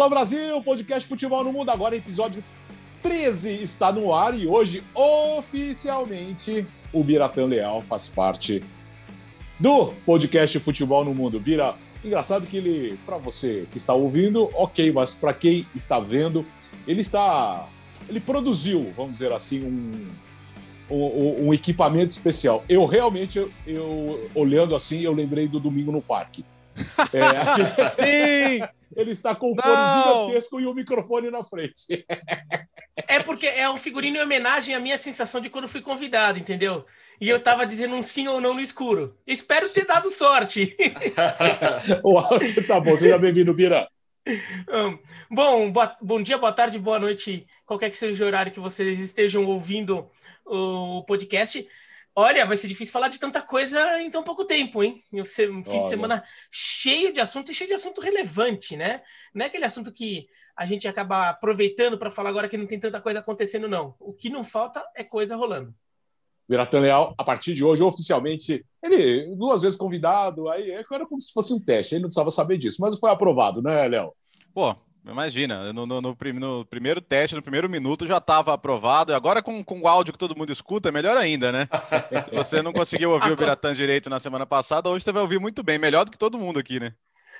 Alô 0.00 0.08
Brasil, 0.08 0.62
podcast 0.62 1.06
Futebol 1.06 1.44
no 1.44 1.52
Mundo, 1.52 1.68
agora 1.68 1.94
episódio 1.94 2.42
13 3.02 3.62
está 3.62 3.92
no 3.92 4.14
ar 4.14 4.34
e 4.34 4.46
hoje, 4.46 4.82
oficialmente, 4.94 6.64
o 6.90 7.04
Biratã 7.04 7.44
Leal 7.44 7.82
faz 7.82 8.08
parte 8.08 8.64
do 9.58 9.92
podcast 10.06 10.58
Futebol 10.58 11.04
no 11.04 11.14
Mundo. 11.14 11.38
Bira, 11.38 11.74
engraçado 12.02 12.46
que 12.46 12.56
ele, 12.56 12.98
para 13.04 13.18
você 13.18 13.66
que 13.70 13.76
está 13.76 13.92
ouvindo, 13.92 14.48
ok, 14.54 14.90
mas 14.90 15.12
para 15.12 15.34
quem 15.34 15.66
está 15.74 16.00
vendo, 16.00 16.46
ele 16.88 17.02
está. 17.02 17.68
Ele 18.08 18.20
produziu, 18.20 18.90
vamos 18.96 19.12
dizer 19.12 19.30
assim, 19.32 19.62
um, 19.62 20.94
um, 20.94 21.48
um 21.48 21.52
equipamento 21.52 22.08
especial. 22.08 22.64
Eu 22.70 22.86
realmente, 22.86 23.46
eu, 23.66 24.30
olhando 24.34 24.74
assim, 24.74 25.02
eu 25.02 25.12
lembrei 25.12 25.46
do 25.46 25.60
Domingo 25.60 25.92
no 25.92 26.00
Parque. 26.00 26.42
É. 27.12 27.86
Sim! 27.90 28.60
Ele 28.96 29.12
está 29.12 29.34
com 29.34 29.52
um 29.52 29.56
fone 29.56 30.26
gigantesco 30.26 30.60
e 30.60 30.66
o 30.66 30.74
microfone 30.74 31.30
na 31.30 31.44
frente. 31.44 32.04
É 33.06 33.20
porque 33.20 33.46
é 33.46 33.70
um 33.70 33.76
figurino 33.76 34.16
em 34.16 34.22
homenagem 34.22 34.74
à 34.74 34.80
minha 34.80 34.98
sensação 34.98 35.40
de 35.40 35.48
quando 35.48 35.68
fui 35.68 35.80
convidado, 35.80 36.38
entendeu? 36.38 36.84
E 37.20 37.28
eu 37.28 37.38
tava 37.38 37.64
dizendo 37.64 37.94
um 37.94 38.02
sim 38.02 38.26
ou 38.26 38.40
não 38.40 38.54
no 38.54 38.60
escuro. 38.60 39.16
Espero 39.26 39.68
ter 39.68 39.86
dado 39.86 40.10
sorte. 40.10 40.76
o 42.02 42.18
áudio 42.18 42.66
tá 42.66 42.80
bom. 42.80 42.96
Seja 42.96 43.18
bem-vindo, 43.18 43.54
Bira. 43.54 43.86
Bom, 45.30 45.70
boa, 45.70 45.96
bom 46.02 46.20
dia, 46.20 46.36
boa 46.36 46.52
tarde, 46.52 46.78
boa 46.78 46.98
noite, 46.98 47.46
qualquer 47.64 47.90
que 47.90 47.96
seja 47.96 48.22
o 48.22 48.26
horário 48.26 48.52
que 48.52 48.60
vocês 48.60 48.98
estejam 48.98 49.44
ouvindo 49.46 50.10
o 50.44 51.02
podcast. 51.04 51.66
Olha, 52.20 52.44
vai 52.44 52.54
ser 52.54 52.68
difícil 52.68 52.92
falar 52.92 53.08
de 53.08 53.18
tanta 53.18 53.40
coisa 53.40 53.98
em 54.02 54.10
tão 54.10 54.22
pouco 54.22 54.44
tempo, 54.44 54.82
hein? 54.82 55.02
Um 55.10 55.24
fim 55.24 55.70
Olha. 55.70 55.82
de 55.82 55.88
semana 55.88 56.24
cheio 56.50 57.14
de 57.14 57.18
assunto 57.18 57.50
e 57.50 57.54
cheio 57.54 57.68
de 57.68 57.74
assunto 57.74 58.02
relevante, 58.02 58.76
né? 58.76 59.02
Não 59.34 59.42
é 59.42 59.48
aquele 59.48 59.64
assunto 59.64 59.90
que 59.90 60.28
a 60.54 60.66
gente 60.66 60.86
acaba 60.86 61.30
aproveitando 61.30 61.96
para 61.96 62.10
falar 62.10 62.28
agora 62.28 62.46
que 62.46 62.58
não 62.58 62.66
tem 62.66 62.78
tanta 62.78 63.00
coisa 63.00 63.20
acontecendo, 63.20 63.66
não. 63.66 63.94
O 63.98 64.12
que 64.12 64.28
não 64.28 64.44
falta 64.44 64.84
é 64.94 65.02
coisa 65.02 65.34
rolando. 65.34 65.74
Biratan 66.46 66.80
Leal, 66.80 67.14
a 67.16 67.24
partir 67.24 67.54
de 67.54 67.64
hoje, 67.64 67.82
oficialmente, 67.82 68.66
ele 68.82 69.34
duas 69.34 69.62
vezes 69.62 69.78
convidado, 69.78 70.50
aí 70.50 70.70
era 70.72 71.06
como 71.06 71.20
se 71.22 71.32
fosse 71.32 71.54
um 71.54 71.58
teste, 71.58 71.94
ele 71.94 72.02
não 72.02 72.08
precisava 72.10 72.30
saber 72.30 72.58
disso, 72.58 72.82
mas 72.82 72.98
foi 72.98 73.10
aprovado, 73.10 73.62
né, 73.62 73.88
Léo? 73.88 74.12
Pô, 74.52 74.76
Imagina, 75.04 75.72
no, 75.72 75.86
no, 75.86 76.00
no, 76.00 76.16
no, 76.32 76.64
primeiro 76.66 77.00
teste, 77.00 77.34
no 77.34 77.42
primeiro 77.42 77.68
minuto, 77.68 78.06
já 78.06 78.18
estava 78.18 78.52
aprovado. 78.52 79.14
Agora, 79.14 79.42
com, 79.42 79.64
com 79.64 79.80
o 79.80 79.88
áudio 79.88 80.12
que 80.12 80.18
todo 80.18 80.36
mundo 80.36 80.52
escuta, 80.52 80.90
é 80.90 80.92
melhor 80.92 81.16
ainda, 81.16 81.50
né? 81.50 81.68
Se 82.24 82.30
você 82.36 82.62
não 82.62 82.72
conseguiu 82.72 83.10
ouvir 83.10 83.32
o 83.32 83.36
Biratã 83.36 83.74
direito 83.74 84.10
na 84.10 84.18
semana 84.18 84.44
passada, 84.44 84.90
hoje 84.90 85.04
você 85.04 85.12
vai 85.12 85.22
ouvir 85.22 85.40
muito 85.40 85.62
bem, 85.62 85.78
melhor 85.78 86.04
do 86.04 86.10
que 86.10 86.18
todo 86.18 86.38
mundo 86.38 86.58
aqui, 86.58 86.78
né? 86.78 86.94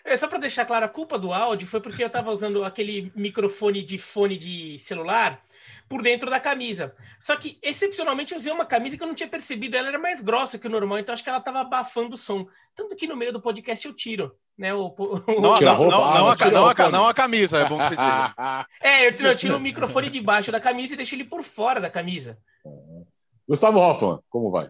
É, 0.04 0.16
só 0.16 0.26
para 0.26 0.38
deixar 0.38 0.64
claro, 0.64 0.86
a 0.86 0.88
culpa 0.88 1.18
do 1.18 1.32
áudio 1.32 1.68
foi 1.68 1.80
porque 1.80 2.02
eu 2.02 2.06
estava 2.06 2.30
usando 2.30 2.64
aquele 2.64 3.12
microfone 3.14 3.82
de 3.82 3.98
fone 3.98 4.36
de 4.36 4.78
celular 4.78 5.42
por 5.88 6.02
dentro 6.02 6.30
da 6.30 6.38
camisa. 6.38 6.92
Só 7.18 7.36
que, 7.36 7.58
excepcionalmente, 7.62 8.32
eu 8.32 8.38
usei 8.38 8.52
uma 8.52 8.64
camisa 8.64 8.96
que 8.96 9.02
eu 9.02 9.06
não 9.06 9.14
tinha 9.14 9.28
percebido, 9.28 9.76
ela 9.76 9.88
era 9.88 9.98
mais 9.98 10.20
grossa 10.20 10.58
que 10.58 10.66
o 10.66 10.70
normal, 10.70 10.98
então 10.98 11.12
acho 11.12 11.22
que 11.22 11.28
ela 11.28 11.38
estava 11.38 11.60
abafando 11.60 12.14
o 12.14 12.18
som. 12.18 12.46
Tanto 12.74 12.96
que 12.96 13.06
no 13.06 13.16
meio 13.16 13.32
do 13.32 13.40
podcast 13.40 13.86
eu 13.86 13.94
tiro. 13.94 14.36
Né, 14.56 14.74
o, 14.74 14.94
o... 14.98 15.40
Não, 15.40 15.58
não, 15.58 15.74
roupa, 15.74 15.90
não, 15.90 15.90
não, 15.90 16.06
a, 16.06 16.36
não, 16.50 16.68
a, 16.68 16.90
não, 16.90 17.08
a, 17.08 17.14
camisa, 17.14 17.60
é 17.60 17.68
bom 17.68 17.78
que 17.78 17.88
você 17.88 17.96
tire. 17.96 18.66
é, 18.82 19.06
eu, 19.06 19.28
eu 19.28 19.36
tiro 19.36 19.56
o 19.56 19.60
microfone 19.60 20.10
de 20.10 20.20
baixo 20.20 20.52
da 20.52 20.60
camisa 20.60 20.92
e 20.92 20.96
deixo 20.96 21.14
ele 21.14 21.24
por 21.24 21.42
fora 21.42 21.80
da 21.80 21.88
camisa. 21.88 22.38
Gustavo 23.48 23.78
Hoffman, 23.78 24.18
como 24.28 24.50
vai? 24.50 24.68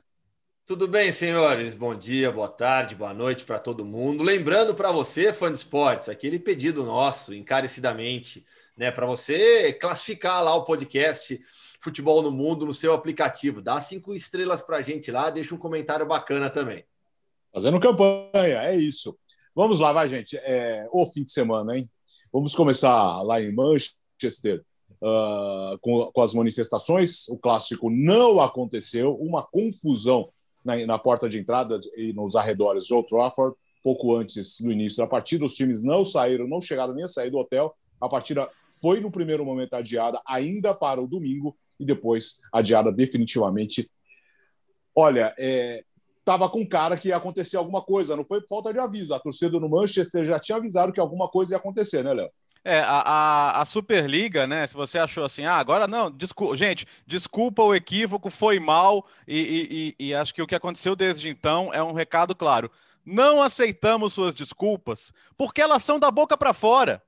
Tudo 0.70 0.86
bem, 0.86 1.10
senhores? 1.10 1.74
Bom 1.74 1.96
dia, 1.96 2.30
boa 2.30 2.46
tarde, 2.46 2.94
boa 2.94 3.12
noite 3.12 3.44
para 3.44 3.58
todo 3.58 3.84
mundo. 3.84 4.22
Lembrando 4.22 4.72
para 4.72 4.92
você, 4.92 5.32
fã 5.32 5.50
de 5.50 5.58
esportes, 5.58 6.08
aquele 6.08 6.38
pedido 6.38 6.84
nosso, 6.84 7.34
encarecidamente, 7.34 8.46
né, 8.80 8.90
para 8.90 9.04
você 9.04 9.74
classificar 9.74 10.42
lá 10.42 10.54
o 10.54 10.64
podcast 10.64 11.38
Futebol 11.82 12.22
no 12.22 12.30
Mundo 12.30 12.64
no 12.64 12.72
seu 12.72 12.94
aplicativo. 12.94 13.60
Dá 13.60 13.78
cinco 13.78 14.14
estrelas 14.14 14.62
para 14.62 14.78
a 14.78 14.82
gente 14.82 15.10
lá, 15.10 15.28
deixa 15.28 15.54
um 15.54 15.58
comentário 15.58 16.06
bacana 16.06 16.48
também. 16.48 16.82
Fazendo 17.52 17.78
campanha, 17.78 18.62
é 18.62 18.74
isso. 18.74 19.18
Vamos 19.54 19.80
lá, 19.80 19.92
vai, 19.92 20.08
gente. 20.08 20.34
É 20.38 20.88
o 20.90 21.04
fim 21.04 21.24
de 21.24 21.30
semana, 21.30 21.76
hein? 21.76 21.90
Vamos 22.32 22.54
começar 22.54 23.20
lá 23.20 23.38
em 23.42 23.52
Manchester 23.52 24.64
uh, 25.02 25.78
com, 25.82 26.10
com 26.10 26.22
as 26.22 26.32
manifestações. 26.32 27.28
O 27.28 27.36
clássico 27.36 27.90
não 27.90 28.40
aconteceu, 28.40 29.14
uma 29.16 29.42
confusão 29.42 30.30
na, 30.64 30.86
na 30.86 30.98
porta 30.98 31.28
de 31.28 31.38
entrada 31.38 31.78
e 31.98 32.14
nos 32.14 32.34
arredores 32.34 32.86
de 32.86 32.94
Old 32.94 33.10
Trafford, 33.10 33.54
pouco 33.82 34.16
antes 34.16 34.58
do 34.58 34.72
início 34.72 35.02
da 35.02 35.06
partida. 35.06 35.44
Os 35.44 35.54
times 35.54 35.82
não 35.82 36.02
saíram, 36.02 36.48
não 36.48 36.62
chegaram 36.62 36.94
nem 36.94 37.04
a 37.04 37.08
sair 37.08 37.28
do 37.28 37.36
hotel. 37.36 37.76
A 38.00 38.08
partida 38.08 38.48
foi, 38.80 39.00
no 39.00 39.10
primeiro 39.10 39.44
momento, 39.44 39.74
adiada 39.74 40.20
ainda 40.26 40.74
para 40.74 41.00
o 41.00 41.06
domingo 41.06 41.56
e 41.78 41.84
depois 41.84 42.40
adiada 42.52 42.92
definitivamente. 42.92 43.90
Olha, 44.94 45.34
estava 46.18 46.44
é, 46.44 46.48
com 46.48 46.66
cara 46.66 46.96
que 46.96 47.08
ia 47.08 47.16
acontecer 47.16 47.56
alguma 47.56 47.82
coisa, 47.82 48.16
não 48.16 48.24
foi 48.24 48.40
falta 48.48 48.72
de 48.72 48.78
aviso. 48.78 49.14
A 49.14 49.20
torcida 49.20 49.58
no 49.58 49.68
Manchester 49.68 50.26
já 50.26 50.38
tinha 50.38 50.58
avisado 50.58 50.92
que 50.92 51.00
alguma 51.00 51.28
coisa 51.28 51.54
ia 51.54 51.58
acontecer, 51.58 52.02
né, 52.02 52.12
Léo? 52.12 52.30
É, 52.62 52.80
a, 52.80 53.00
a, 53.00 53.62
a, 53.62 53.64
Superliga, 53.64 54.46
né? 54.46 54.66
Se 54.66 54.74
você 54.74 54.98
achou 54.98 55.24
assim, 55.24 55.44
ah, 55.44 55.56
agora 55.56 55.88
não, 55.88 56.10
desculpa, 56.10 56.54
gente, 56.56 56.86
desculpa 57.06 57.62
o 57.62 57.74
equívoco, 57.74 58.28
foi 58.28 58.58
mal, 58.58 59.06
e, 59.26 59.94
e, 59.98 60.08
e, 60.08 60.14
acho 60.14 60.34
que 60.34 60.42
o 60.42 60.46
que 60.46 60.54
aconteceu 60.54 60.94
desde 60.94 61.30
então 61.30 61.72
é 61.72 61.82
um 61.82 61.94
recado 61.94 62.34
claro. 62.34 62.70
Não 63.04 63.40
aceitamos 63.40 64.12
suas 64.12 64.34
desculpas, 64.34 65.10
porque 65.38 65.62
elas 65.62 65.82
são 65.82 65.98
da 65.98 66.10
boca 66.10 66.36
para 66.36 66.52
fora. 66.52 67.02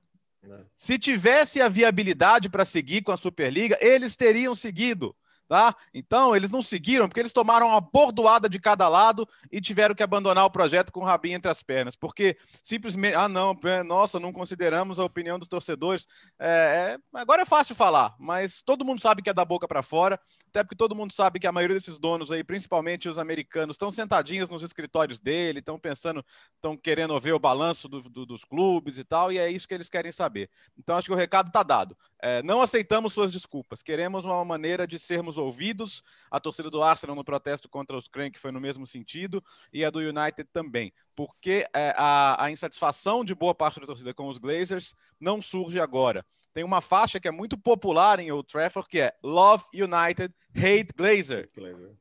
Se 0.75 0.99
tivesse 0.99 1.61
a 1.61 1.69
viabilidade 1.69 2.49
para 2.49 2.65
seguir 2.65 3.01
com 3.01 3.11
a 3.11 3.17
Superliga, 3.17 3.77
eles 3.81 4.15
teriam 4.15 4.53
seguido 4.53 5.15
tá? 5.53 5.75
Então, 5.93 6.35
eles 6.35 6.49
não 6.49 6.63
seguiram 6.63 7.07
porque 7.07 7.19
eles 7.19 7.31
tomaram 7.31 7.67
uma 7.67 7.79
bordoada 7.79 8.49
de 8.49 8.59
cada 8.59 8.87
lado 8.87 9.29
e 9.51 9.61
tiveram 9.61 9.93
que 9.93 10.01
abandonar 10.01 10.45
o 10.45 10.49
projeto 10.49 10.91
com 10.91 11.01
o 11.01 11.03
rabinho 11.03 11.35
entre 11.35 11.51
as 11.51 11.61
pernas, 11.61 11.95
porque 11.95 12.35
simplesmente, 12.63 13.13
ah, 13.13 13.29
não, 13.29 13.55
é, 13.65 13.83
nossa, 13.83 14.19
não 14.19 14.33
consideramos 14.33 14.99
a 14.99 15.05
opinião 15.05 15.37
dos 15.37 15.47
torcedores. 15.47 16.07
É, 16.39 16.97
é, 16.97 17.19
agora 17.19 17.43
é 17.43 17.45
fácil 17.45 17.75
falar, 17.75 18.15
mas 18.17 18.63
todo 18.63 18.83
mundo 18.83 18.99
sabe 18.99 19.21
que 19.21 19.29
é 19.29 19.33
da 19.33 19.45
boca 19.45 19.67
para 19.67 19.83
fora, 19.83 20.19
até 20.47 20.63
porque 20.63 20.75
todo 20.75 20.95
mundo 20.95 21.13
sabe 21.13 21.39
que 21.39 21.45
a 21.45 21.51
maioria 21.51 21.75
desses 21.75 21.99
donos 21.99 22.31
aí, 22.31 22.43
principalmente 22.43 23.07
os 23.07 23.19
americanos, 23.19 23.75
estão 23.75 23.91
sentadinhos 23.91 24.49
nos 24.49 24.63
escritórios 24.63 25.19
dele, 25.19 25.59
estão 25.59 25.77
pensando, 25.77 26.25
estão 26.55 26.75
querendo 26.75 27.19
ver 27.19 27.33
o 27.33 27.39
balanço 27.39 27.87
do, 27.87 28.01
do, 28.01 28.25
dos 28.25 28.43
clubes 28.43 28.97
e 28.97 29.03
tal, 29.03 29.31
e 29.31 29.37
é 29.37 29.51
isso 29.51 29.67
que 29.67 29.75
eles 29.75 29.87
querem 29.87 30.11
saber. 30.11 30.49
Então, 30.75 30.97
acho 30.97 31.05
que 31.05 31.13
o 31.13 31.17
recado 31.17 31.49
está 31.49 31.61
dado. 31.61 31.95
É, 32.19 32.41
não 32.41 32.59
aceitamos 32.59 33.13
suas 33.13 33.31
desculpas, 33.31 33.83
queremos 33.83 34.25
uma 34.25 34.43
maneira 34.43 34.87
de 34.87 34.97
sermos 34.97 35.33
sermos 35.33 35.37
ouvidos. 35.43 36.03
A 36.31 36.39
torcida 36.39 36.69
do 36.69 36.81
Arsenal 36.81 37.15
no 37.15 37.23
protesto 37.23 37.69
contra 37.69 37.97
os 37.97 38.07
Crank 38.07 38.39
foi 38.39 38.51
no 38.51 38.59
mesmo 38.59 38.87
sentido 38.87 39.43
e 39.71 39.83
a 39.83 39.89
do 39.89 39.99
United 39.99 40.49
também, 40.51 40.93
porque 41.15 41.65
é, 41.73 41.93
a, 41.97 42.45
a 42.45 42.51
insatisfação 42.51 43.23
de 43.23 43.35
boa 43.35 43.53
parte 43.53 43.79
da 43.79 43.85
torcida 43.85 44.13
com 44.13 44.27
os 44.27 44.37
Glazers 44.37 44.95
não 45.19 45.41
surge 45.41 45.79
agora. 45.79 46.25
Tem 46.53 46.63
uma 46.63 46.81
faixa 46.81 47.19
que 47.19 47.27
é 47.27 47.31
muito 47.31 47.57
popular 47.57 48.19
em 48.19 48.31
Old 48.31 48.47
Trafford 48.47 48.87
que 48.87 48.99
é 48.99 49.13
Love 49.23 49.65
United, 49.73 50.33
Hate 50.55 50.93
Glazer. 50.95 51.49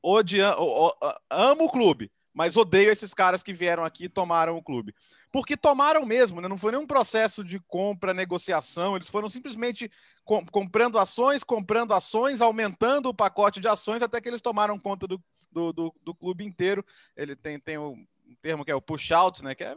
Odia, 0.02 0.54
o, 0.58 0.88
o, 0.88 0.92
amo 1.30 1.64
o 1.64 1.70
clube, 1.70 2.12
mas 2.34 2.56
odeio 2.56 2.90
esses 2.90 3.14
caras 3.14 3.42
que 3.42 3.52
vieram 3.52 3.82
aqui 3.84 4.04
e 4.04 4.08
tomaram 4.08 4.56
o 4.56 4.62
clube. 4.62 4.94
Porque 5.32 5.56
tomaram 5.56 6.04
mesmo, 6.04 6.40
né? 6.40 6.46
não 6.46 6.58
foi 6.58 6.72
nenhum 6.72 6.86
processo 6.86 7.42
de 7.42 7.58
compra, 7.58 8.12
negociação, 8.12 8.94
eles 8.94 9.08
foram 9.08 9.30
simplesmente 9.30 9.90
com, 10.24 10.44
comprando 10.46 10.98
ações, 10.98 11.42
comprando 11.42 11.94
ações, 11.94 12.42
aumentando 12.42 13.08
o 13.08 13.14
pacote 13.14 13.58
de 13.58 13.66
ações 13.66 14.02
até 14.02 14.20
que 14.20 14.28
eles 14.28 14.42
tomaram 14.42 14.78
conta 14.78 15.06
do, 15.06 15.20
do, 15.50 15.72
do, 15.72 15.94
do 16.02 16.14
clube 16.14 16.44
inteiro. 16.44 16.84
Ele 17.16 17.34
tem, 17.34 17.58
tem 17.58 17.78
um 17.78 18.04
termo 18.42 18.64
que 18.64 18.70
é 18.70 18.74
o 18.74 18.82
push-out, 18.82 19.42
né? 19.42 19.54
Que 19.54 19.64
é 19.64 19.74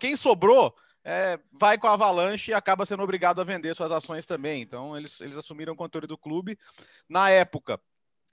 quem 0.00 0.16
sobrou 0.16 0.74
é, 1.04 1.38
vai 1.52 1.76
com 1.76 1.86
a 1.86 1.92
avalanche 1.92 2.50
e 2.50 2.54
acaba 2.54 2.86
sendo 2.86 3.02
obrigado 3.02 3.40
a 3.40 3.44
vender 3.44 3.74
suas 3.74 3.92
ações 3.92 4.24
também. 4.24 4.62
Então, 4.62 4.96
eles, 4.96 5.20
eles 5.20 5.36
assumiram 5.36 5.74
o 5.74 5.76
controle 5.76 6.06
do 6.06 6.16
clube. 6.16 6.58
Na 7.06 7.28
época, 7.28 7.78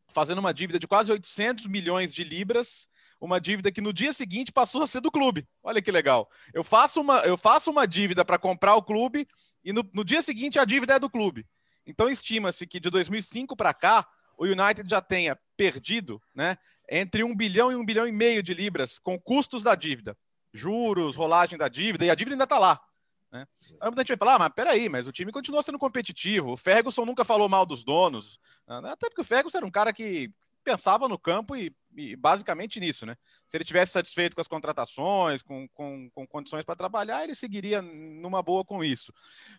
fazendo 0.08 0.40
uma 0.40 0.54
dívida 0.54 0.80
de 0.80 0.88
quase 0.88 1.12
800 1.12 1.68
milhões 1.68 2.14
de 2.14 2.24
libras, 2.24 2.88
uma 3.22 3.40
dívida 3.40 3.72
que 3.72 3.80
no 3.80 3.94
dia 3.94 4.12
seguinte 4.12 4.52
passou 4.52 4.82
a 4.82 4.88
ser 4.88 5.00
do 5.00 5.12
clube. 5.12 5.48
Olha 5.62 5.80
que 5.80 5.92
legal. 5.92 6.28
Eu 6.52 6.64
faço 6.64 7.00
uma, 7.00 7.20
eu 7.20 7.38
faço 7.38 7.70
uma 7.70 7.86
dívida 7.86 8.26
para 8.26 8.40
comprar 8.40 8.76
o 8.76 8.82
clube 8.82 9.28
e 9.64 9.72
no, 9.72 9.88
no, 9.94 10.04
dia 10.04 10.24
seguinte 10.24 10.58
a 10.58 10.66
dívida 10.66 10.96
é 10.96 11.00
do 11.00 11.10
clube. 11.10 11.48
Então 11.86 12.10
estima-se 12.10 12.66
que 12.66 12.80
de 12.80 12.90
2005 12.90 13.56
para 13.56 13.76
cá 13.76 14.08
o 14.36 14.46
United 14.46 14.90
já 14.90 15.00
tenha 15.00 15.38
perdido, 15.56 16.20
né, 16.34 16.58
entre 16.90 17.24
um 17.24 17.36
bilhão 17.36 17.72
e 17.72 17.76
um 17.76 17.86
bilhão 17.86 18.08
e 18.08 18.12
meio 18.12 18.42
de 18.42 18.56
libras 18.56 18.98
com 18.98 19.20
custos 19.20 19.62
da 19.62 19.76
dívida, 19.76 20.18
juros, 20.52 21.16
rolagem 21.16 21.60
da 21.60 21.68
dívida 21.68 22.06
e 22.06 22.10
a 22.10 22.16
dívida 22.16 22.34
ainda 22.34 22.46
está 22.46 22.58
lá. 22.58 22.82
Né? 23.32 23.46
Aí 23.80 23.88
muita 23.88 24.02
gente 24.02 24.10
vai 24.10 24.18
falar, 24.18 24.36
ah, 24.36 24.40
mas 24.40 24.54
peraí, 24.54 24.90
mas 24.90 25.08
o 25.08 25.12
time 25.12 25.32
continua 25.32 25.62
sendo 25.62 25.78
competitivo. 25.78 26.54
O 26.54 26.58
Ferguson 26.58 27.06
nunca 27.06 27.24
falou 27.24 27.48
mal 27.48 27.68
dos 27.68 27.84
donos, 27.84 28.40
né? 28.68 28.90
até 28.92 29.08
porque 29.08 29.22
o 29.22 29.26
Ferguson 29.26 29.60
era 29.60 29.66
um 29.66 29.72
cara 29.72 29.94
que 29.94 30.34
pensava 30.64 31.08
no 31.08 31.18
campo 31.18 31.56
e, 31.56 31.76
e, 31.96 32.16
basicamente 32.16 32.80
nisso, 32.80 33.06
né? 33.06 33.18
Se 33.48 33.58
ele 33.58 33.64
tivesse 33.64 33.92
satisfeito 33.92 34.36
com 34.36 34.42
as 34.42 34.48
contratações, 34.48 35.42
com, 35.42 35.68
com, 35.70 36.10
com 36.12 36.28
condições 36.28 36.64
para 36.64 36.76
trabalhar, 36.76 37.24
ele 37.24 37.36
seguiria 37.36 37.82
numa 37.82 38.42
boa 38.42 38.64
com 38.64 38.84
isso. 38.84 39.14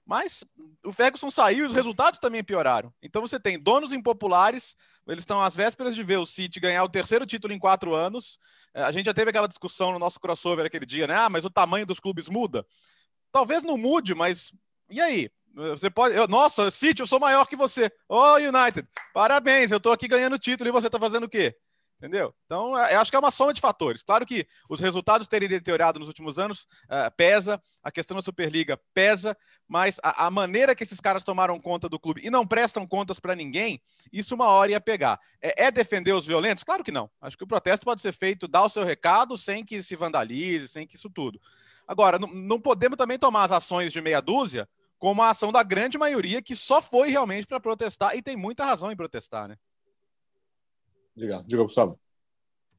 Mas 0.04 0.44
o 0.84 0.92
Ferguson 0.92 1.30
saiu 1.30 1.64
e 1.64 1.68
os 1.68 1.74
resultados 1.74 2.18
também 2.18 2.42
pioraram. 2.42 2.92
Então 3.02 3.22
você 3.22 3.38
tem 3.38 3.58
donos 3.58 3.92
impopulares, 3.92 4.76
eles 5.06 5.22
estão 5.22 5.42
às 5.42 5.54
vésperas 5.54 5.94
de 5.94 6.02
ver 6.02 6.18
o 6.18 6.26
City 6.26 6.60
ganhar 6.60 6.84
o 6.84 6.88
terceiro 6.88 7.26
título 7.26 7.52
em 7.52 7.58
quatro 7.58 7.94
anos. 7.94 8.38
É, 8.74 8.82
a 8.82 8.92
gente 8.92 9.06
já 9.06 9.14
teve 9.14 9.30
aquela 9.30 9.48
discussão 9.48 9.92
no 9.92 9.98
nosso 9.98 10.20
crossover 10.20 10.64
aquele 10.64 10.86
dia, 10.86 11.06
né? 11.06 11.16
Ah, 11.16 11.28
mas 11.28 11.44
o 11.44 11.50
tamanho 11.50 11.86
dos 11.86 12.00
clubes 12.00 12.28
muda. 12.28 12.66
Talvez 13.30 13.62
não 13.62 13.78
mude, 13.78 14.14
mas 14.14 14.52
e 14.92 15.00
aí? 15.00 15.30
Você 15.54 15.90
pode. 15.90 16.16
Eu, 16.16 16.26
nossa, 16.26 16.70
City, 16.70 17.00
eu 17.00 17.06
sou 17.06 17.20
maior 17.20 17.46
que 17.46 17.56
você. 17.56 17.86
Ô, 18.08 18.16
oh, 18.16 18.34
United, 18.36 18.88
parabéns, 19.12 19.70
eu 19.70 19.76
estou 19.76 19.92
aqui 19.92 20.08
ganhando 20.08 20.38
título 20.38 20.68
e 20.68 20.72
você 20.72 20.86
está 20.86 20.98
fazendo 20.98 21.24
o 21.24 21.28
quê? 21.28 21.54
Entendeu? 22.02 22.34
Então, 22.46 22.76
é, 22.76 22.96
eu 22.96 23.00
acho 23.00 23.12
que 23.12 23.16
é 23.16 23.20
uma 23.20 23.30
soma 23.30 23.54
de 23.54 23.60
fatores. 23.60 24.02
Claro 24.02 24.26
que 24.26 24.44
os 24.68 24.80
resultados 24.80 25.28
terem 25.28 25.48
deteriorado 25.48 26.00
nos 26.00 26.08
últimos 26.08 26.36
anos 26.36 26.66
uh, 26.86 27.14
pesa, 27.16 27.62
a 27.80 27.92
questão 27.92 28.16
da 28.16 28.22
Superliga 28.22 28.76
pesa, 28.92 29.36
mas 29.68 30.00
a, 30.02 30.26
a, 30.26 30.30
maneira 30.30 30.74
que 30.74 30.82
esses 30.82 30.98
caras 30.98 31.22
tomaram 31.22 31.60
conta 31.60 31.88
do 31.88 32.00
clube 32.00 32.20
e 32.24 32.28
não 32.28 32.44
prestam 32.44 32.88
contas 32.88 33.20
para 33.20 33.36
ninguém, 33.36 33.80
isso 34.12 34.34
uma 34.34 34.48
hora 34.48 34.72
ia 34.72 34.80
pegar. 34.80 35.20
É, 35.40 35.66
é, 35.66 35.70
defender 35.70 36.12
os 36.12 36.26
violentos? 36.26 36.64
Claro 36.64 36.82
que 36.82 36.90
não. 36.90 37.08
Acho 37.20 37.38
que 37.38 37.44
o 37.44 37.46
protesto 37.46 37.84
pode 37.84 38.00
ser 38.00 38.12
feito, 38.12 38.48
dar 38.48 38.64
o 38.64 38.68
seu 38.68 38.82
recado 38.82 39.38
sem 39.38 39.64
que 39.64 39.80
se 39.80 39.94
vandalize, 39.94 40.66
sem 40.66 40.84
que 40.88 40.96
isso 40.96 41.08
tudo. 41.08 41.40
Agora, 41.86 42.18
não, 42.18 42.26
não 42.26 42.60
podemos 42.60 42.98
também 42.98 43.16
tomar 43.16 43.44
as 43.44 43.52
ações 43.52 43.92
de 43.92 44.00
meia 44.00 44.20
dúzia 44.20 44.68
como 45.02 45.20
a 45.20 45.30
ação 45.30 45.50
da 45.50 45.64
grande 45.64 45.98
maioria 45.98 46.40
que 46.40 46.54
só 46.54 46.80
foi 46.80 47.10
realmente 47.10 47.44
para 47.44 47.58
protestar 47.58 48.16
e 48.16 48.22
tem 48.22 48.36
muita 48.36 48.64
razão 48.64 48.92
em 48.92 48.94
protestar, 48.94 49.48
né? 49.48 49.56
Diga, 51.16 51.42
diga, 51.44 51.64
Gustavo. 51.64 51.98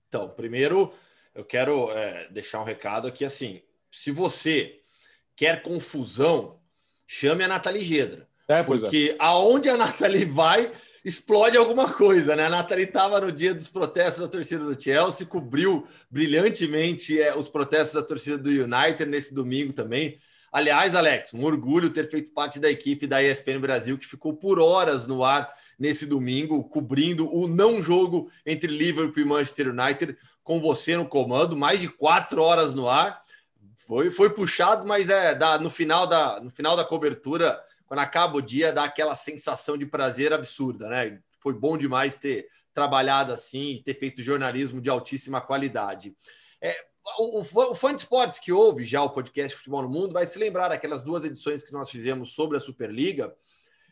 Então, 0.08 0.30
primeiro, 0.30 0.94
eu 1.36 1.44
quero 1.44 1.92
é, 1.92 2.30
deixar 2.30 2.62
um 2.62 2.64
recado 2.64 3.10
aqui 3.10 3.26
assim: 3.26 3.62
se 3.92 4.10
você 4.10 4.80
quer 5.36 5.64
confusão, 5.64 6.62
chame 7.06 7.44
a 7.44 7.48
Nathalie 7.50 7.84
Gedra. 7.84 8.26
É, 8.48 8.64
pois 8.64 8.82
é. 8.82 8.86
porque 8.86 9.18
é. 9.20 9.22
aonde 9.22 9.68
a 9.68 9.76
Nathalie 9.76 10.24
vai, 10.24 10.72
explode 11.04 11.58
alguma 11.58 11.92
coisa, 11.92 12.38
né? 12.38 12.46
A 12.46 12.50
Nathalie 12.50 12.86
estava 12.86 13.20
no 13.20 13.34
dia 13.34 13.54
dos 13.54 13.68
protestos 13.68 14.24
da 14.24 14.30
torcida 14.30 14.64
do 14.64 14.82
Chelsea, 14.82 15.28
cobriu 15.28 15.86
brilhantemente 16.10 17.22
é, 17.22 17.38
os 17.38 17.50
protestos 17.50 17.96
da 17.96 18.08
torcida 18.08 18.38
do 18.38 18.50
United 18.50 19.08
nesse 19.08 19.36
domingo 19.36 19.74
também. 19.74 20.22
Aliás, 20.54 20.94
Alex, 20.94 21.34
um 21.34 21.44
orgulho 21.44 21.90
ter 21.90 22.08
feito 22.08 22.32
parte 22.32 22.60
da 22.60 22.70
equipe 22.70 23.08
da 23.08 23.24
ESPN 23.24 23.60
Brasil, 23.60 23.98
que 23.98 24.06
ficou 24.06 24.36
por 24.36 24.60
horas 24.60 25.08
no 25.08 25.24
ar 25.24 25.52
nesse 25.80 26.06
domingo, 26.06 26.64
cobrindo 26.66 27.28
o 27.36 27.48
não 27.48 27.82
jogo 27.82 28.30
entre 28.46 28.68
Liverpool 28.68 29.24
e 29.24 29.26
Manchester 29.26 29.70
United, 29.70 30.16
com 30.44 30.62
você 30.62 30.96
no 30.96 31.08
comando, 31.08 31.58
mais 31.58 31.82
de 31.82 31.88
quatro 31.88 32.40
horas 32.40 32.72
no 32.72 32.88
ar. 32.88 33.24
Foi, 33.88 34.12
foi 34.12 34.30
puxado, 34.30 34.86
mas 34.86 35.10
é 35.10 35.34
da, 35.34 35.58
no, 35.58 35.72
final 35.72 36.06
da, 36.06 36.40
no 36.40 36.52
final 36.52 36.78
da 36.78 36.86
cobertura, 36.86 37.60
quando 37.88 38.02
acaba 38.02 38.38
o 38.38 38.42
dia, 38.42 38.72
dá 38.72 38.84
aquela 38.84 39.16
sensação 39.16 39.76
de 39.76 39.88
prazer 39.88 40.34
absurda, 40.34 40.88
né? 40.88 41.20
Foi 41.40 41.54
bom 41.54 41.76
demais 41.76 42.16
ter 42.16 42.48
trabalhado 42.76 43.34
assim 43.34 43.72
e 43.72 43.82
ter 43.82 43.96
feito 43.96 44.22
jornalismo 44.22 44.80
de 44.80 44.90
altíssima 44.92 45.42
qualidade. 45.42 46.16
É, 46.62 46.76
o, 47.18 47.42
o, 47.42 47.76
fã 47.76 47.94
de 47.94 48.00
esportes 48.00 48.40
que 48.40 48.52
ouve 48.52 48.86
já 48.86 49.04
o 49.04 49.10
podcast 49.10 49.58
Futebol 49.58 49.82
no 49.82 49.90
Mundo 49.90 50.14
vai 50.14 50.26
se 50.26 50.40
lembrar 50.40 50.70
daquelas 50.70 51.02
duas 51.02 51.26
edições 51.26 51.64
que 51.64 51.74
nós 51.74 51.90
fizemos 51.90 52.34
sobre 52.34 52.56
a 52.56 52.60
Superliga, 52.60 53.36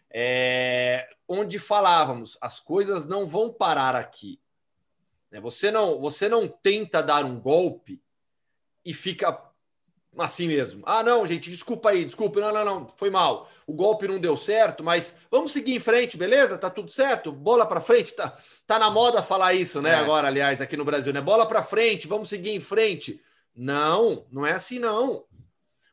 é, 0.10 1.10
onde 1.28 1.60
falávamos 1.60 2.38
as 2.42 2.60
coisas 2.60 3.06
não 3.06 3.28
vão 3.28 3.52
parar 3.52 3.96
aqui. 3.96 4.40
Né? 5.30 5.40
Você 5.42 5.72
não, 5.72 6.00
você 6.00 6.30
não 6.30 6.48
tenta 6.48 7.02
dar 7.04 7.26
um 7.26 7.40
golpe 7.40 8.02
e 8.86 8.94
fica 8.94 9.51
assim 10.18 10.48
mesmo. 10.48 10.84
Ah, 10.86 11.04
não, 11.04 11.26
gente, 11.26 11.50
desculpa 11.50 11.90
aí, 11.90 12.04
desculpa, 12.04 12.40
não, 12.40 12.52
não, 12.52 12.66
não, 12.66 12.88
foi 12.96 13.10
mal. 13.10 13.50
O 13.66 13.74
golpe 13.74 14.08
não 14.08 14.20
deu 14.20 14.36
certo, 14.36 14.84
mas 14.84 15.16
vamos 15.30 15.52
seguir 15.52 15.74
em 15.74 15.80
frente, 15.80 16.18
beleza? 16.18 16.58
Tá 16.58 16.70
tudo 16.70 16.92
certo? 16.92 17.32
Bola 17.32 17.66
para 17.66 17.80
frente, 17.80 18.14
tá, 18.14 18.38
tá 18.68 18.78
na 18.78 18.90
moda 18.90 19.24
falar 19.24 19.54
isso, 19.54 19.82
né? 19.82 19.92
É. 19.92 19.96
Agora, 19.96 20.28
aliás, 20.28 20.60
aqui 20.60 20.76
no 20.76 20.86
Brasil, 20.86 21.14
né? 21.14 21.22
Bola 21.22 21.46
para 21.46 21.64
frente, 21.64 22.08
vamos 22.08 22.30
seguir 22.30 22.52
em 22.52 22.60
frente. 22.60 23.22
Não, 23.56 24.26
não 24.32 24.46
é 24.46 24.52
assim 24.52 24.80
não. 24.80 25.26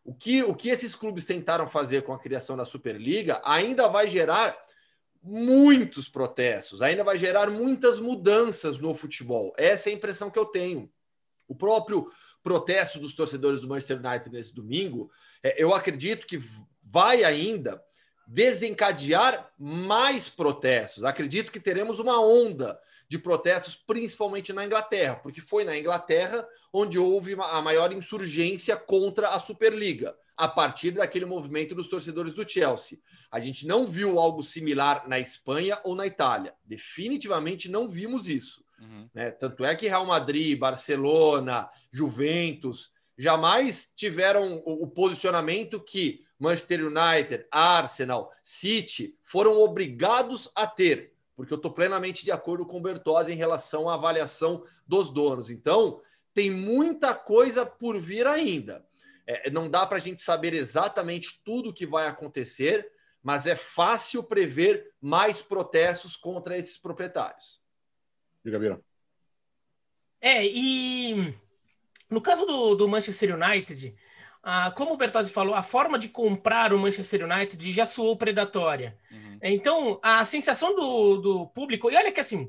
O 0.05 0.15
que, 0.15 0.43
o 0.43 0.55
que 0.55 0.71
esses 0.71 0.95
clubes 0.95 1.27
tentaram 1.27 1.69
fazer 1.69 2.03
com 2.03 2.13
a 2.13 2.19
criação 2.19 2.57
da 2.57 2.65
Superliga 2.65 3.41
ainda 3.45 3.89
vai 3.89 4.09
gerar 4.09 4.57
muitos 5.23 6.09
protestos, 6.09 6.81
ainda 6.81 7.05
vai 7.05 7.19
gerar 7.19 7.51
muitas 7.51 8.01
mudanças 8.01 8.79
no 8.79 8.95
futebol. 8.95 9.53
Essa 9.57 9.91
é 9.91 9.93
a 9.93 9.95
impressão 9.95 10.31
que 10.31 10.39
eu 10.39 10.47
tenho. 10.47 10.91
O 11.47 11.55
próprio 11.55 12.11
protesto 12.43 12.99
dos 12.99 13.15
torcedores 13.15 13.61
do 13.61 13.69
Manchester 13.69 13.99
United 13.99 14.31
nesse 14.31 14.55
domingo, 14.55 15.11
é, 15.43 15.63
eu 15.63 15.75
acredito 15.75 16.27
que 16.27 16.43
vai 16.83 17.25
ainda 17.25 17.83
desencadear 18.27 19.51
mais 19.59 20.29
protestos. 20.29 21.05
Acredito 21.05 21.51
que 21.51 21.61
teremos 21.61 21.99
uma 21.99 22.21
onda 22.21 22.79
de 23.09 23.19
protestos, 23.19 23.75
principalmente 23.75 24.53
na 24.53 24.67
Inglaterra, 24.67 25.17
porque 25.17 25.41
foi 25.41 25.65
na 25.65 25.77
Inglaterra 25.77 26.47
onde 26.73 26.99
houve 26.99 27.35
a 27.41 27.63
maior 27.63 27.93
insurgência 27.93 28.77
contra 28.77 29.31
a 29.31 29.41
Superliga, 29.41 30.15
a 30.37 30.47
partir 30.47 30.93
daquele 30.93 31.25
movimento 31.25 31.75
dos 31.75 31.89
torcedores 31.89 32.35
do 32.35 32.49
Chelsea. 32.49 33.01
A 33.31 33.41
gente 33.41 33.67
não 33.67 33.87
viu 33.87 34.19
algo 34.21 34.43
similar 34.43 35.09
na 35.09 35.19
Espanha 35.19 35.81
ou 35.83 35.97
na 35.97 36.07
Itália. 36.07 36.55
Definitivamente 36.65 37.69
não 37.69 37.89
vimos 37.89 38.29
isso. 38.29 38.63
Uhum. 38.81 39.09
Né? 39.13 39.31
Tanto 39.31 39.65
é 39.65 39.75
que 39.75 39.89
Real 39.89 40.07
Madrid, 40.07 40.59
Barcelona, 40.59 41.69
Juventus 41.93 42.93
jamais 43.17 43.93
tiveram 43.95 44.63
o, 44.65 44.87
posicionamento 44.87 45.81
que 45.81 46.25
Manchester 46.39 46.87
United, 46.87 47.47
Arsenal, 47.51 48.33
City 48.43 49.17
foram 49.25 49.59
obrigados 49.59 50.51
a 50.55 50.67
ter, 50.67 51.13
porque 51.35 51.53
eu 51.53 51.57
estou 51.57 51.73
plenamente 51.73 52.25
de 52.25 52.31
acordo 52.31 52.65
com 52.65 52.79
o 52.79 52.81
Bertozzi 52.81 53.33
em 53.33 53.37
relação 53.37 53.89
à 53.89 53.95
avaliação 53.95 54.65
dos 54.87 55.11
donos. 55.11 55.51
Então, 55.51 56.01
tem 56.33 56.49
muita 56.49 57.13
coisa 57.13 57.67
por 57.67 58.01
vir 58.01 58.27
ainda. 58.27 58.87
É, 59.27 59.51
não 59.51 59.69
dá 59.69 59.85
para 59.85 59.99
a 59.99 60.01
gente 60.01 60.23
saber 60.23 60.55
exatamente 60.55 61.43
tudo 61.45 61.71
o 61.71 61.75
que 61.75 61.85
vai 61.85 62.07
acontecer, 62.07 62.89
mas 63.21 63.47
é 63.47 63.57
fácil 63.57 64.23
prever 64.23 64.93
mais 65.01 65.43
protestos 65.43 66.17
contra 66.17 66.57
esses 66.57 66.79
proprietários. 66.79 67.61
Diga, 68.45 68.59
Bira. 68.59 68.81
É, 70.21 70.45
e 70.47 71.35
no 72.11 72.21
caso 72.21 72.47
do, 72.47 72.75
do 72.75 72.89
Manchester 72.89 73.35
United, 73.35 73.95
ah, 74.43 74.71
como 74.71 74.95
o 74.95 74.97
Bertozzi 74.97 75.31
falou, 75.31 75.55
a 75.55 75.63
forma 75.63 75.99
de 75.99 76.09
comprar 76.09 76.73
o 76.73 76.79
Manchester 76.79 77.25
United 77.25 77.73
já 77.73 77.85
soou 77.85 78.17
predatória. 78.17 78.99
Uhum. 79.11 79.39
Então, 79.43 80.01
a 80.03 80.25
sensação 80.25 80.75
do, 80.75 81.17
do 81.19 81.47
público, 81.49 81.91
e 81.91 81.97
olha 81.97 82.11
que 82.11 82.21
assim, 82.21 82.49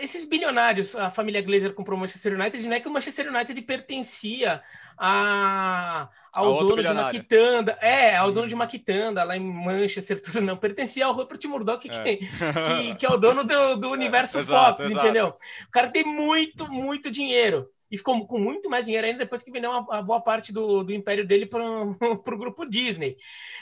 esses 0.00 0.24
bilionários, 0.24 0.94
a 0.96 1.10
família 1.10 1.42
Glazer 1.42 1.74
comprou 1.74 1.96
o 1.96 2.00
Manchester 2.00 2.38
United, 2.38 2.66
não 2.66 2.76
é 2.76 2.80
que 2.80 2.88
o 2.88 2.90
Manchester 2.90 3.28
United 3.28 3.60
pertencia 3.62 4.62
a, 4.98 6.08
ao 6.32 6.58
a 6.58 6.62
dono 6.62 6.82
de 6.82 6.94
Maquitanda, 6.94 7.78
é, 7.80 8.16
ao 8.16 8.28
hum. 8.28 8.32
dono 8.32 8.48
de 8.48 8.54
Maquitanda, 8.54 9.24
lá 9.24 9.36
em 9.36 9.40
Manchester, 9.40 10.20
tudo 10.22 10.40
não, 10.40 10.56
pertencia 10.56 11.06
ao 11.06 11.12
Rupert 11.12 11.46
Murdoch, 11.46 11.88
que, 11.88 11.94
é. 11.94 12.16
que, 12.16 12.94
que, 12.98 13.06
é 13.06 13.10
o 13.10 13.16
dono 13.16 13.44
do, 13.44 13.76
do 13.76 13.90
universo 13.92 14.38
exato, 14.38 14.82
Fox, 14.82 14.90
exato. 14.90 15.06
entendeu? 15.06 15.34
O 15.66 15.70
cara 15.70 15.88
tem 15.88 16.04
muito, 16.04 16.70
muito 16.70 17.10
dinheiro. 17.10 17.68
E 17.90 17.98
ficou 17.98 18.26
com 18.26 18.38
muito 18.38 18.70
mais 18.70 18.86
dinheiro 18.86 19.06
ainda 19.06 19.18
depois 19.18 19.42
que 19.42 19.50
vendeu 19.50 19.70
uma, 19.70 19.80
uma 19.80 20.02
boa 20.02 20.20
parte 20.22 20.50
do, 20.50 20.82
do 20.82 20.94
império 20.94 21.26
dele 21.26 21.44
para 21.44 21.62
o 21.62 21.94
grupo 22.38 22.64
Disney. 22.64 23.18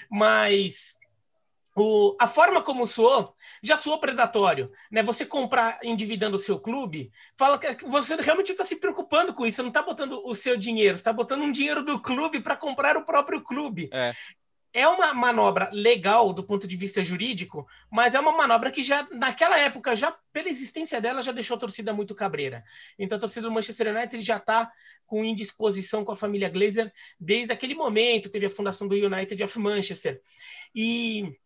Mas 0.09 1.00
o, 1.77 2.17
a 2.19 2.27
forma 2.27 2.63
como 2.63 2.87
soou 2.87 3.33
já 3.63 3.77
soou 3.77 4.01
predatório, 4.01 4.73
né? 4.91 5.03
Você 5.03 5.25
comprar 5.25 5.79
endividando 5.83 6.37
o 6.37 6.41
seu 6.41 6.59
clube, 6.59 7.13
fala 7.37 7.59
que 7.59 7.85
você 7.85 8.17
realmente 8.17 8.53
está 8.53 8.65
se 8.65 8.77
preocupando 8.77 9.33
com 9.33 9.47
isso, 9.47 9.57
você 9.57 9.63
não 9.63 9.69
está 9.69 9.83
botando 9.83 10.21
o 10.25 10.35
seu 10.35 10.57
dinheiro, 10.57 10.97
está 10.97 11.13
botando 11.13 11.43
um 11.43 11.53
dinheiro 11.53 11.85
do 11.85 12.01
clube 12.01 12.41
para 12.41 12.57
comprar 12.57 12.97
o 12.97 13.05
próprio 13.05 13.43
clube. 13.43 13.89
É. 13.93 14.13
é 14.73 14.89
uma 14.89 15.15
manobra 15.15 15.71
legal 15.73 16.33
do 16.33 16.43
ponto 16.43 16.67
de 16.67 16.77
vista 16.77 17.05
jurídico, 17.05 17.67
mas 17.91 18.15
é 18.15 18.21
uma 18.21 18.33
manobra 18.33 18.71
que 18.73 18.83
já, 18.83 19.07
naquela 19.13 19.59
época, 19.59 19.95
já 19.95 20.17
pela 20.33 20.49
existência 20.49 21.01
dela, 21.01 21.23
já 21.23 21.33
deixou 21.33 21.57
a 21.57 21.61
torcida 21.61 21.93
muito 21.93 22.17
cabreira. 22.17 22.65
Então 22.99 23.17
a 23.17 23.21
torcida 23.21 23.47
do 23.47 23.53
Manchester 23.53 23.95
United 23.95 24.21
já 24.25 24.39
está 24.39 24.71
com 25.07 25.25
indisposição 25.25 26.05
com 26.05 26.13
a 26.13 26.17
família 26.17 26.49
Glazer 26.49 26.93
desde 27.19 27.53
aquele 27.53 27.75
momento, 27.75 28.31
teve 28.31 28.47
a 28.47 28.51
fundação 28.51 28.89
do 28.89 28.95
United 28.95 29.43
of 29.43 29.59
Manchester. 29.59 30.21
E 30.75 31.37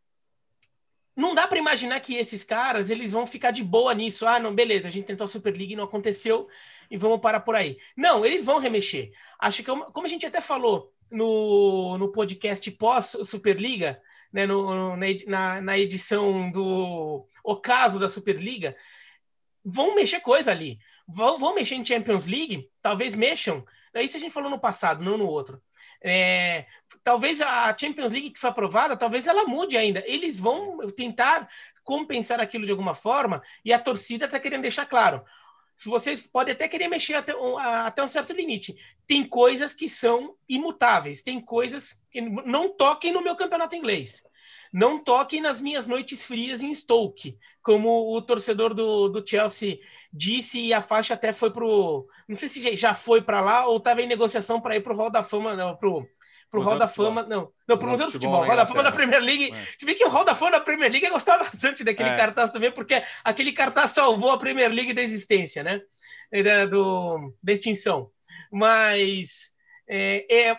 não 1.17 1.35
dá 1.35 1.47
para 1.47 1.59
imaginar 1.59 2.01
que 2.01 2.17
esses 2.17 2.43
caras 2.43 2.91
eles 2.91 3.13
vão 3.13 3.27
ficar 3.27 3.51
de 3.51 3.63
boa 3.63 3.95
nisso. 3.95 4.27
Ah, 4.27 4.41
não, 4.41 4.55
beleza, 4.55 4.89
a 4.89 4.91
gente 4.91 5.07
tentou 5.07 5.25
a 5.25 5.29
Superliga 5.29 5.73
e 5.73 5.77
não 5.77 5.85
aconteceu 5.85 6.49
e 6.91 6.97
vamos 6.97 7.21
parar 7.21 7.41
por 7.41 7.55
aí. 7.55 7.79
Não, 7.97 8.25
eles 8.25 8.45
vão 8.45 8.59
remexer. 8.59 9.13
Acho 9.39 9.63
que, 9.63 9.71
como 9.71 10.07
a 10.07 10.09
gente 10.09 10.27
até 10.27 10.41
falou 10.41 10.93
no, 11.11 11.97
no 11.99 12.11
podcast 12.11 12.69
pós-Superliga, 12.73 14.01
né, 14.33 14.47
no, 14.47 14.97
na, 15.27 15.61
na 15.61 15.79
edição 15.79 16.51
do 16.51 17.29
O 17.45 17.57
Caso 17.57 18.01
da 18.01 18.09
Superliga, 18.09 18.77
vão 19.65 19.95
mexer 19.95 20.21
coisa 20.21 20.51
ali. 20.51 20.79
Vão, 21.07 21.39
vão 21.39 21.55
mexer 21.55 21.77
em 21.77 21.85
Champions 21.85 22.27
League, 22.27 22.69
talvez 22.83 23.15
mexam. 23.15 23.65
Isso 24.03 24.17
a 24.17 24.21
gente 24.21 24.33
falou 24.33 24.51
no 24.51 24.59
passado, 24.59 25.05
não 25.05 25.19
no 25.19 25.27
outro. 25.27 25.63
É, 26.03 26.67
talvez 27.03 27.41
a 27.41 27.75
Champions 27.77 28.13
League 28.13 28.31
que 28.31 28.39
foi 28.39 28.51
aprovada, 28.51 28.97
talvez 28.97 29.27
ela 29.27 29.45
mude 29.45 29.77
ainda. 29.77 30.03
Eles 30.07 30.39
vão 30.39 30.79
tentar 30.95 31.49
compensar 31.83 32.41
aquilo 32.41 32.65
de 32.65 32.71
alguma 32.71 32.95
forma 32.95 33.43
e 33.65 33.73
a 33.73 33.79
torcida 33.79 34.27
está 34.27 34.39
querendo 34.41 34.63
deixar 34.63 34.87
claro. 34.87 35.25
Vocês 35.85 36.27
podem 36.27 36.53
até 36.55 36.69
querer 36.69 36.89
mexer 36.89 37.15
até, 37.15 37.35
até 37.59 38.03
um 38.03 38.07
certo 38.07 38.33
limite. 38.33 38.77
Tem 39.07 39.27
coisas 39.29 39.75
que 39.75 39.89
são 39.89 40.37
imutáveis, 40.49 41.23
tem 41.23 41.41
coisas 41.41 42.01
que 42.11 42.21
não 42.21 42.75
toquem 42.77 43.13
no 43.13 43.23
meu 43.23 43.35
campeonato 43.35 43.75
inglês 43.75 44.23
não 44.75 44.99
toquem 44.99 45.41
nas 45.41 45.61
minhas 45.61 45.87
noites 45.87 46.25
frias 46.25 46.61
em 46.61 46.75
Stoke, 46.75 47.39
como 47.63 48.13
o 48.13 48.21
torcedor 48.21 48.75
do, 48.75 49.09
do 49.09 49.25
Chelsea 49.25 49.79
disse 50.17 50.61
e 50.61 50.73
a 50.73 50.81
faixa 50.81 51.15
até 51.15 51.33
foi 51.33 51.51
pro, 51.51 52.07
não 52.29 52.37
sei 52.37 52.49
se 52.49 52.77
já 52.77 52.95
foi 52.95 53.21
para 53.21 53.41
lá 53.41 53.67
ou 53.67 53.79
estava 53.79 54.01
em 54.01 54.07
negociação 54.07 54.61
para 54.61 54.77
ir 54.77 54.81
pro 54.81 54.95
Hall 54.95 55.11
da 55.11 55.25
Fama, 55.25 55.57
não, 55.57 55.77
pro 55.77 56.07
pro 56.49 56.63
Hall 56.63 56.79
da 56.79 56.87
Fama, 56.87 57.25
não, 57.25 57.51
não, 57.67 57.77
pro 57.77 57.89
Museu 57.89 58.07
do 58.07 58.13
Futebol, 58.13 58.45
Hall 58.45 58.55
da 58.55 58.65
Fama 58.65 58.85
da 58.85 58.93
Premier 58.93 59.21
League. 59.21 59.53
É. 59.53 59.65
Se 59.77 59.85
bem 59.85 59.97
que 59.97 60.05
o 60.05 60.09
Hall 60.09 60.25
da 60.25 60.37
Fama 60.37 60.53
da 60.53 60.61
Premier 60.61 60.89
League 60.89 61.05
eu 61.05 61.13
gostava 61.13 61.43
bastante 61.43 61.83
daquele 61.83 62.11
é. 62.11 62.17
cartaz 62.17 62.53
também, 62.53 62.71
porque 62.71 63.03
aquele 63.25 63.51
cartaz 63.51 63.91
salvou 63.91 64.31
a 64.31 64.39
Premier 64.39 64.71
League 64.71 64.95
da 64.95 65.03
existência, 65.03 65.65
né? 65.65 65.81
Da, 66.45 66.67
do, 66.67 67.35
da 67.43 67.53
extinção. 67.53 68.09
Mas 68.53 69.54
é, 69.87 70.27
é, 70.31 70.57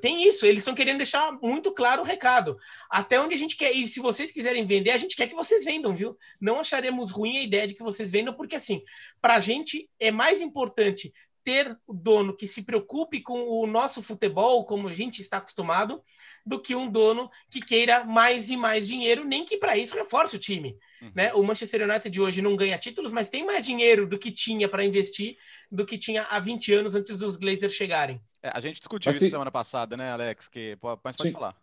tem 0.00 0.26
isso, 0.28 0.46
eles 0.46 0.60
estão 0.60 0.74
querendo 0.74 0.98
deixar 0.98 1.32
muito 1.40 1.72
claro 1.72 2.02
o 2.02 2.04
recado. 2.04 2.56
Até 2.90 3.20
onde 3.20 3.34
a 3.34 3.38
gente 3.38 3.56
quer 3.56 3.72
ir, 3.72 3.86
se 3.86 4.00
vocês 4.00 4.32
quiserem 4.32 4.66
vender, 4.66 4.90
a 4.90 4.96
gente 4.96 5.16
quer 5.16 5.28
que 5.28 5.34
vocês 5.34 5.64
vendam, 5.64 5.94
viu? 5.94 6.16
Não 6.40 6.60
acharemos 6.60 7.10
ruim 7.10 7.38
a 7.38 7.42
ideia 7.42 7.66
de 7.66 7.74
que 7.74 7.82
vocês 7.82 8.10
vendam, 8.10 8.34
porque 8.34 8.56
assim, 8.56 8.82
para 9.20 9.36
a 9.36 9.40
gente 9.40 9.88
é 9.98 10.10
mais 10.10 10.40
importante 10.40 11.12
ter 11.44 11.78
o 11.86 11.92
dono 11.92 12.34
que 12.34 12.46
se 12.46 12.64
preocupe 12.64 13.20
com 13.20 13.38
o 13.60 13.66
nosso 13.66 14.02
futebol, 14.02 14.64
como 14.64 14.88
a 14.88 14.92
gente 14.92 15.20
está 15.20 15.36
acostumado, 15.36 16.02
do 16.44 16.60
que 16.60 16.74
um 16.74 16.90
dono 16.90 17.30
que 17.50 17.60
queira 17.60 18.04
mais 18.04 18.50
e 18.50 18.56
mais 18.56 18.86
dinheiro, 18.88 19.24
nem 19.24 19.44
que 19.44 19.56
para 19.56 19.76
isso 19.76 19.94
reforce 19.94 20.36
o 20.36 20.38
time. 20.38 20.76
Uhum. 21.00 21.12
Né? 21.14 21.34
O 21.34 21.42
Manchester 21.42 21.88
United 21.88 22.10
de 22.10 22.20
hoje 22.20 22.42
não 22.42 22.56
ganha 22.56 22.78
títulos, 22.78 23.12
mas 23.12 23.30
tem 23.30 23.44
mais 23.44 23.64
dinheiro 23.64 24.06
do 24.06 24.18
que 24.18 24.30
tinha 24.30 24.68
para 24.68 24.84
investir 24.84 25.36
do 25.70 25.86
que 25.86 25.98
tinha 25.98 26.22
há 26.24 26.40
20 26.40 26.72
anos 26.74 26.94
antes 26.94 27.16
dos 27.16 27.36
Glazers 27.36 27.74
chegarem. 27.74 28.20
É, 28.42 28.50
a 28.52 28.60
gente 28.60 28.78
discutiu 28.78 29.10
mas, 29.12 29.20
isso 29.20 29.30
semana 29.30 29.50
passada, 29.50 29.96
né, 29.96 30.10
Alex? 30.12 30.48
Que, 30.48 30.76
mas 31.02 31.16
pode 31.16 31.28
sim. 31.28 31.32
falar. 31.32 31.56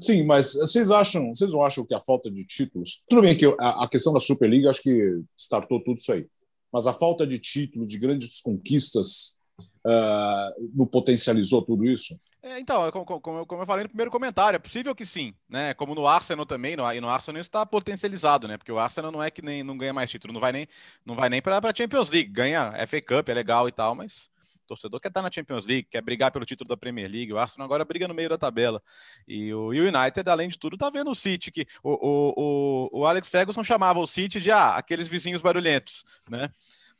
Sim, 0.00 0.24
mas 0.24 0.54
vocês 0.54 0.90
acham, 0.90 1.34
vocês 1.34 1.52
não 1.52 1.64
acham 1.64 1.84
que 1.84 1.94
a 1.94 2.00
falta 2.00 2.30
de 2.30 2.44
títulos. 2.44 3.04
Tudo 3.08 3.22
bem 3.22 3.36
que 3.36 3.46
a, 3.58 3.84
a 3.84 3.88
questão 3.88 4.12
da 4.12 4.20
Superliga 4.20 4.70
acho 4.70 4.82
que 4.82 5.20
startou 5.36 5.82
tudo 5.82 5.96
isso 5.98 6.12
aí. 6.12 6.26
Mas 6.72 6.86
a 6.86 6.92
falta 6.92 7.26
de 7.26 7.38
títulos, 7.38 7.90
de 7.90 7.98
grandes 7.98 8.40
conquistas, 8.40 9.38
uh, 9.84 10.70
não 10.74 10.86
potencializou 10.86 11.62
tudo 11.62 11.84
isso? 11.84 12.18
É, 12.42 12.58
então, 12.58 12.86
é 12.86 12.90
como, 12.90 13.04
como, 13.04 13.38
eu 13.38 13.66
falei 13.66 13.82
no 13.82 13.90
primeiro 13.90 14.10
comentário, 14.10 14.56
é 14.56 14.58
possível 14.58 14.94
que 14.94 15.04
sim, 15.04 15.34
né? 15.46 15.74
Como 15.74 15.94
no 15.94 16.06
Arsenal 16.06 16.46
também, 16.46 16.74
no, 16.74 16.90
e 16.90 16.98
no 16.98 17.08
Arsenal 17.08 17.38
isso 17.38 17.48
está 17.48 17.66
potencializado, 17.66 18.48
né? 18.48 18.56
Porque 18.56 18.72
o 18.72 18.78
Arsenal 18.78 19.12
não 19.12 19.22
é 19.22 19.30
que 19.30 19.42
nem 19.42 19.62
não 19.62 19.76
ganha 19.76 19.92
mais 19.92 20.10
título, 20.10 20.32
não 20.32 20.40
vai 20.40 20.52
nem, 20.52 20.66
não 21.04 21.14
vai 21.14 21.28
nem 21.28 21.42
para 21.42 21.58
a 21.58 21.74
Champions 21.76 22.08
League, 22.08 22.30
ganha 22.30 22.72
FA 22.86 23.02
Cup, 23.02 23.28
é 23.28 23.34
legal 23.34 23.68
e 23.68 23.72
tal, 23.72 23.94
mas 23.94 24.30
torcedor 24.70 25.00
quer 25.00 25.08
estar 25.08 25.22
na 25.22 25.30
Champions 25.30 25.66
League, 25.66 25.88
quer 25.90 26.00
brigar 26.00 26.30
pelo 26.30 26.46
título 26.46 26.68
da 26.68 26.76
Premier 26.76 27.10
League, 27.10 27.32
o 27.32 27.38
Arsenal 27.38 27.64
agora 27.64 27.84
briga 27.84 28.06
no 28.06 28.14
meio 28.14 28.28
da 28.28 28.38
tabela. 28.38 28.80
E 29.26 29.52
o, 29.52 29.70
United, 29.70 30.28
além 30.28 30.48
de 30.48 30.58
tudo, 30.58 30.76
tá 30.76 30.88
vendo 30.88 31.10
o 31.10 31.14
City, 31.14 31.50
que 31.50 31.66
o, 31.82 31.90
o, 31.90 32.34
o, 32.36 33.00
o 33.00 33.06
Alex 33.06 33.28
Ferguson 33.28 33.64
chamava 33.64 33.98
o 33.98 34.06
City 34.06 34.38
de 34.38 34.50
ah, 34.50 34.76
aqueles 34.76 35.08
vizinhos 35.08 35.42
barulhentos, 35.42 36.04
né? 36.28 36.50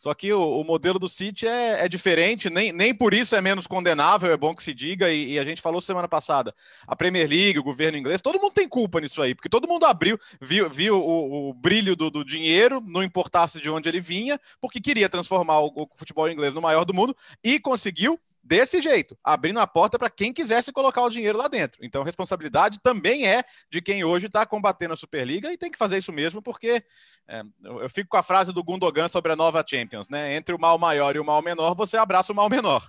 Só 0.00 0.14
que 0.14 0.32
o, 0.32 0.58
o 0.58 0.64
modelo 0.64 0.98
do 0.98 1.10
City 1.10 1.46
é, 1.46 1.84
é, 1.84 1.86
diferente, 1.86 2.48
nem, 2.48 2.72
nem 2.72 2.94
por 2.94 3.12
isso 3.12 3.36
é 3.36 3.40
menos 3.42 3.66
condenável, 3.66 4.32
é 4.32 4.36
bom 4.36 4.54
que 4.54 4.62
se 4.62 4.72
diga, 4.72 5.12
e, 5.12 5.32
e, 5.32 5.38
a 5.38 5.44
gente 5.44 5.60
falou 5.60 5.78
semana 5.78 6.08
passada, 6.08 6.54
a 6.86 6.96
Premier 6.96 7.28
League, 7.28 7.58
o 7.58 7.62
governo 7.62 7.98
inglês, 7.98 8.22
todo 8.22 8.40
mundo 8.40 8.54
tem 8.54 8.66
culpa 8.66 8.98
nisso 8.98 9.20
aí, 9.20 9.34
porque 9.34 9.50
todo 9.50 9.68
mundo 9.68 9.84
abriu, 9.84 10.18
viu, 10.40 10.70
viu 10.70 10.98
o, 10.98 11.50
o 11.50 11.52
brilho 11.52 11.94
do, 11.94 12.08
do, 12.08 12.24
dinheiro, 12.24 12.80
não 12.80 13.02
importasse 13.02 13.60
de 13.60 13.68
onde 13.68 13.90
ele 13.90 14.00
vinha, 14.00 14.40
porque 14.58 14.80
queria 14.80 15.06
transformar 15.06 15.60
o, 15.60 15.66
o 15.66 15.88
futebol 15.94 16.30
inglês 16.30 16.54
no 16.54 16.62
maior 16.62 16.86
do 16.86 16.94
mundo, 16.94 17.14
e 17.44 17.60
conseguiu 17.60 18.18
desse 18.42 18.80
jeito, 18.80 19.16
abrindo 19.22 19.60
a 19.60 19.66
porta 19.66 19.98
para 19.98 20.10
quem 20.10 20.32
quisesse 20.32 20.72
colocar 20.72 21.02
o 21.02 21.10
dinheiro 21.10 21.38
lá 21.38 21.48
dentro. 21.48 21.84
Então, 21.84 22.02
a 22.02 22.04
responsabilidade 22.04 22.78
também 22.82 23.26
é 23.26 23.44
de 23.70 23.82
quem 23.82 24.02
hoje 24.02 24.26
está 24.26 24.46
combatendo 24.46 24.94
a 24.94 24.96
Superliga 24.96 25.52
e 25.52 25.58
tem 25.58 25.70
que 25.70 25.78
fazer 25.78 25.98
isso 25.98 26.12
mesmo, 26.12 26.42
porque 26.42 26.82
é, 27.28 27.42
eu, 27.62 27.88
fico 27.90 28.08
com 28.08 28.16
a 28.16 28.22
frase 28.22 28.52
do 28.52 28.64
Gundogan 28.64 29.08
sobre 29.08 29.32
a 29.32 29.36
nova 29.36 29.64
Champions, 29.66 30.08
né? 30.08 30.34
Entre 30.34 30.54
o 30.54 30.58
mal 30.58 30.78
maior 30.78 31.14
e 31.14 31.18
o 31.18 31.24
mal 31.24 31.42
menor, 31.42 31.74
você 31.74 31.96
abraça 31.96 32.32
o 32.32 32.36
mal 32.36 32.48
menor. 32.48 32.88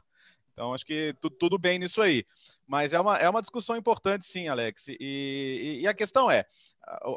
Então, 0.53 0.73
acho 0.73 0.85
que 0.85 1.15
tu, 1.19 1.29
tudo 1.29 1.57
bem 1.57 1.79
nisso 1.79 2.01
aí. 2.01 2.25
Mas 2.67 2.93
é 2.93 2.99
uma, 2.99 3.17
é 3.17 3.29
uma 3.29 3.41
discussão 3.41 3.75
importante, 3.75 4.25
sim, 4.25 4.47
Alex. 4.47 4.87
E, 4.87 4.97
e, 4.99 5.79
e 5.81 5.87
a 5.87 5.93
questão 5.93 6.29
é: 6.29 6.45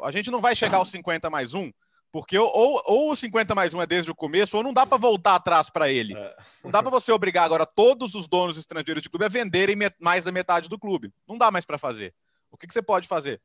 a, 0.03 0.11
gente 0.11 0.31
não 0.31 0.41
vai 0.41 0.55
chegar 0.55 0.77
aos 0.77 0.89
50 0.89 1.29
mais 1.29 1.53
um 1.53 1.71
porque 2.15 2.39
ou, 2.39 2.81
ou 2.85 3.11
o 3.11 3.15
50 3.17 3.53
mais 3.53 3.73
1 3.73 3.81
é 3.81 3.85
desde 3.85 4.09
o 4.09 4.15
começo, 4.15 4.55
ou 4.55 4.63
não 4.63 4.71
dá 4.71 4.85
para 4.85 4.97
voltar 4.97 5.35
atrás 5.35 5.69
para 5.69 5.91
ele. 5.91 6.15
É. 6.15 6.37
Não 6.63 6.71
dá 6.71 6.81
para 6.81 6.89
você 6.89 7.11
obrigar 7.11 7.43
agora 7.43 7.65
todos 7.65 8.15
os 8.15 8.25
donos 8.25 8.57
estrangeiros 8.57 9.03
de 9.03 9.09
clube 9.09 9.25
a 9.25 9.27
venderem 9.27 9.75
mais 9.99 10.23
da 10.23 10.31
metade 10.31 10.69
do 10.69 10.79
clube. 10.79 11.11
Não 11.27 11.37
dá 11.37 11.51
mais 11.51 11.65
para 11.65 11.77
fazer. 11.77 12.15
O 12.49 12.55
que, 12.55 12.67
que 12.67 12.73
você 12.73 12.81
pode 12.81 13.05
fazer? 13.05 13.41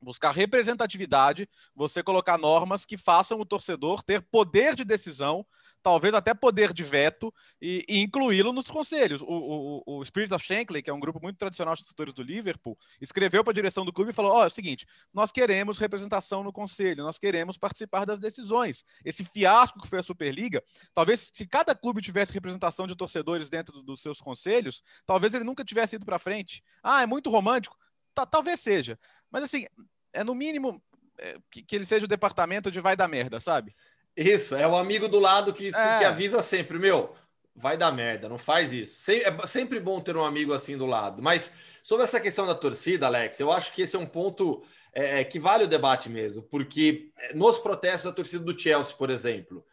Buscar 0.00 0.30
representatividade, 0.30 1.46
você 1.74 2.02
colocar 2.02 2.38
normas 2.38 2.86
que 2.86 2.96
façam 2.96 3.38
o 3.38 3.44
torcedor 3.44 4.02
ter 4.02 4.22
poder 4.22 4.74
de 4.74 4.82
decisão 4.82 5.44
talvez 5.86 6.12
até 6.14 6.34
poder 6.34 6.72
de 6.72 6.82
veto 6.82 7.32
e, 7.62 7.84
e 7.88 8.02
incluí-lo 8.02 8.52
nos 8.52 8.68
conselhos. 8.68 9.22
O, 9.22 9.26
o, 9.28 9.82
o, 9.86 10.04
Spirit 10.04 10.34
of 10.34 10.44
Shankly, 10.44 10.82
que 10.82 10.90
é 10.90 10.92
um 10.92 10.98
grupo 10.98 11.20
muito 11.22 11.38
tradicional 11.38 11.76
de 11.76 11.82
torcedores 11.82 12.12
do 12.12 12.24
Liverpool, 12.24 12.76
escreveu 13.00 13.44
para 13.44 13.52
a 13.52 13.54
direção 13.54 13.84
do 13.84 13.92
clube 13.92 14.10
e 14.10 14.12
falou: 14.12 14.32
ó, 14.32 14.40
oh, 14.40 14.42
é 14.42 14.46
o 14.48 14.50
seguinte, 14.50 14.84
nós 15.14 15.30
queremos 15.30 15.78
representação 15.78 16.42
no 16.42 16.52
conselho, 16.52 17.04
nós 17.04 17.20
queremos 17.20 17.56
participar 17.56 18.04
das 18.04 18.18
decisões. 18.18 18.84
Esse 19.04 19.22
fiasco 19.22 19.80
que 19.80 19.86
foi 19.86 20.00
a 20.00 20.02
Superliga, 20.02 20.60
talvez 20.92 21.30
se 21.32 21.46
cada 21.46 21.72
clube 21.72 22.02
tivesse 22.02 22.32
representação 22.32 22.88
de 22.88 22.96
torcedores 22.96 23.48
dentro 23.48 23.80
dos 23.80 24.02
seus 24.02 24.20
conselhos, 24.20 24.82
talvez 25.06 25.34
ele 25.34 25.44
nunca 25.44 25.64
tivesse 25.64 25.94
ido 25.94 26.04
para 26.04 26.18
frente. 26.18 26.64
Ah, 26.82 27.02
é 27.02 27.06
muito 27.06 27.30
romântico? 27.30 27.76
Tá, 28.12 28.26
talvez 28.26 28.58
seja. 28.58 28.98
Mas 29.30 29.44
assim, 29.44 29.64
é 30.12 30.24
no 30.24 30.34
mínimo 30.34 30.82
é, 31.16 31.38
que, 31.48 31.62
que 31.62 31.76
ele 31.76 31.86
seja 31.86 32.06
o 32.06 32.08
departamento 32.08 32.72
de 32.72 32.80
vai 32.80 32.96
dar 32.96 33.06
merda, 33.06 33.38
sabe? 33.38 33.72
Isso, 34.16 34.54
é 34.54 34.66
o 34.66 34.76
amigo 34.76 35.08
do 35.08 35.18
lado 35.18 35.52
que, 35.52 35.68
é. 35.68 35.98
que 35.98 36.04
avisa 36.04 36.40
sempre, 36.40 36.78
meu, 36.78 37.14
vai 37.54 37.76
dar 37.76 37.92
merda, 37.92 38.28
não 38.28 38.38
faz 38.38 38.72
isso. 38.72 39.10
É 39.10 39.46
sempre 39.46 39.78
bom 39.78 40.00
ter 40.00 40.16
um 40.16 40.24
amigo 40.24 40.52
assim 40.52 40.76
do 40.76 40.86
lado. 40.86 41.22
Mas 41.22 41.52
sobre 41.82 42.04
essa 42.04 42.18
questão 42.18 42.46
da 42.46 42.54
torcida, 42.54 43.06
Alex, 43.06 43.38
eu 43.40 43.52
acho 43.52 43.72
que 43.72 43.82
esse 43.82 43.94
é 43.94 43.98
um 43.98 44.06
ponto 44.06 44.62
é, 44.92 45.20
é 45.20 45.24
que 45.24 45.38
vale 45.38 45.64
o 45.64 45.68
debate 45.68 46.08
mesmo, 46.08 46.42
porque 46.44 47.10
nos 47.34 47.58
protestos 47.58 48.04
da 48.04 48.12
torcida 48.12 48.42
do 48.42 48.58
Chelsea, 48.58 48.96
por 48.96 49.10
exemplo, 49.10 49.64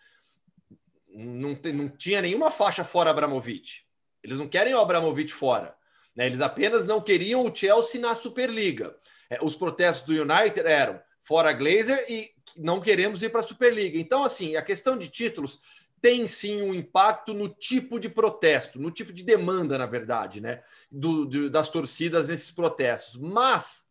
não, 1.08 1.58
não 1.74 1.90
tinha 1.90 2.22
nenhuma 2.22 2.52
faixa 2.52 2.84
fora 2.84 3.12
Abramovich. 3.12 3.86
Eles 4.22 4.38
não 4.38 4.48
querem 4.48 4.74
o 4.74 4.80
Abramovich 4.80 5.34
fora. 5.34 5.76
Né? 6.16 6.26
Eles 6.26 6.42
apenas 6.42 6.86
não 6.86 7.02
queriam 7.02 7.46
o 7.46 7.56
Chelsea 7.56 8.02
na 8.02 8.16
Superliga. 8.16 8.96
É, 9.30 9.40
os 9.42 9.56
protestos 9.56 10.06
do 10.06 10.22
United 10.22 10.60
eram 10.68 11.02
fora 11.22 11.54
Glazer 11.54 12.06
e 12.10 12.33
não 12.58 12.82
queremos 12.82 13.24
ir 13.24 13.30
para 13.30 13.42
a 13.42 13.44
Superliga. 13.44 13.98
Então, 13.98 14.24
assim, 14.24 14.56
a 14.56 14.62
questão 14.62 14.98
de 14.98 15.10
títulos 15.10 15.60
tem 16.02 16.28
sim 16.28 16.62
um 16.62 16.74
impacto 16.74 17.34
no 17.34 17.48
tipo 17.48 17.98
de 17.98 18.10
protesto, 18.10 18.78
no 18.78 18.92
tipo 18.92 19.14
de 19.14 19.24
demanda, 19.24 19.78
na 19.78 19.86
verdade, 19.86 20.42
né? 20.42 20.62
Do, 20.92 21.26
do, 21.26 21.50
das 21.50 21.70
torcidas 21.70 22.28
nesses 22.28 22.52
protestos. 22.52 23.16
Mas, 23.16 23.86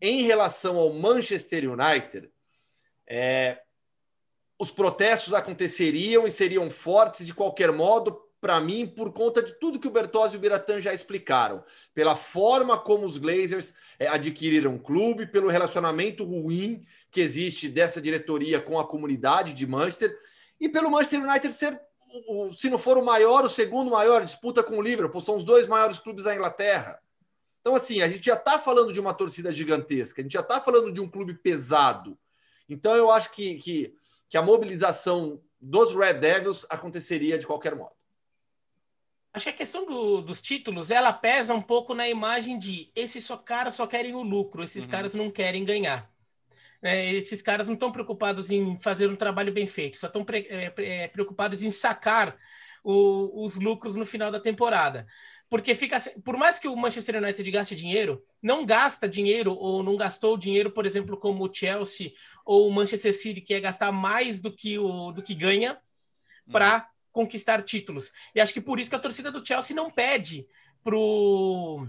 em 0.00 0.22
relação 0.22 0.76
ao 0.76 0.92
Manchester 0.92 1.68
United, 1.68 2.30
é, 3.04 3.60
os 4.56 4.70
protestos 4.70 5.34
aconteceriam 5.34 6.24
e 6.24 6.30
seriam 6.30 6.70
fortes 6.70 7.26
de 7.26 7.34
qualquer 7.34 7.72
modo, 7.72 8.22
para 8.40 8.60
mim, 8.60 8.86
por 8.86 9.12
conta 9.12 9.42
de 9.42 9.58
tudo 9.58 9.80
que 9.80 9.88
o 9.88 9.90
Bertozzi 9.90 10.34
e 10.34 10.36
o 10.36 10.40
Biratan 10.40 10.80
já 10.80 10.94
explicaram, 10.94 11.64
pela 11.92 12.14
forma 12.14 12.78
como 12.78 13.06
os 13.06 13.16
Glazers 13.16 13.74
é, 13.98 14.06
adquiriram 14.06 14.76
o 14.76 14.78
clube, 14.78 15.26
pelo 15.26 15.48
relacionamento 15.48 16.22
ruim 16.24 16.86
que 17.14 17.20
existe 17.20 17.68
dessa 17.68 18.02
diretoria 18.02 18.60
com 18.60 18.76
a 18.76 18.84
comunidade 18.84 19.54
de 19.54 19.64
Manchester 19.64 20.18
e 20.58 20.68
pelo 20.68 20.90
Manchester 20.90 21.22
United 21.22 21.54
ser, 21.54 21.80
se 22.58 22.68
não 22.68 22.76
for 22.76 22.98
o 22.98 23.04
maior, 23.04 23.44
o 23.44 23.48
segundo 23.48 23.88
maior, 23.88 24.24
disputa 24.24 24.64
com 24.64 24.78
o 24.78 24.82
Liverpool, 24.82 25.20
são 25.20 25.36
os 25.36 25.44
dois 25.44 25.68
maiores 25.68 26.00
clubes 26.00 26.24
da 26.24 26.34
Inglaterra. 26.34 27.00
Então, 27.60 27.76
assim, 27.76 28.02
a 28.02 28.08
gente 28.08 28.26
já 28.26 28.34
está 28.34 28.58
falando 28.58 28.92
de 28.92 28.98
uma 28.98 29.14
torcida 29.14 29.52
gigantesca, 29.52 30.20
a 30.20 30.24
gente 30.24 30.32
já 30.32 30.40
está 30.40 30.60
falando 30.60 30.92
de 30.92 31.00
um 31.00 31.08
clube 31.08 31.34
pesado. 31.34 32.18
Então, 32.68 32.96
eu 32.96 33.08
acho 33.12 33.30
que, 33.30 33.58
que, 33.58 33.94
que 34.28 34.36
a 34.36 34.42
mobilização 34.42 35.40
dos 35.60 35.94
Red 35.94 36.14
Devils 36.14 36.66
aconteceria 36.68 37.38
de 37.38 37.46
qualquer 37.46 37.76
modo. 37.76 37.94
Acho 39.32 39.44
que 39.44 39.50
a 39.50 39.56
questão 39.56 39.86
do, 39.86 40.20
dos 40.20 40.40
títulos, 40.40 40.90
ela 40.90 41.12
pesa 41.12 41.54
um 41.54 41.62
pouco 41.62 41.94
na 41.94 42.08
imagem 42.08 42.58
de 42.58 42.90
esses 42.94 43.24
só 43.24 43.36
caras 43.36 43.74
só 43.74 43.86
querem 43.86 44.14
o 44.16 44.22
lucro, 44.22 44.64
esses 44.64 44.84
uhum. 44.84 44.90
caras 44.90 45.14
não 45.14 45.30
querem 45.30 45.64
ganhar. 45.64 46.12
Né, 46.82 47.12
esses 47.14 47.40
caras 47.40 47.66
não 47.66 47.74
estão 47.74 47.90
preocupados 47.90 48.50
em 48.50 48.78
fazer 48.78 49.08
um 49.08 49.16
trabalho 49.16 49.52
bem 49.52 49.66
feito, 49.66 49.96
só 49.96 50.06
estão 50.06 50.24
pre 50.24 50.46
é, 50.48 50.72
é, 50.76 51.08
preocupados 51.08 51.62
em 51.62 51.70
sacar 51.70 52.36
o, 52.82 53.44
os 53.44 53.56
lucros 53.56 53.94
no 53.94 54.04
final 54.04 54.30
da 54.30 54.40
temporada. 54.40 55.06
Porque 55.48 55.74
fica, 55.74 55.98
por 56.24 56.36
mais 56.36 56.58
que 56.58 56.66
o 56.66 56.76
Manchester 56.76 57.22
United 57.22 57.48
gaste 57.50 57.74
dinheiro, 57.74 58.24
não 58.42 58.66
gasta 58.66 59.08
dinheiro 59.08 59.54
ou 59.54 59.82
não 59.82 59.96
gastou 59.96 60.36
dinheiro, 60.36 60.70
por 60.70 60.84
exemplo, 60.86 61.16
como 61.16 61.44
o 61.44 61.52
Chelsea 61.52 62.12
ou 62.44 62.68
o 62.68 62.72
Manchester 62.72 63.14
City, 63.14 63.40
que 63.40 63.54
é 63.54 63.60
gastar 63.60 63.92
mais 63.92 64.40
do 64.40 64.50
que, 64.50 64.78
o, 64.78 65.12
do 65.12 65.22
que 65.22 65.34
ganha 65.34 65.78
para 66.50 66.76
uhum. 66.76 66.82
conquistar 67.12 67.62
títulos. 67.62 68.10
E 68.34 68.40
acho 68.40 68.52
que 68.52 68.60
por 68.60 68.80
isso 68.80 68.90
que 68.90 68.96
a 68.96 69.00
torcida 69.00 69.30
do 69.30 69.46
Chelsea 69.46 69.76
não 69.76 69.90
pede 69.90 70.46
pro 70.82 71.86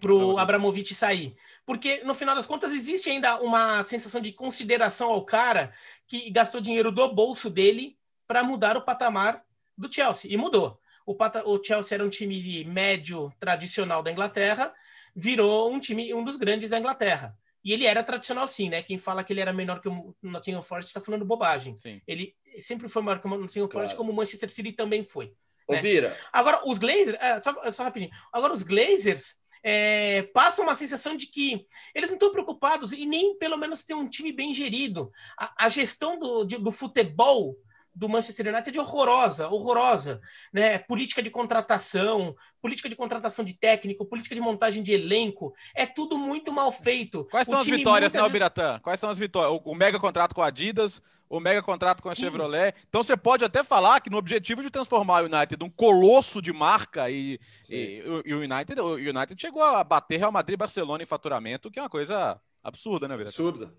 pro 0.00 0.36
Abramovich 0.36 0.94
sair. 0.94 1.36
Porque, 1.66 2.04
no 2.04 2.14
final 2.14 2.36
das 2.36 2.46
contas, 2.46 2.72
existe 2.72 3.10
ainda 3.10 3.40
uma 3.40 3.84
sensação 3.84 4.20
de 4.20 4.32
consideração 4.32 5.10
ao 5.10 5.24
cara 5.24 5.74
que 6.06 6.30
gastou 6.30 6.60
dinheiro 6.60 6.92
do 6.92 7.12
bolso 7.12 7.50
dele 7.50 7.98
para 8.24 8.44
mudar 8.44 8.76
o 8.76 8.84
patamar 8.84 9.44
do 9.76 9.92
Chelsea. 9.92 10.32
E 10.32 10.36
mudou. 10.36 10.80
O, 11.04 11.16
o, 11.44 11.62
Chelsea 11.62 11.96
era 11.96 12.04
um 12.04 12.08
time 12.08 12.64
médio 12.64 13.32
tradicional 13.40 14.00
da 14.00 14.12
Inglaterra, 14.12 14.72
virou 15.14 15.72
um 15.72 15.80
time, 15.80 16.14
um 16.14 16.22
dos 16.22 16.36
grandes 16.36 16.70
da 16.70 16.78
Inglaterra. 16.78 17.36
E 17.64 17.72
ele 17.72 17.84
era 17.84 18.04
tradicional 18.04 18.46
sim, 18.46 18.68
né? 18.68 18.80
Quem 18.80 18.96
fala 18.96 19.24
que 19.24 19.32
ele 19.32 19.40
era 19.40 19.52
menor 19.52 19.80
que 19.80 19.88
o 19.88 20.14
Nottingham 20.22 20.62
Forest 20.62 20.88
está 20.88 21.00
falando 21.00 21.24
bobagem. 21.24 21.76
Sim. 21.80 22.00
Ele 22.06 22.32
sempre 22.60 22.88
foi 22.88 23.02
maior 23.02 23.20
que 23.20 23.26
o 23.26 23.30
Nottingham 23.30 23.66
claro. 23.66 23.72
Forest, 23.72 23.96
como 23.96 24.12
o 24.12 24.14
Manchester 24.14 24.48
City 24.48 24.70
também 24.70 25.04
foi. 25.04 25.32
Né? 25.68 25.82
Bira. 25.82 26.16
Agora, 26.32 26.62
os 26.64 26.78
Glazers... 26.78 27.16
É, 27.20 27.40
só, 27.40 27.70
só 27.72 27.82
rapidinho. 27.82 28.12
Agora, 28.32 28.52
os 28.52 28.62
Glazers 28.62 29.34
é, 29.68 30.22
passam 30.32 30.64
uma 30.64 30.76
sensação 30.76 31.16
de 31.16 31.26
que 31.26 31.66
eles 31.92 32.08
não 32.08 32.14
estão 32.14 32.30
preocupados 32.30 32.92
e 32.92 33.04
nem, 33.04 33.36
pelo 33.36 33.56
menos, 33.56 33.84
ter 33.84 33.94
um 33.94 34.08
time 34.08 34.30
bem 34.30 34.54
gerido. 34.54 35.10
A, 35.36 35.66
a 35.66 35.68
gestão 35.68 36.16
do, 36.16 36.44
de, 36.44 36.56
do 36.56 36.70
futebol 36.70 37.56
do 37.92 38.08
Manchester 38.08 38.54
United 38.54 38.78
é 38.78 38.80
horrorosa, 38.80 39.48
horrorosa, 39.48 40.20
né? 40.52 40.78
Política 40.78 41.20
de 41.20 41.30
contratação, 41.30 42.36
política 42.62 42.88
de 42.88 42.94
contratação 42.94 43.44
de 43.44 43.54
técnico, 43.54 44.06
política 44.06 44.36
de 44.36 44.40
montagem 44.40 44.84
de 44.84 44.92
elenco, 44.92 45.52
é 45.74 45.84
tudo 45.84 46.16
muito 46.16 46.52
mal 46.52 46.70
feito. 46.70 47.24
Quais 47.24 47.48
são 47.48 47.58
as 47.58 47.66
vitórias, 47.66 48.12
né, 48.12 48.20
vezes... 48.20 48.32
Biratã? 48.32 48.78
Quais 48.80 49.00
são 49.00 49.10
as 49.10 49.18
vitórias? 49.18 49.60
O, 49.64 49.70
o, 49.70 49.74
mega 49.74 49.98
contrato 49.98 50.32
com 50.32 50.42
a 50.42 50.46
Adidas, 50.46 51.02
o 51.28 51.40
mega 51.40 51.62
contrato 51.62 52.02
com 52.02 52.08
a 52.08 52.14
Sim. 52.14 52.22
Chevrolet. 52.22 52.74
Então 52.88 53.02
você 53.02 53.16
pode 53.16 53.44
até 53.44 53.64
falar 53.64 54.00
que 54.00 54.10
no 54.10 54.18
objetivo 54.18 54.62
de 54.62 54.70
transformar 54.70 55.22
o 55.22 55.26
United 55.26 55.62
um 55.62 55.70
colosso 55.70 56.40
de 56.40 56.52
marca 56.52 57.10
e, 57.10 57.38
e, 57.70 58.02
e 58.24 58.34
o 58.34 58.40
United, 58.40 58.80
o 58.80 58.94
United 58.94 59.40
chegou 59.40 59.62
a 59.62 59.82
bater 59.82 60.18
Real 60.18 60.32
Madrid 60.32 60.54
e 60.54 60.58
Barcelona 60.58 61.02
em 61.02 61.06
faturamento, 61.06 61.70
que 61.70 61.78
é 61.78 61.82
uma 61.82 61.90
coisa 61.90 62.40
absurda, 62.62 63.06
né, 63.06 63.16
Vira? 63.16 63.28
Absurda. 63.28 63.72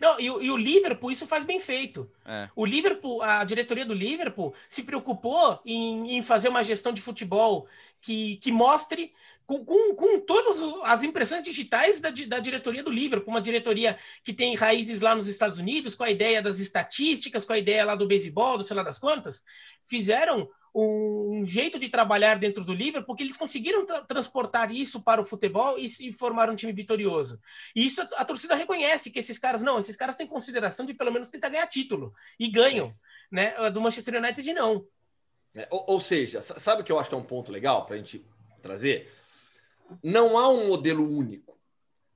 Não, 0.00 0.20
e, 0.20 0.24
e, 0.24 0.50
o 0.50 0.56
Liverpool, 0.56 1.10
isso 1.10 1.26
faz 1.26 1.44
bem 1.44 1.58
feito. 1.58 2.10
É. 2.24 2.48
O 2.54 2.64
Liverpool, 2.64 3.22
a 3.22 3.42
diretoria 3.44 3.84
do 3.84 3.94
Liverpool 3.94 4.54
se 4.68 4.84
preocupou 4.84 5.58
em, 5.64 6.16
em 6.16 6.22
fazer 6.22 6.48
uma 6.48 6.62
gestão 6.62 6.92
de 6.92 7.00
futebol 7.00 7.66
que, 8.06 8.36
que 8.36 8.52
mostre 8.52 9.12
com, 9.44 9.64
com, 9.64 9.94
com, 9.96 10.20
todas 10.20 10.60
as 10.84 11.02
impressões 11.02 11.42
digitais 11.42 12.00
da, 12.00 12.10
da 12.28 12.38
diretoria 12.38 12.84
do 12.84 12.90
Liverpool, 12.90 13.34
uma 13.34 13.40
diretoria 13.40 13.98
que 14.22 14.32
tem 14.32 14.54
raízes 14.54 15.00
lá 15.00 15.12
nos 15.12 15.26
Estados 15.26 15.58
Unidos, 15.58 15.96
com 15.96 16.04
a 16.04 16.10
ideia 16.10 16.40
das 16.40 16.60
estatísticas, 16.60 17.44
com 17.44 17.52
a 17.52 17.58
ideia 17.58 17.84
lá 17.84 17.96
do 17.96 18.06
beisebol, 18.06 18.58
do 18.58 18.64
sei 18.64 18.76
lá 18.76 18.84
das 18.84 18.96
quantas, 18.96 19.42
fizeram 19.82 20.48
um 20.72 21.44
jeito 21.46 21.78
de 21.80 21.88
trabalhar 21.88 22.38
dentro 22.38 22.62
do 22.62 22.74
Liverpool, 22.74 23.06
porque 23.06 23.24
eles 23.24 23.36
conseguiram 23.36 23.84
tra 23.84 24.02
transportar 24.02 24.70
isso 24.70 25.02
para 25.02 25.20
o 25.20 25.24
futebol 25.24 25.76
e, 25.78 25.86
e, 26.00 26.12
formar 26.12 26.48
um 26.48 26.54
time 26.54 26.72
vitorioso. 26.72 27.40
E 27.74 27.86
isso 27.86 28.02
a, 28.02 28.04
a, 28.18 28.24
torcida 28.24 28.54
reconhece 28.54 29.10
que 29.10 29.18
esses 29.18 29.38
caras, 29.38 29.62
não, 29.62 29.78
esses 29.78 29.96
caras 29.96 30.16
têm 30.16 30.26
consideração 30.28 30.86
de 30.86 30.94
pelo 30.94 31.10
menos 31.10 31.30
tentar 31.30 31.48
ganhar 31.48 31.66
título. 31.66 32.12
E 32.38 32.48
ganham. 32.48 32.94
Né? 33.32 33.54
Do 33.70 33.80
Manchester 33.80 34.22
United, 34.22 34.52
não. 34.52 34.86
É, 35.56 35.66
ou, 35.70 35.84
ou, 35.88 36.00
seja, 36.00 36.42
sabe 36.42 36.82
o 36.82 36.84
que 36.84 36.92
eu 36.92 36.98
acho 36.98 37.08
que 37.08 37.14
é 37.14 37.18
um 37.18 37.24
ponto 37.24 37.50
legal 37.50 37.86
para 37.86 37.94
a 37.94 37.98
gente 37.98 38.24
trazer? 38.60 39.10
Não 40.02 40.36
há 40.36 40.48
um 40.48 40.68
modelo 40.68 41.08
único. 41.08 41.58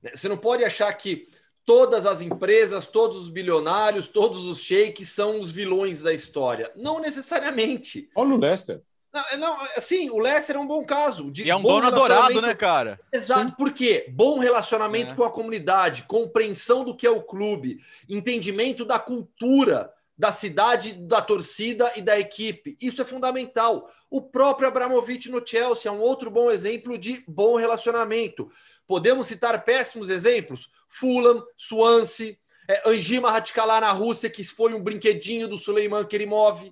Né? 0.01 0.11
Você 0.13 0.29
não 0.29 0.37
pode 0.37 0.63
achar 0.63 0.93
que 0.93 1.27
todas 1.65 2.05
as 2.05 2.21
empresas, 2.21 2.85
todos 2.85 3.17
os 3.17 3.29
bilionários, 3.29 4.07
todos 4.07 4.45
os 4.45 4.59
sheiks 4.59 5.09
são 5.09 5.39
os 5.39 5.51
vilões 5.51 6.01
da 6.01 6.13
história. 6.13 6.71
Não 6.75 6.99
necessariamente. 6.99 8.09
Olha 8.15 8.35
o 8.35 8.37
Leicester. 8.37 8.81
Não, 9.13 9.21
é, 9.29 9.37
não, 9.37 9.57
assim, 9.75 10.09
o 10.09 10.19
Leicester 10.19 10.55
é 10.55 10.59
um 10.59 10.67
bom 10.67 10.85
caso. 10.85 11.29
De 11.31 11.43
e 11.43 11.49
é 11.49 11.55
um 11.55 11.61
dono 11.61 11.87
adorado, 11.87 12.41
né, 12.41 12.53
cara? 12.53 12.99
Exato, 13.11 13.49
Sim. 13.49 13.55
por 13.57 13.73
quê? 13.73 14.05
Bom 14.09 14.39
relacionamento 14.39 15.11
é. 15.11 15.15
com 15.15 15.23
a 15.23 15.31
comunidade, 15.31 16.03
compreensão 16.03 16.85
do 16.85 16.95
que 16.95 17.05
é 17.05 17.09
o 17.09 17.21
clube, 17.21 17.79
entendimento 18.07 18.85
da 18.85 18.99
cultura 18.99 19.91
da 20.21 20.31
cidade, 20.31 20.93
da 20.93 21.19
torcida 21.19 21.91
e 21.95 22.01
da 22.03 22.19
equipe. 22.19 22.77
Isso 22.79 23.01
é 23.01 23.05
fundamental. 23.05 23.91
O 24.07 24.21
próprio 24.21 24.67
Abramovich 24.67 25.31
no 25.31 25.41
Chelsea 25.43 25.89
é 25.89 25.91
um 25.91 25.99
outro 25.99 26.29
bom 26.29 26.51
exemplo 26.51 26.95
de 26.95 27.23
bom 27.27 27.55
relacionamento. 27.55 28.47
Podemos 28.85 29.25
citar 29.25 29.65
péssimos 29.65 30.11
exemplos? 30.11 30.69
Fulham, 30.87 31.43
Swansea, 31.57 32.37
é, 32.67 32.87
Angima 32.87 33.31
Ratikalar 33.31 33.81
na 33.81 33.91
Rússia, 33.91 34.29
que 34.29 34.43
foi 34.43 34.75
um 34.75 34.83
brinquedinho 34.83 35.47
do 35.47 35.57
Suleiman 35.57 36.05
Kerimov. 36.05 36.71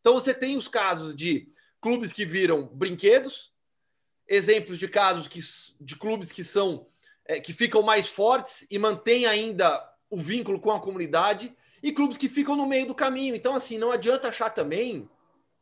Então 0.00 0.14
você 0.14 0.34
tem 0.34 0.56
os 0.56 0.66
casos 0.66 1.14
de 1.14 1.46
clubes 1.80 2.12
que 2.12 2.26
viram 2.26 2.66
brinquedos, 2.66 3.52
exemplos 4.26 4.76
de 4.76 4.88
casos 4.88 5.28
que, 5.28 5.38
de 5.80 5.94
clubes 5.94 6.32
que 6.32 6.42
são 6.42 6.88
é, 7.24 7.38
que 7.38 7.52
ficam 7.52 7.80
mais 7.80 8.08
fortes 8.08 8.66
e 8.68 8.76
mantêm 8.76 9.24
ainda 9.24 9.88
o 10.10 10.20
vínculo 10.20 10.58
com 10.58 10.72
a 10.72 10.80
comunidade 10.80 11.54
e 11.82 11.92
clubes 11.92 12.16
que 12.16 12.28
ficam 12.28 12.56
no 12.56 12.66
meio 12.66 12.86
do 12.86 12.94
caminho. 12.94 13.34
Então, 13.34 13.54
assim, 13.54 13.78
não 13.78 13.90
adianta 13.90 14.28
achar 14.28 14.50
também 14.50 15.08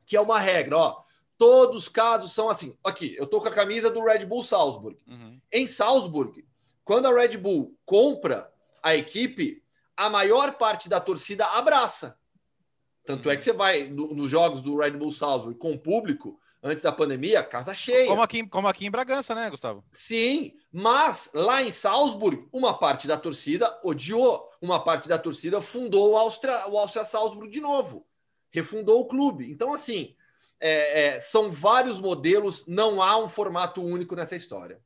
que 0.05 0.17
é 0.17 0.21
uma 0.21 0.39
regra, 0.39 0.77
ó. 0.77 1.03
Todos 1.39 1.83
os 1.83 1.89
casos 1.89 2.33
são 2.33 2.49
assim. 2.49 2.77
Aqui, 2.83 3.15
eu 3.19 3.27
tô 3.27 3.41
com 3.41 3.49
a 3.49 3.53
camisa 3.53 3.91
do 3.91 4.03
Red 4.03 4.25
Bull 4.25 4.43
Salzburg. 4.43 4.97
Uhum. 5.07 5.39
Em 5.53 5.67
Salzburg, 5.67 6.47
quando 6.85 7.07
a 7.07 7.13
Red 7.13 7.37
Bull 7.37 7.77
compra 7.85 8.51
a 8.83 8.95
equipe, 8.95 9.63
a 9.97 10.09
maior 10.09 10.55
parte 10.55 10.89
da 10.89 11.01
torcida 11.01 11.45
abraça. 11.47 12.19
Tanto 13.05 13.27
uhum. 13.27 13.33
é 13.33 13.37
que 13.37 13.45
você 13.45 13.53
vai 13.53 13.85
nos 13.85 14.31
jogos 14.31 14.63
do 14.63 14.77
Red 14.77 14.93
Bull 14.93 15.13
Salzburg 15.13 15.59
com 15.59 15.73
o 15.73 15.79
público, 15.79 16.41
antes 16.67 16.83
da 16.83 16.93
pandemia, 16.93 17.43
casa 17.43 17.73
cheia. 17.73 18.07
Como 18.07 18.23
aqui, 18.23 18.47
como 18.47 18.69
aqui 18.69 18.87
em 18.87 18.91
Bragança, 18.91 19.35
né, 19.35 19.49
Gustavo? 19.49 19.85
Sim, 19.93 20.55
mas 20.73 21.31
lá 21.33 21.63
em 21.63 21.71
Salzburg, 21.71 22.49
uma 22.53 22.77
parte 22.77 23.07
da 23.07 23.17
torcida 23.17 23.81
odiou, 23.85 24.51
uma 24.61 24.83
parte 24.83 25.09
da 25.09 25.19
torcida 25.19 25.63
fundou 25.63 26.13
o 26.13 26.17
Áustria, 26.17 26.69
o 26.69 26.77
Áustria 26.77 27.05
Salzburg 27.05 27.51
de 27.51 27.61
novo, 27.61 28.07
refundou 28.51 29.01
o 29.01 29.07
clube. 29.07 29.51
Então, 29.51 29.73
assim, 29.73 30.15
é, 30.61 31.07
é, 31.07 31.21
são 31.21 31.51
vários 31.51 32.01
modelos, 32.01 32.67
não 32.67 33.01
há 33.01 33.17
um 33.23 33.29
formato 33.29 33.83
único 33.83 34.17
nessa 34.17 34.35
história. 34.35 34.81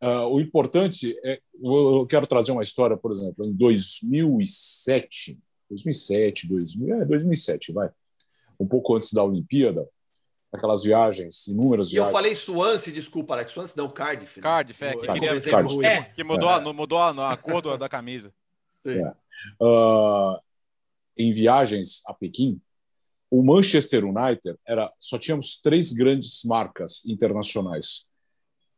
Uh, 0.00 0.28
o 0.28 0.40
importante 0.40 1.18
é, 1.24 1.40
eu 1.60 2.06
quero 2.06 2.26
trazer 2.26 2.52
uma 2.52 2.62
história, 2.62 2.96
por 2.96 3.10
exemplo, 3.10 3.44
em 3.44 3.52
2007, 3.52 5.40
2007, 5.68 6.48
2000, 6.48 7.02
é, 7.02 7.04
2007, 7.04 7.72
vai, 7.72 7.90
um 8.60 8.66
pouco 8.66 8.96
antes 8.96 9.12
da 9.12 9.24
Olimpíada, 9.24 9.88
aquelas 10.52 10.82
viagens, 10.82 11.46
inúmeras 11.46 11.88
e 11.88 11.92
viagens. 11.92 12.08
Eu 12.08 12.12
falei 12.12 12.34
Swansea, 12.34 12.92
desculpa, 12.92 13.34
Alex, 13.34 13.50
Swansea 13.50 13.74
não, 13.76 13.88
Cardiff. 13.88 14.38
Né? 14.38 14.42
Cardiff, 14.42 14.84
é, 14.84 14.96
que, 14.96 15.06
Cardiff, 15.06 15.50
Cardiff. 15.50 15.84
É, 15.84 16.02
que 16.04 16.24
mudou, 16.24 16.50
é. 16.50 16.72
mudou 16.72 16.98
a, 16.98 17.32
a 17.32 17.36
cor 17.36 17.78
da 17.78 17.88
camisa. 17.88 18.32
Sim. 18.80 19.00
É. 19.00 19.08
Uh, 19.60 20.38
em 21.16 21.32
viagens 21.32 22.02
a 22.06 22.14
Pequim, 22.14 22.60
o 23.30 23.44
Manchester 23.44 24.04
United 24.04 24.56
era 24.66 24.92
só 24.98 25.18
tínhamos 25.18 25.60
três 25.60 25.92
grandes 25.92 26.42
marcas 26.44 27.04
internacionais. 27.04 28.06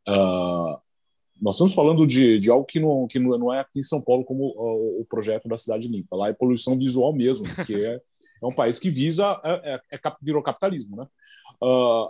Uh, 0.08 0.78
nós 1.40 1.54
estamos 1.54 1.72
falando 1.72 2.06
de, 2.06 2.38
de 2.38 2.50
algo 2.50 2.66
que 2.66 2.78
não, 2.78 3.06
que 3.06 3.18
não 3.18 3.52
é 3.52 3.60
aqui 3.60 3.78
em 3.78 3.82
São 3.82 4.02
Paulo 4.02 4.24
como 4.24 4.48
uh, 4.48 5.00
o 5.00 5.06
projeto 5.08 5.48
da 5.48 5.56
cidade 5.56 5.88
limpa. 5.88 6.16
Lá 6.16 6.28
é 6.28 6.32
poluição 6.34 6.76
visual 6.76 7.12
mesmo, 7.14 7.46
porque 7.54 7.74
é, 7.74 7.94
é 8.42 8.46
um 8.46 8.52
país 8.52 8.78
que 8.78 8.90
visa 8.90 9.40
é, 9.42 9.74
é, 9.74 9.96
é 9.96 10.00
virou 10.20 10.42
capitalismo, 10.42 10.96
né? 10.96 11.06
Uh, 11.62 12.08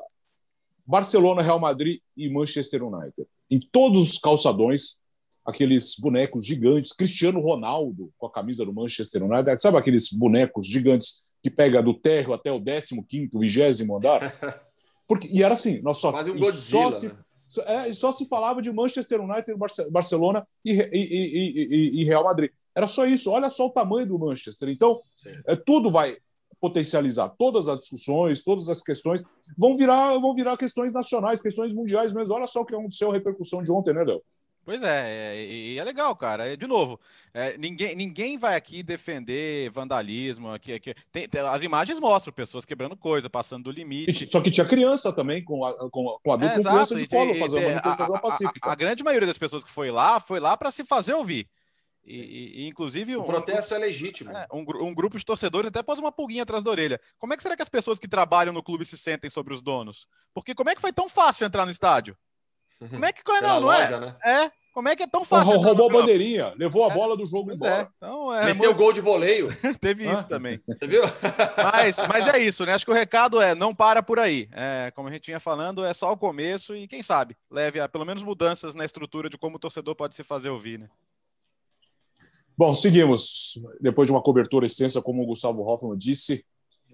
Barcelona, 0.87 1.43
Real 1.43 1.61
Madrid 1.61 2.01
e 2.17 2.29
Manchester 2.29 2.83
United. 2.83 3.27
Em 3.51 3.61
todos 3.61 4.13
os 4.13 4.19
calçadões, 4.19 5.01
aqueles 5.45 5.97
bonecos 5.99 6.45
gigantes, 6.45 6.93
Cristiano 6.93 7.41
Ronaldo 7.41 8.13
com 8.19 8.27
a 8.27 8.33
camisa 8.33 8.65
do 8.65 8.73
Manchester 8.73 9.23
United, 9.23 9.61
sabe 9.61 9.79
aqueles 9.79 10.11
bonecos 10.11 10.67
gigantes 10.67 11.31
que 11.43 11.51
pega 11.51 11.83
do 11.83 11.95
térreo 11.95 12.33
até 12.33 12.53
o 12.53 12.61
15º, 12.61 13.31
20 13.39 13.93
andar. 13.93 14.35
Porque, 15.07 15.29
e 15.29 15.43
era 15.43 15.55
assim, 15.55 15.81
nós 15.83 15.99
só, 15.99 16.13
Quase 16.13 16.31
um 16.31 16.39
Godzilla, 16.39 16.93
só, 16.93 16.99
se, 16.99 17.07
né? 17.09 17.15
é, 17.67 17.93
só 17.93 18.13
se 18.13 18.29
falava 18.29 18.63
de 18.63 18.73
Manchester 18.73 19.21
United, 19.21 19.59
Barcelona 19.91 20.47
e, 20.65 20.73
e, 20.73 20.87
e, 20.93 22.01
e, 22.01 22.05
Real 22.05 22.23
Madrid. 22.23 22.51
Era 22.75 22.87
só 22.87 23.05
isso. 23.05 23.31
Olha 23.31 23.51
só 23.51 23.67
o 23.67 23.71
tamanho 23.71 24.07
do 24.07 24.19
Manchester. 24.19 24.69
Então, 24.69 25.01
é, 25.47 25.57
tudo 25.57 25.91
vai 25.91 26.17
potencializar. 26.61 27.31
Todas 27.39 27.69
as 27.69 27.79
discussões, 27.79 28.45
todas 28.45 28.69
as 28.69 28.83
questões 28.83 29.25
vão 29.57 29.77
virar, 29.77 30.19
vão 30.19 30.35
virar 30.35 30.57
questões 30.57 30.93
nacionais, 30.93 31.41
questões 31.41 31.75
mundiais 31.75 32.13
mesmo. 32.13 32.35
Olha 32.35 32.47
só 32.47 32.61
o 32.61 32.67
que 32.67 32.75
aconteceu, 32.75 33.11
a 33.11 33.15
repercussão 33.15 33.63
de 33.63 33.73
ontem, 33.73 33.95
né, 33.95 34.05
Léo? 34.05 34.23
Pois 34.63 34.83
é, 34.83 35.35
é, 35.35 35.47
e 35.47 35.79
é, 35.79 35.85
legal, 35.85 36.15
cara. 36.15 36.47
É, 36.47 36.55
de 36.55 36.67
novo, 36.67 37.01
é, 37.33 37.57
ninguém, 37.57 37.97
ninguém 37.97 38.37
vai 38.37 38.55
aqui 38.55 38.83
defender 38.83 39.71
vandalismo. 39.71 40.53
Aqui, 40.53 40.75
aqui. 40.75 40.95
Tem, 41.11 41.27
tem, 41.27 41.41
as 41.41 41.63
imagens 41.63 41.99
mostram 41.99 42.33
pessoas 42.33 42.65
quebrando 42.65 42.97
coisa, 42.97 43.31
passando 43.31 43.65
do 43.65 43.71
limite. 43.71 44.27
Só 44.31 44.41
que 44.41 44.51
tinha 44.51 44.67
criança 44.67 45.13
também, 45.13 45.43
com, 45.43 45.65
a, 45.65 45.91
com, 45.91 46.19
com 46.23 46.33
adulto 46.33 46.61
é, 46.61 46.63
com 46.63 46.69
criança 46.69 46.95
de 46.95 47.09
colo, 47.09 47.35
fazer 47.35 47.57
uma 47.57 47.69
manifestação 47.69 48.17
a, 48.17 48.21
pacífica. 48.21 48.69
A, 48.69 48.73
a, 48.73 48.77
grande 48.77 49.03
maioria 49.03 49.27
das 49.27 49.39
pessoas 49.39 49.65
que 49.65 49.71
foi 49.71 49.91
lá, 49.91 50.21
foi 50.21 50.39
lá 50.39 50.57
para 50.57 50.71
se 50.71 50.85
fazer 50.85 51.15
ouvir. 51.15 51.49
E, 52.05 52.65
e, 52.65 52.69
inclusive. 52.69 53.17
O 53.17 53.23
um, 53.23 53.27
protesto 53.27 53.75
um, 53.75 53.77
é 53.77 53.81
legítimo. 53.81 54.31
É, 54.31 54.47
um, 54.53 54.65
um, 54.87 54.95
grupo 54.95 55.19
de 55.19 55.25
torcedores 55.25 55.69
até 55.69 55.83
pôs 55.83 55.99
uma 55.99 56.11
pulguinha 56.11 56.43
atrás 56.43 56.65
da 56.65 56.71
orelha. 56.71 57.01
Como 57.19 57.33
é 57.33 57.37
que 57.37 57.43
será 57.43 57.57
que 57.57 57.63
as 57.63 57.69
pessoas 57.69 57.99
que 57.99 58.09
trabalham 58.09 58.53
no 58.53 58.63
clube 58.63 58.85
se 58.85 58.97
sentem 58.97 59.31
sobre 59.31 59.55
os 59.55 59.63
donos? 59.63 60.07
Porque 60.35 60.55
como 60.55 60.71
é 60.71 60.75
que 60.75 60.81
foi 60.81 60.93
tão 60.93 61.09
fácil 61.09 61.47
entrar 61.47 61.65
no 61.65 61.71
estádio? 61.71 62.17
Como 62.79 63.05
é 63.05 63.13
que. 63.13 63.23
Não, 63.43 63.61
não 63.61 63.73
é? 63.73 63.79
loja, 63.79 63.97
é? 63.97 64.01
Né? 64.01 64.17
É. 64.25 64.61
Como 64.73 64.89
é 64.89 64.95
que 64.95 65.03
é 65.03 65.07
tão 65.07 65.25
fácil? 65.25 65.59
Roubou 65.59 65.91
a 65.91 65.93
bandeirinha, 65.93 66.55
levou 66.57 66.85
a 66.89 66.93
é, 66.93 66.95
bola 66.95 67.17
do 67.17 67.27
jogo 67.27 67.53
embora. 67.53 67.83
É. 67.83 67.89
Então, 67.97 68.33
é, 68.33 68.45
Meteu 68.47 68.73
gol 68.75 68.93
de 68.93 69.01
voleio. 69.01 69.49
Teve 69.81 70.07
ah. 70.07 70.13
isso 70.13 70.29
também. 70.29 70.61
Você 70.67 70.87
viu? 70.87 71.03
mas, 71.73 71.97
mas 72.09 72.29
é 72.29 72.39
isso, 72.39 72.65
né? 72.65 72.75
Acho 72.75 72.85
que 72.85 72.91
o 72.91 72.95
recado 72.95 73.41
é 73.41 73.55
não 73.55 73.75
para 73.75 74.01
por 74.03 74.21
aí. 74.21 74.49
É, 74.53 74.93
como 74.95 75.09
a 75.09 75.13
gente 75.13 75.27
vinha 75.27 75.41
falando, 75.41 75.85
é 75.85 75.93
só 75.93 76.13
o 76.13 76.17
começo 76.17 76.75
e 76.75 76.87
quem 76.87 77.03
sabe 77.03 77.37
leve 77.51 77.81
a 77.81 77.89
pelo 77.89 78.05
menos 78.05 78.23
mudanças 78.23 78.75
na 78.75 78.85
estrutura 78.85 79.29
de 79.29 79.37
como 79.37 79.57
o 79.57 79.59
torcedor 79.59 79.97
pode 79.97 80.15
se 80.15 80.23
fazer 80.23 80.51
ouvir, 80.51 80.79
né? 80.79 80.89
Bom, 82.61 82.75
seguimos. 82.75 83.59
Depois 83.81 84.07
de 84.07 84.13
uma 84.13 84.21
cobertura 84.21 84.67
extensa, 84.67 85.01
como 85.01 85.23
o 85.23 85.27
Gustavo 85.27 85.63
Hoffman 85.63 85.97
disse, 85.97 86.45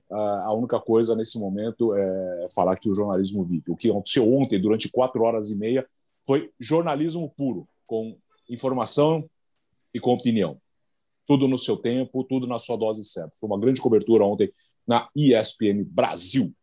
a 0.09 0.55
única 0.55 0.79
coisa 0.79 1.16
nesse 1.16 1.40
momento 1.40 1.92
é 1.92 2.44
falar 2.55 2.76
que 2.76 2.88
o 2.88 2.94
jornalismo 2.94 3.44
vive. 3.44 3.72
O 3.72 3.76
que 3.76 3.90
aconteceu 3.90 4.33
ontem, 4.33 4.61
durante 4.61 4.88
quatro 4.88 5.24
horas 5.24 5.50
e 5.50 5.57
meia, 5.57 5.85
foi 6.24 6.52
jornalismo 6.61 7.35
puro, 7.37 7.66
com 7.85 8.16
informação 8.48 9.29
e 9.92 9.98
com 9.98 10.12
opinião. 10.12 10.57
Tudo 11.26 11.48
no 11.48 11.59
seu 11.59 11.76
tempo, 11.76 12.22
tudo 12.22 12.46
na 12.46 12.61
sua 12.61 12.76
dose 12.76 13.02
certa. 13.02 13.37
Foi 13.37 13.48
uma 13.48 13.59
grande 13.59 13.81
cobertura 13.81 14.24
ontem 14.24 14.52
na 14.87 15.09
ESPN 15.16 15.83
Brasil. 15.83 16.55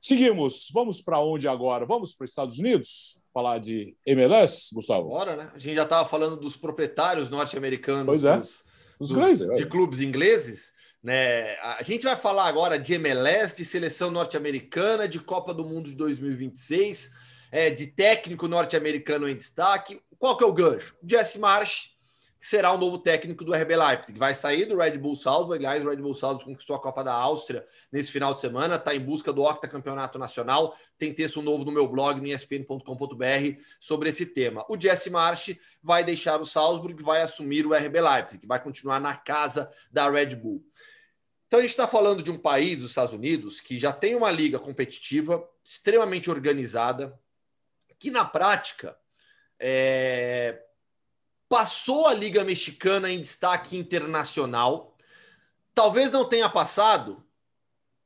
Seguimos. 0.00 0.68
Vamos 0.72 1.00
para 1.02 1.20
onde 1.20 1.48
agora? 1.48 1.84
Vamos 1.84 2.14
para 2.14 2.24
os 2.24 2.30
Estados 2.30 2.58
Unidos? 2.58 3.22
Falar 3.32 3.58
de 3.58 3.96
MLS, 4.06 4.74
Gustavo? 4.74 5.08
Bora, 5.08 5.36
né? 5.36 5.50
A 5.54 5.58
gente 5.58 5.74
já 5.74 5.82
estava 5.82 6.08
falando 6.08 6.36
dos 6.36 6.56
proprietários 6.56 7.28
norte-americanos 7.28 8.06
pois 8.06 8.24
é. 8.24 8.36
dos, 8.36 8.64
dos, 9.12 9.56
de 9.56 9.66
clubes 9.66 10.00
ingleses. 10.00 10.72
Né? 11.02 11.56
A 11.56 11.82
gente 11.82 12.04
vai 12.04 12.16
falar 12.16 12.46
agora 12.46 12.78
de 12.78 12.94
MLS, 12.94 13.56
de 13.56 13.64
seleção 13.64 14.10
norte-americana, 14.10 15.08
de 15.08 15.18
Copa 15.20 15.52
do 15.52 15.64
Mundo 15.64 15.90
de 15.90 15.96
2026 15.96 17.10
é, 17.50 17.70
de 17.70 17.88
técnico 17.88 18.48
norte-americano 18.48 19.28
em 19.28 19.36
destaque. 19.36 20.00
Qual 20.18 20.36
que 20.36 20.44
é 20.44 20.46
o 20.46 20.52
gancho? 20.52 20.96
Jesse 21.04 21.38
Marsh 21.38 21.92
será 22.40 22.72
o 22.72 22.78
novo 22.78 22.98
técnico 22.98 23.44
do 23.44 23.52
RB 23.52 23.76
Leipzig, 23.76 24.18
vai 24.18 24.34
sair 24.34 24.64
do 24.64 24.76
Red 24.76 24.96
Bull 24.98 25.16
Salzburg. 25.16 25.64
Aliás, 25.64 25.84
o 25.84 25.90
Red 25.90 25.96
Bull 25.96 26.14
Salzburg 26.14 26.52
conquistou 26.52 26.76
a 26.76 26.80
Copa 26.80 27.02
da 27.02 27.12
Áustria 27.12 27.66
nesse 27.90 28.10
final 28.12 28.32
de 28.32 28.40
semana, 28.40 28.76
está 28.76 28.94
em 28.94 29.00
busca 29.00 29.32
do 29.32 29.42
octacampeonato 29.42 30.18
nacional. 30.18 30.76
Tem 30.96 31.12
texto 31.12 31.42
novo 31.42 31.64
no 31.64 31.72
meu 31.72 31.88
blog, 31.88 32.20
no 32.20 32.26
espn.com.br, 32.26 33.60
sobre 33.80 34.10
esse 34.10 34.26
tema. 34.26 34.64
O 34.68 34.80
Jesse 34.80 35.10
Marsh 35.10 35.56
vai 35.82 36.04
deixar 36.04 36.40
o 36.40 36.46
Salzburg, 36.46 37.02
vai 37.02 37.22
assumir 37.22 37.66
o 37.66 37.74
RB 37.74 38.00
Leipzig, 38.00 38.46
vai 38.46 38.62
continuar 38.62 39.00
na 39.00 39.16
casa 39.16 39.70
da 39.90 40.08
Red 40.08 40.36
Bull. 40.36 40.64
Então 41.48 41.60
a 41.60 41.62
gente 41.62 41.70
está 41.70 41.88
falando 41.88 42.22
de 42.22 42.30
um 42.30 42.38
país, 42.38 42.82
os 42.82 42.90
Estados 42.90 43.14
Unidos, 43.14 43.60
que 43.60 43.78
já 43.78 43.90
tem 43.90 44.14
uma 44.14 44.30
liga 44.30 44.58
competitiva, 44.58 45.42
extremamente 45.64 46.30
organizada, 46.30 47.18
que 47.98 48.10
na 48.10 48.24
prática 48.24 48.96
é, 49.58 50.62
passou 51.48 52.06
a 52.06 52.14
Liga 52.14 52.44
Mexicana 52.44 53.10
em 53.10 53.20
destaque 53.20 53.76
internacional. 53.76 54.96
Talvez 55.74 56.12
não 56.12 56.28
tenha 56.28 56.48
passado 56.48 57.24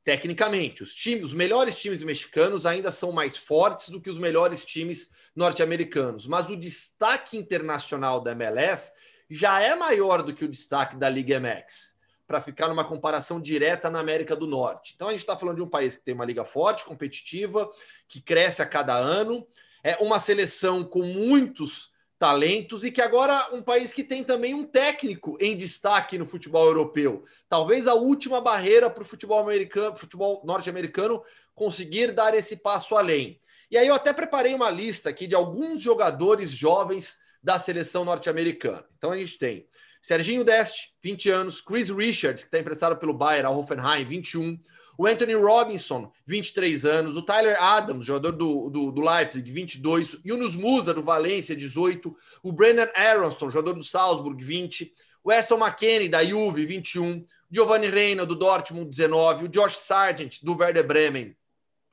tecnicamente. 0.03 0.83
Os 0.83 0.93
times, 0.93 1.25
os 1.25 1.33
melhores 1.33 1.79
times 1.79 2.03
mexicanos 2.03 2.65
ainda 2.65 2.91
são 2.91 3.11
mais 3.11 3.37
fortes 3.37 3.89
do 3.89 4.01
que 4.01 4.09
os 4.09 4.17
melhores 4.17 4.65
times 4.65 5.09
norte-americanos, 5.35 6.27
mas 6.27 6.49
o 6.49 6.57
destaque 6.57 7.37
internacional 7.37 8.21
da 8.21 8.31
MLS 8.31 8.91
já 9.29 9.61
é 9.61 9.75
maior 9.75 10.21
do 10.21 10.33
que 10.33 10.45
o 10.45 10.49
destaque 10.49 10.95
da 10.95 11.09
Liga 11.09 11.39
MX, 11.39 11.97
para 12.27 12.41
ficar 12.41 12.67
numa 12.67 12.85
comparação 12.85 13.41
direta 13.41 13.89
na 13.89 13.99
América 13.99 14.35
do 14.35 14.45
Norte. 14.45 14.93
Então 14.93 15.07
a 15.07 15.11
gente 15.11 15.21
está 15.21 15.37
falando 15.37 15.55
de 15.55 15.63
um 15.63 15.69
país 15.69 15.97
que 15.97 16.03
tem 16.03 16.13
uma 16.13 16.25
liga 16.25 16.45
forte, 16.45 16.83
competitiva, 16.83 17.71
que 18.07 18.21
cresce 18.21 18.61
a 18.61 18.65
cada 18.65 18.95
ano, 18.95 19.47
é 19.83 19.97
uma 19.97 20.19
seleção 20.19 20.83
com 20.83 21.01
muitos 21.01 21.92
talentos 22.23 22.85
e 22.85 22.91
que 22.91 23.01
agora 23.01 23.49
um 23.51 23.61
país 23.61 23.91
que 23.91 24.01
tem 24.01 24.23
também 24.23 24.53
um 24.53 24.63
técnico 24.63 25.37
em 25.41 25.57
destaque 25.57 26.17
no 26.17 26.25
futebol 26.25 26.65
europeu. 26.65 27.25
Talvez 27.49 27.85
a 27.85 27.95
última 27.95 28.39
barreira 28.39 28.89
para 28.89 29.03
o 29.03 29.05
futebol 29.05 29.39
americano, 29.39 29.97
futebol 29.97 30.41
norte-americano 30.45 31.21
conseguir 31.53 32.13
dar 32.13 32.33
esse 32.33 32.55
passo 32.55 32.95
além. 32.95 33.41
E 33.69 33.77
aí 33.77 33.89
eu 33.89 33.93
até 33.93 34.13
preparei 34.13 34.55
uma 34.55 34.69
lista 34.69 35.09
aqui 35.09 35.27
de 35.27 35.35
alguns 35.35 35.81
jogadores 35.81 36.49
jovens 36.49 37.17
da 37.43 37.59
seleção 37.59 38.05
norte-americana. 38.05 38.85
Então 38.97 39.11
a 39.11 39.17
gente 39.17 39.37
tem 39.37 39.67
Serginho 40.01 40.45
Deste, 40.45 40.93
20 41.03 41.29
anos, 41.29 41.59
Chris 41.59 41.89
Richards, 41.89 42.43
que 42.43 42.47
está 42.47 42.57
emprestado 42.57 42.95
pelo 42.95 43.13
Bayern 43.13 43.47
ao 43.47 43.59
Hoffenheim, 43.59 44.05
21, 44.05 44.57
o 44.97 45.07
Anthony 45.07 45.33
Robinson, 45.33 46.11
23 46.25 46.85
anos. 46.85 47.17
O 47.17 47.21
Tyler 47.21 47.61
Adams, 47.61 48.05
jogador 48.05 48.31
do, 48.31 48.69
do, 48.69 48.91
do 48.91 49.01
Leipzig, 49.01 49.51
22. 49.51 50.19
Yunus 50.23 50.55
Musa, 50.55 50.93
do 50.93 51.01
Valência, 51.01 51.55
18. 51.55 52.15
O 52.43 52.51
Brennan 52.51 52.89
Aronson, 52.95 53.49
jogador 53.49 53.73
do 53.73 53.83
Salzburg, 53.83 54.43
20. 54.43 54.93
O 55.23 55.31
Aston 55.31 55.57
McKenney, 55.57 56.09
da 56.09 56.23
Juve, 56.23 56.65
21. 56.65 57.25
Giovanni 57.49 57.87
Reina, 57.87 58.25
do 58.25 58.35
Dortmund, 58.35 58.89
19. 58.89 59.45
O 59.45 59.49
Josh 59.49 59.77
Sargent, 59.77 60.39
do 60.43 60.55
Werder 60.55 60.85
Bremen, 60.85 61.35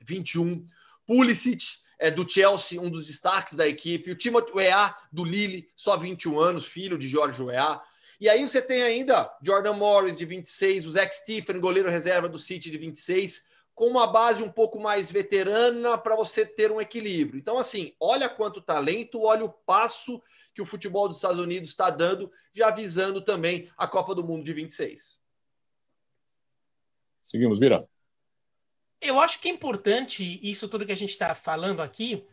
21. 0.01 0.65
Pulisic, 1.07 1.81
é, 1.99 2.09
do 2.09 2.27
Chelsea, 2.29 2.79
um 2.79 2.89
dos 2.89 3.07
destaques 3.07 3.53
da 3.53 3.67
equipe. 3.67 4.11
O 4.11 4.15
Timothy 4.15 4.51
Weah, 4.53 4.95
do 5.11 5.23
Lille, 5.23 5.67
só 5.75 5.97
21 5.97 6.39
anos, 6.39 6.65
filho 6.65 6.97
de 6.97 7.07
Jorge 7.07 7.41
Weah. 7.41 7.81
E 8.21 8.29
aí 8.29 8.47
você 8.47 8.61
tem 8.61 8.83
ainda 8.83 9.35
Jordan 9.41 9.73
Morris, 9.73 10.15
de 10.15 10.25
26, 10.25 10.85
o 10.85 10.91
Zach 10.91 11.11
Stephen, 11.11 11.59
goleiro 11.59 11.89
reserva 11.89 12.29
do 12.29 12.37
City, 12.37 12.69
de 12.69 12.77
26, 12.77 13.47
com 13.73 13.87
uma 13.87 14.05
base 14.05 14.43
um 14.43 14.51
pouco 14.51 14.79
mais 14.79 15.11
veterana 15.11 15.97
para 15.97 16.15
você 16.15 16.45
ter 16.45 16.71
um 16.71 16.79
equilíbrio. 16.79 17.39
Então, 17.39 17.57
assim, 17.57 17.95
olha 17.99 18.29
quanto 18.29 18.61
talento, 18.61 19.23
olha 19.23 19.43
o 19.43 19.49
passo 19.49 20.21
que 20.53 20.61
o 20.61 20.67
futebol 20.67 21.07
dos 21.07 21.17
Estados 21.17 21.39
Unidos 21.39 21.71
está 21.71 21.89
dando, 21.89 22.31
já 22.53 22.69
visando 22.69 23.23
também 23.23 23.71
a 23.75 23.87
Copa 23.87 24.13
do 24.13 24.23
Mundo 24.23 24.43
de 24.43 24.53
26. 24.53 25.19
Seguimos, 27.19 27.57
Vira. 27.57 27.89
Eu 29.01 29.19
acho 29.19 29.41
que 29.41 29.49
é 29.49 29.51
importante 29.51 30.39
isso 30.47 30.69
tudo 30.69 30.85
que 30.85 30.91
a 30.91 30.95
gente 30.95 31.09
está 31.09 31.33
falando 31.33 31.81
aqui, 31.81 32.23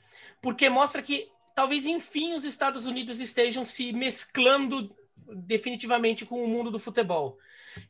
porque 0.43 0.69
mostra 0.69 1.01
que 1.01 1.33
talvez 1.55 1.87
enfim 1.87 2.35
os 2.35 2.45
Estados 2.45 2.85
Unidos 2.85 3.21
estejam 3.21 3.65
se 3.65 3.91
mesclando 3.91 4.95
definitivamente 5.35 6.25
com 6.25 6.43
o 6.43 6.49
mundo 6.49 6.71
do 6.71 6.79
futebol. 6.79 7.39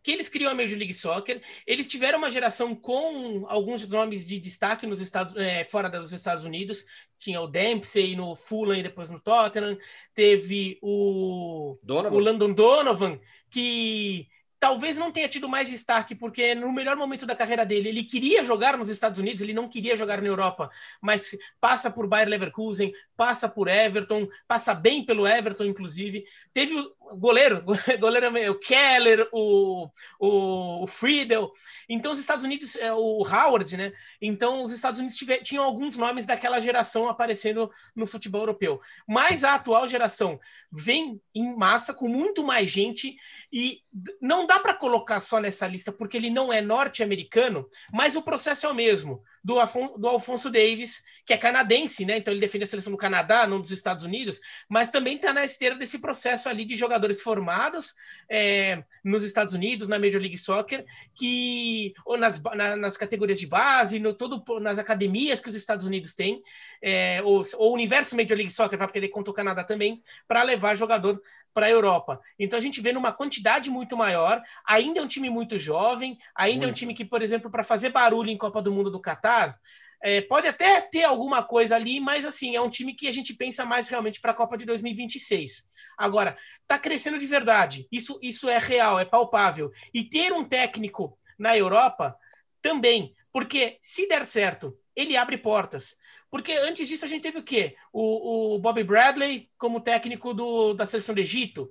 Que 0.03 0.11
eles 0.11 0.29
criam 0.29 0.51
a 0.51 0.55
Major 0.55 0.77
League 0.77 0.93
Soccer, 0.93 1.43
eles 1.67 1.87
tiveram 1.87 2.19
uma 2.19 2.31
geração 2.31 2.75
com 2.75 3.47
alguns 3.49 3.89
nomes 3.89 4.25
de 4.25 4.39
destaque 4.39 4.87
nos 4.87 5.01
Estados, 5.01 5.35
é, 5.37 5.65
fora 5.65 5.89
dos 5.89 6.13
Estados 6.13 6.45
Unidos. 6.45 6.85
Tinha 7.17 7.41
o 7.41 7.47
Dempsey 7.47 8.15
no 8.15 8.37
Fulham 8.37 8.77
e 8.77 8.83
depois 8.83 9.11
no 9.11 9.21
Tottenham. 9.21 9.79
Teve 10.15 10.79
o, 10.83 11.79
Donovan. 11.83 12.17
o 12.17 12.19
Landon 12.19 12.53
Donovan, 12.53 13.21
que 13.51 14.29
talvez 14.59 14.97
não 14.97 15.13
tenha 15.13 15.29
tido 15.29 15.49
mais 15.49 15.71
destaque, 15.71 16.15
porque 16.15 16.55
no 16.55 16.73
melhor 16.73 16.97
momento 16.97 17.27
da 17.27 17.37
carreira 17.37 17.65
dele, 17.65 17.89
ele 17.89 18.05
queria 18.05 18.43
jogar 18.43 18.77
nos 18.77 18.89
Estados 18.89 19.21
Unidos, 19.21 19.43
ele 19.43 19.53
não 19.53 19.69
queria 19.69 19.97
jogar 19.97 20.21
na 20.21 20.29
Europa, 20.29 20.71
mas 21.01 21.37
passa 21.61 21.91
por 21.91 22.07
Bayer 22.09 22.29
Leverkusen, 22.29 22.93
passa 23.17 23.49
por 23.49 23.69
Everton, 23.69 24.29
passa 24.47 24.75
bem 24.75 25.05
pelo 25.05 25.27
Everton, 25.27 25.65
inclusive. 25.65 26.25
Teve 26.53 26.75
goleiro, 27.17 27.63
goleiro 27.99 28.51
o 28.51 28.59
Keller, 28.59 29.29
o, 29.33 29.89
o, 30.19 30.85
o 30.85 30.87
Friedel. 30.87 31.53
Então, 31.89 32.13
os 32.13 32.19
Estados 32.19 32.45
Unidos, 32.45 32.77
é, 32.77 32.93
o 32.93 33.23
Howard, 33.23 33.77
né? 33.77 33.93
Então, 34.21 34.63
os 34.63 34.73
Estados 34.73 34.99
Unidos 34.99 35.17
tiver, 35.17 35.39
tinham 35.39 35.65
alguns 35.65 35.97
nomes 35.97 36.27
daquela 36.27 36.61
geração 36.61 37.09
aparecendo 37.09 37.71
no 37.95 38.07
futebol 38.07 38.43
europeu. 38.43 38.81
Mas 39.07 39.45
a 39.45 39.55
atual 39.55 39.87
geração 39.89 40.39
vem 40.71 41.21
em 41.35 41.57
massa, 41.57 41.95
com 41.95 42.09
muito 42.09 42.45
mais 42.45 42.71
gente, 42.71 43.17
e 43.53 43.81
não 44.21 44.47
dá 44.47 44.59
para 44.59 44.75
colocar 44.75 45.21
só 45.21 45.41
nessa 45.41 45.67
lista, 45.67 45.91
porque 45.91 46.17
ele 46.17 46.31
não 46.31 46.53
é 46.53 46.61
norte-americano, 46.61 47.69
mas 47.93 48.17
o 48.17 48.23
processo 48.23 48.67
é 48.67 48.71
o 48.71 48.75
mesmo 48.75 49.23
do, 49.49 49.59
Afon, 49.59 49.99
do 49.99 50.07
Alfonso 50.07 50.51
Davis, 50.51 51.03
que 51.25 51.33
é 51.33 51.39
canadense, 51.39 52.05
né? 52.05 52.19
Então 52.19 52.35
ele 52.35 52.41
defende 52.41 52.65
a 52.65 52.67
seleção 52.67 52.93
do 52.93 52.99
Canadá, 52.99 53.47
não 53.47 53.63
dos 53.63 53.71
Estados 53.71 54.05
Unidos, 54.05 54.39
mas 54.69 54.91
também 54.91 55.17
está 55.17 55.33
na 55.33 55.43
esteira 55.43 55.75
desse 55.75 55.99
processo 56.01 56.51
ali 56.51 56.67
de 56.67 56.77
jogadores 56.77 57.23
formados 57.23 57.95
é, 58.29 58.85
nos 59.03 59.25
Estados 59.25 59.55
Unidos, 59.55 59.89
na 59.89 59.99
Major 59.99 60.21
League 60.21 60.37
Soccer, 60.37 60.85
que 61.15 61.95
ou 62.05 62.19
nas, 62.19 62.43
na, 62.43 62.77
nas 62.77 62.99
categorias 62.99 63.41
de 63.41 63.47
base, 63.47 63.99
no 63.99 64.13
todo 64.13 64.45
nas 64.61 64.79
academias 64.79 65.41
que 65.41 65.49
os 65.49 65.57
Estados 65.57 65.87
Unidos 65.87 66.15
têm, 66.15 66.43
é, 66.83 67.23
ou, 67.25 67.43
o 67.57 67.73
universo 67.73 68.15
Major 68.15 68.37
League 68.37 68.53
Soccer, 68.53 68.79
vai 68.79 68.87
porque 68.87 68.99
ele 68.99 69.09
conta 69.09 69.31
o 69.31 69.35
Canadá 69.35 69.65
também, 69.65 70.03
para 70.27 70.43
levar 70.43 70.75
jogador 70.75 71.23
para 71.53 71.67
a 71.67 71.71
Europa. 71.71 72.21
Então 72.39 72.57
a 72.57 72.63
gente 72.63 72.81
vê 72.81 72.93
numa 72.93 73.13
quantidade 73.13 73.71
muito 73.71 73.97
maior. 73.97 74.43
Ainda 74.67 75.01
é 75.01 75.03
um 75.03 75.09
time 75.09 75.31
muito 75.31 75.59
jovem, 75.59 76.19
ainda 76.35 76.67
muito. 76.67 76.69
é 76.69 76.71
um 76.71 76.75
time 76.75 76.95
que, 76.95 77.05
por 77.05 77.23
exemplo, 77.23 77.51
para 77.51 77.65
fazer 77.65 77.91
barulho 77.91 78.31
em 78.31 78.37
Copa 78.37 78.63
do 78.63 78.73
Mundo 78.73 78.91
do 78.91 79.01
Catar, 79.01 79.59
é, 80.03 80.21
pode 80.21 80.47
até 80.47 80.81
ter 80.81 81.05
alguma 81.05 81.43
coisa 81.43 81.75
ali, 81.75 81.99
mas 81.99 82.25
assim, 82.25 82.55
é 82.55 82.61
um 82.61 82.71
time 82.71 82.95
que 82.95 83.09
a 83.09 83.13
gente 83.13 83.35
pensa 83.35 83.65
mais 83.65 83.89
realmente 83.89 84.21
para 84.21 84.31
a 84.31 84.35
Copa 84.35 84.57
de 84.57 84.65
2026. 84.65 85.69
Agora, 85.97 86.37
está 86.63 86.79
crescendo 86.79 87.19
de 87.19 87.27
verdade. 87.27 87.89
Isso, 87.91 88.19
isso 88.23 88.49
é 88.49 88.59
real, 88.59 89.01
é 89.01 89.05
palpável. 89.05 89.71
E 89.93 90.05
ter 90.05 90.33
um 90.33 90.45
técnico 90.45 91.19
na 91.37 91.57
Europa 91.57 92.17
também, 92.63 93.15
porque 93.33 93.79
se 93.83 94.07
der 94.07 94.25
certo, 94.25 94.77
ele 94.95 95.17
abre 95.17 95.37
portas. 95.37 95.97
Porque 96.31 96.53
antes 96.53 96.87
disso 96.87 97.05
a 97.05 97.09
gente 97.09 97.23
teve 97.23 97.39
o 97.39 97.43
quê? 97.43 97.77
O, 97.93 98.55
o 98.55 98.59
Bobby 98.59 98.85
Bradley 98.85 99.49
como 99.57 99.81
técnico 99.81 100.35
do, 100.35 100.75
da 100.75 100.87
seleção 100.87 101.15
do 101.15 101.21
Egito. 101.21 101.71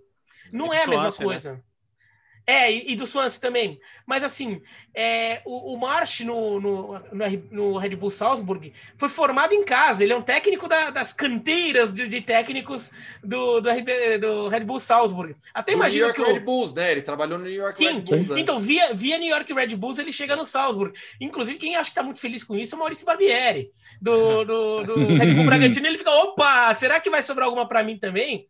Não 0.51 0.73
é, 0.73 0.83
a 0.83 0.87
mesma 0.87 1.09
né? 1.09 1.15
coisa. 1.17 1.53
Né? 1.53 1.63
É, 2.49 2.71
e, 2.71 2.93
e, 2.93 2.95
do 2.95 3.05
Swansea 3.05 3.41
também. 3.41 3.77
Mas 4.05 4.23
assim, 4.23 4.61
é, 4.95 5.41
o, 5.45 5.73
o 5.73 5.77
Marsh 5.77 6.21
no, 6.21 6.61
no, 6.61 6.99
no, 7.51 7.77
Red 7.77 7.97
Bull 7.97 8.09
Salzburg 8.09 8.71
foi 8.95 9.09
formado 9.09 9.51
em 9.51 9.65
casa. 9.65 10.01
Ele 10.01 10.13
é 10.13 10.15
um 10.15 10.21
técnico 10.21 10.65
da, 10.65 10.89
das 10.89 11.11
canteiras 11.11 11.93
de, 11.93 12.07
de 12.07 12.21
técnicos 12.21 12.89
do, 13.21 13.59
do, 13.59 13.69
do, 14.21 14.47
Red 14.47 14.61
Bull 14.61 14.79
Salzburg. 14.79 15.35
Até 15.53 15.73
imagina 15.73 16.05
New 16.05 16.15
York 16.15 16.23
que 16.23 16.31
o... 16.31 16.33
Red 16.33 16.39
Bulls, 16.39 16.73
né? 16.73 16.93
Ele 16.93 17.01
trabalhou 17.01 17.37
no 17.37 17.43
New 17.43 17.53
York 17.53 17.77
Sim, 17.77 17.95
Red 17.95 18.01
Bulls. 18.01 18.29
Então, 18.37 18.61
via, 18.61 18.93
via 18.93 19.17
New 19.17 19.29
York 19.29 19.53
Red 19.53 19.75
Bulls, 19.75 19.99
ele 19.99 20.13
chega 20.13 20.33
no 20.37 20.45
Salzburg. 20.45 20.97
Inclusive, 21.19 21.59
quem 21.59 21.75
acha 21.75 21.89
que 21.89 21.91
está 21.91 22.03
muito 22.03 22.21
feliz 22.21 22.45
com 22.45 22.55
isso 22.55 22.75
é 22.75 22.77
o 22.77 22.79
Maurício 22.79 23.05
Barbieri, 23.05 23.69
do, 24.01 24.45
do, 24.45 24.83
do 24.83 24.95
Red 25.19 25.33
Bull 25.33 25.45
Bragantino. 25.45 25.85
Ele 25.85 25.97
fica, 25.97 26.11
opa, 26.11 26.73
será 26.75 26.97
que 27.01 27.09
vai 27.09 27.21
sobrar 27.21 27.47
alguma 27.47 27.67
para 27.67 27.83
mim 27.83 27.97
também? 27.97 28.47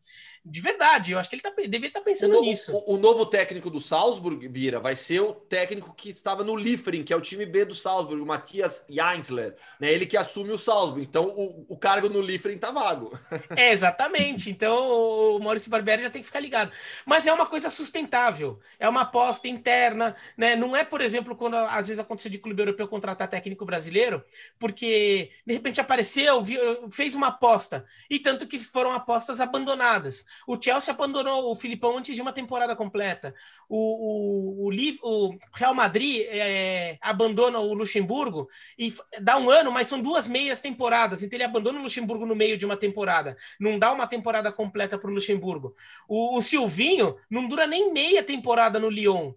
De 0.50 0.62
verdade, 0.62 1.12
eu 1.12 1.20
acho 1.20 1.30
que 1.30 1.36
ele 1.36 1.42
tá, 1.42 1.52
devia 1.68 1.88
estar 1.88 2.00
tá 2.00 2.06
pensando 2.06 2.38
o, 2.38 2.42
nisso. 2.42 2.74
O, 2.74 2.94
o, 2.96 2.98
novo 2.98 3.26
técnico 3.26 3.70
do 3.70 3.82
Salzburg, 3.82 4.48
Bira, 4.48 4.80
vai 4.80 4.96
ser 4.96 5.20
o 5.20 5.34
técnico 5.34 5.94
que 5.94 6.10
estava 6.10 6.44
no 6.44 6.56
Liefering, 6.56 7.04
que 7.04 7.12
é 7.12 7.16
o 7.16 7.22
time 7.22 7.46
B 7.46 7.66
do 7.66 7.76
Salzburg, 7.76 8.22
o 8.22 8.26
Matthias 8.26 8.86
Jeinsler. 8.90 9.56
Né? 9.80 9.92
Ele 9.92 10.06
que 10.06 10.16
assume 10.16 10.52
o 10.52 10.58
Salzburg. 10.58 11.06
Então, 11.06 11.26
o, 11.26 11.66
o 11.68 11.78
cargo 11.78 12.08
no 12.08 12.22
Liefering 12.22 12.58
tá 12.58 12.72
vago. 12.72 13.18
É, 13.56 13.72
exatamente. 13.72 14.50
Então, 14.50 15.36
o 15.36 15.40
Maurício 15.40 15.70
Barbieri 15.70 16.02
já 16.02 16.10
tem 16.10 16.22
que 16.22 16.28
ficar 16.28 16.40
ligado. 16.40 16.72
Mas 17.06 17.28
é 17.28 17.34
uma 17.34 17.46
coisa 17.46 17.70
sustentável. 17.70 18.60
É 18.80 18.88
uma 18.88 19.02
aposta 19.02 19.48
interna. 19.48 20.16
Né? 20.38 20.56
Não 20.56 20.76
é, 20.76 20.84
por 20.84 21.02
exemplo, 21.02 21.36
quando 21.36 21.56
às 21.56 21.88
vezes 21.88 22.00
acontece 22.00 22.30
de 22.30 22.38
clube 22.38 22.62
europeu 22.62 22.88
contratar 22.88 23.28
técnico 23.28 23.66
brasileiro, 23.66 24.24
porque 24.58 25.32
de 25.46 25.54
repente 25.54 25.82
apareceu, 25.82 26.42
viu, 26.42 26.90
fez 26.90 27.16
uma 27.16 27.28
aposta. 27.28 27.86
E 28.10 28.20
tanto 28.20 28.48
que 28.48 28.60
foram 28.60 28.94
apostas 28.94 29.42
abandonadas. 29.42 30.26
O 30.46 30.62
Chelsea 30.62 30.94
abandonou 30.94 31.52
o 31.52 31.56
Filipão 31.56 31.98
antes 31.98 32.16
de 32.16 32.22
uma 32.22 32.34
temporada 32.34 32.76
completa. 32.76 33.34
O, 33.70 34.68
o, 34.68 34.72
o, 34.72 35.30
o 35.30 35.40
Real 35.54 35.74
Madrid 35.74 36.26
é, 36.28 36.98
abandona 37.02 37.60
o 37.60 37.74
Luxemburgo 37.74 38.50
e 38.78 38.94
dá 39.22 39.38
um 39.38 39.50
ano, 39.50 39.72
mas 39.72 39.88
são 39.88 40.02
duas 40.02 40.28
meias 40.28 40.62
temporadas. 40.62 41.24
Então 41.24 41.38
ele 41.38 41.44
abandona 41.44 41.80
o 41.80 41.84
Luxemburgo 41.84 42.26
no 42.26 42.36
meio 42.36 42.58
de 42.58 42.66
uma 42.66 42.78
temporada. 42.78 43.38
Não 43.60 43.80
dá 43.80 43.92
uma 43.92 44.08
temporada 44.08 44.52
completa 44.52 44.98
para 44.98 45.10
o 45.10 45.14
Luxemburgo. 45.14 45.76
O 46.08 46.42
Silvinho 46.42 47.16
não 47.30 47.48
dura 47.48 47.66
nem 47.66 47.92
meia 47.92 48.24
temporada 48.24 48.80
no 48.80 48.90
Lyon. 48.90 49.34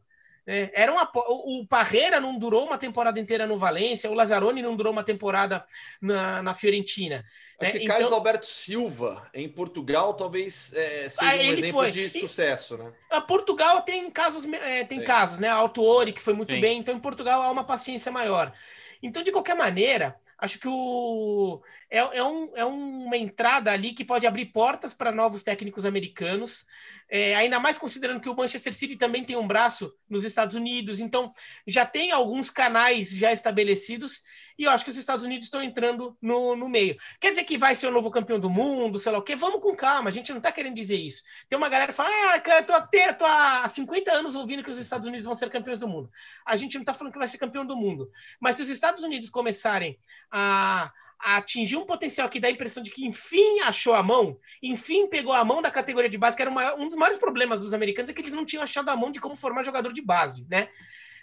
É, 0.53 0.69
era 0.75 0.91
uma, 0.91 1.09
o, 1.15 1.65
Parreira 1.65 2.19
não 2.19 2.37
durou 2.37 2.67
uma 2.67 2.77
temporada 2.77 3.21
inteira 3.21 3.47
no 3.47 3.57
Valência, 3.57 4.11
o 4.11 4.15
Lazzaroni 4.15 4.61
não 4.61 4.75
durou 4.75 4.93
uma 4.93 5.05
temporada 5.05 5.65
na, 6.01 6.43
na 6.43 6.53
Fiorentina. 6.53 7.25
Acho 7.61 7.69
é, 7.69 7.79
que 7.79 7.85
então, 7.85 7.95
Carlos 7.95 8.11
Alberto 8.11 8.47
Silva, 8.47 9.31
em 9.33 9.49
Portugal, 9.49 10.15
talvez 10.15 10.73
é, 10.75 11.09
seja 11.09 11.31
ah, 11.31 11.37
um 11.37 11.41
exemplo 11.41 11.71
foi. 11.71 11.91
de 11.93 12.09
sucesso, 12.09 12.77
né? 12.77 12.93
A 13.09 13.21
Portugal 13.21 13.83
tem 13.83 14.11
casos, 14.11 14.45
é, 14.53 14.83
tem 14.85 15.05
casos, 15.05 15.39
né? 15.39 15.49
A 15.49 15.55
Autuori, 15.55 16.13
que 16.13 16.21
foi 16.21 16.35
muito 16.35 16.53
Sim. 16.53 16.61
bem, 16.61 16.79
então 16.81 16.97
em 16.97 17.01
Portugal 17.01 17.43
há 17.43 17.51
uma 17.53 17.63
paciência 17.63 18.11
maior. 18.11 18.53
Então, 19.01 19.23
de 19.23 19.31
qualquer 19.31 19.55
maneira, 19.55 20.17
acho 20.37 20.59
que 20.59 20.67
o, 20.67 21.63
é, 21.91 21.99
é, 21.99 22.23
um, 22.23 22.57
é 22.57 22.65
uma 22.65 23.17
entrada 23.17 23.73
ali 23.73 23.93
que 23.93 24.05
pode 24.05 24.27
abrir 24.27 24.47
portas 24.47 24.95
para 24.95 25.11
novos 25.11 25.43
técnicos 25.43 25.85
americanos. 25.85 26.65
É, 27.13 27.35
ainda 27.35 27.59
mais 27.59 27.77
considerando 27.77 28.21
que 28.21 28.29
o 28.29 28.37
Manchester 28.37 28.73
City 28.73 28.95
também 28.95 29.25
tem 29.25 29.37
um 29.37 29.47
braço 29.47 29.93
nos 30.09 30.23
Estados 30.23 30.55
Unidos, 30.55 31.01
então 31.01 31.33
já 31.67 31.85
tem 31.85 32.13
alguns 32.13 32.51
canais 32.51 33.11
já 33.11 33.33
estabelecidos 33.33 34.23
e 34.57 34.63
eu 34.63 34.71
acho 34.71 34.85
que 34.85 34.93
os 34.93 34.97
Estados 34.97 35.25
Unidos 35.25 35.47
estão 35.47 35.61
entrando 35.61 36.17
no, 36.23 36.55
no 36.55 36.69
meio. 36.69 36.97
Quer 37.19 37.31
dizer 37.31 37.43
que 37.43 37.59
vai 37.59 37.75
ser 37.75 37.89
o 37.89 37.91
novo 37.91 38.13
campeão 38.13 38.39
do 38.39 38.49
mundo, 38.49 39.01
sei 39.01 39.11
lá 39.11 39.19
o 39.19 39.23
quê? 39.23 39.35
Vamos 39.35 39.61
com 39.61 39.75
calma, 39.75 40.09
a 40.09 40.13
gente 40.13 40.31
não 40.31 40.37
está 40.37 40.53
querendo 40.53 40.77
dizer 40.77 40.99
isso. 40.99 41.25
Tem 41.49 41.57
uma 41.57 41.69
galera 41.69 41.91
que 41.91 41.97
fala, 41.97 42.11
ah, 42.11 42.43
eu 42.59 42.65
tô, 42.65 42.75
até, 42.75 43.13
tô 43.13 43.25
há 43.27 43.67
50 43.67 44.13
anos 44.13 44.37
ouvindo 44.37 44.63
que 44.63 44.71
os 44.71 44.79
Estados 44.79 45.09
Unidos 45.09 45.27
vão 45.27 45.35
ser 45.35 45.51
campeões 45.51 45.81
do 45.81 45.89
mundo. 45.89 46.09
A 46.47 46.55
gente 46.55 46.75
não 46.75 46.83
está 46.83 46.95
falando 46.95 47.13
que 47.13 47.19
vai 47.19 47.27
ser 47.27 47.39
campeão 47.39 47.67
do 47.67 47.77
mundo, 47.77 48.09
mas 48.39 48.55
se 48.55 48.63
os 48.63 48.71
Estados 48.71 49.03
Unidos 49.03 49.31
começarem 49.31 49.99
a 50.31 50.93
atingir 51.23 51.77
um 51.77 51.87
potencial 51.87 52.29
que 52.29 52.41
dá 52.41 52.49
a 52.49 52.51
impressão 52.51 52.83
de 52.83 52.91
que 52.91 53.05
enfim 53.05 53.61
achou 53.61 53.95
a 53.95 54.03
mão, 54.03 54.39
enfim 54.63 55.07
pegou 55.07 55.33
a 55.33 55.45
mão 55.45 55.61
da 55.61 55.71
categoria 55.71 56.09
de 56.09 56.19
base, 56.19 56.37
que 56.37 56.43
era 56.43 56.77
um 56.77 56.89
dos 56.89 56.97
maiores 56.97 57.19
problemas 57.19 57.61
dos 57.61 57.75
americanos, 57.75 58.11
é 58.11 58.15
que 58.15 58.21
eles 58.21 58.33
não 58.33 58.45
tinham 58.45 58.63
achado 58.63 58.89
a 58.89 58.97
mão 58.97 59.11
de 59.11 59.21
como 59.21 59.37
formar 59.37 59.63
jogador 59.63 59.93
de 59.93 60.03
base, 60.03 60.47
né? 60.49 60.69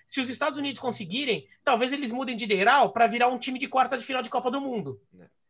Se 0.05 0.21
os 0.21 0.29
Estados 0.29 0.57
Unidos 0.57 0.79
conseguirem, 0.79 1.47
talvez 1.63 1.91
eles 1.91 2.11
mudem 2.11 2.35
de 2.35 2.45
degrau 2.45 2.93
para 2.93 3.07
virar 3.07 3.27
um 3.27 3.37
time 3.37 3.59
de 3.59 3.67
quarta 3.67 3.97
de 3.97 4.05
final 4.05 4.21
de 4.21 4.29
Copa 4.29 4.49
do 4.49 4.61
Mundo. 4.61 5.01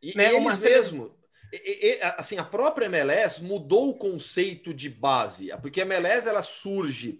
E, 0.02 0.18
né? 0.18 0.34
eles 0.34 0.48
Uma... 0.48 0.56
mesmo, 0.56 1.16
e, 1.54 1.88
e, 1.88 2.00
assim, 2.18 2.38
a 2.38 2.44
própria 2.44 2.88
MLS 2.88 3.42
mudou 3.42 3.90
o 3.90 3.98
conceito 3.98 4.74
de 4.74 4.90
base, 4.90 5.50
porque 5.62 5.82
a 5.82 5.86
MLS 5.86 6.28
ela 6.28 6.42
surge 6.42 7.20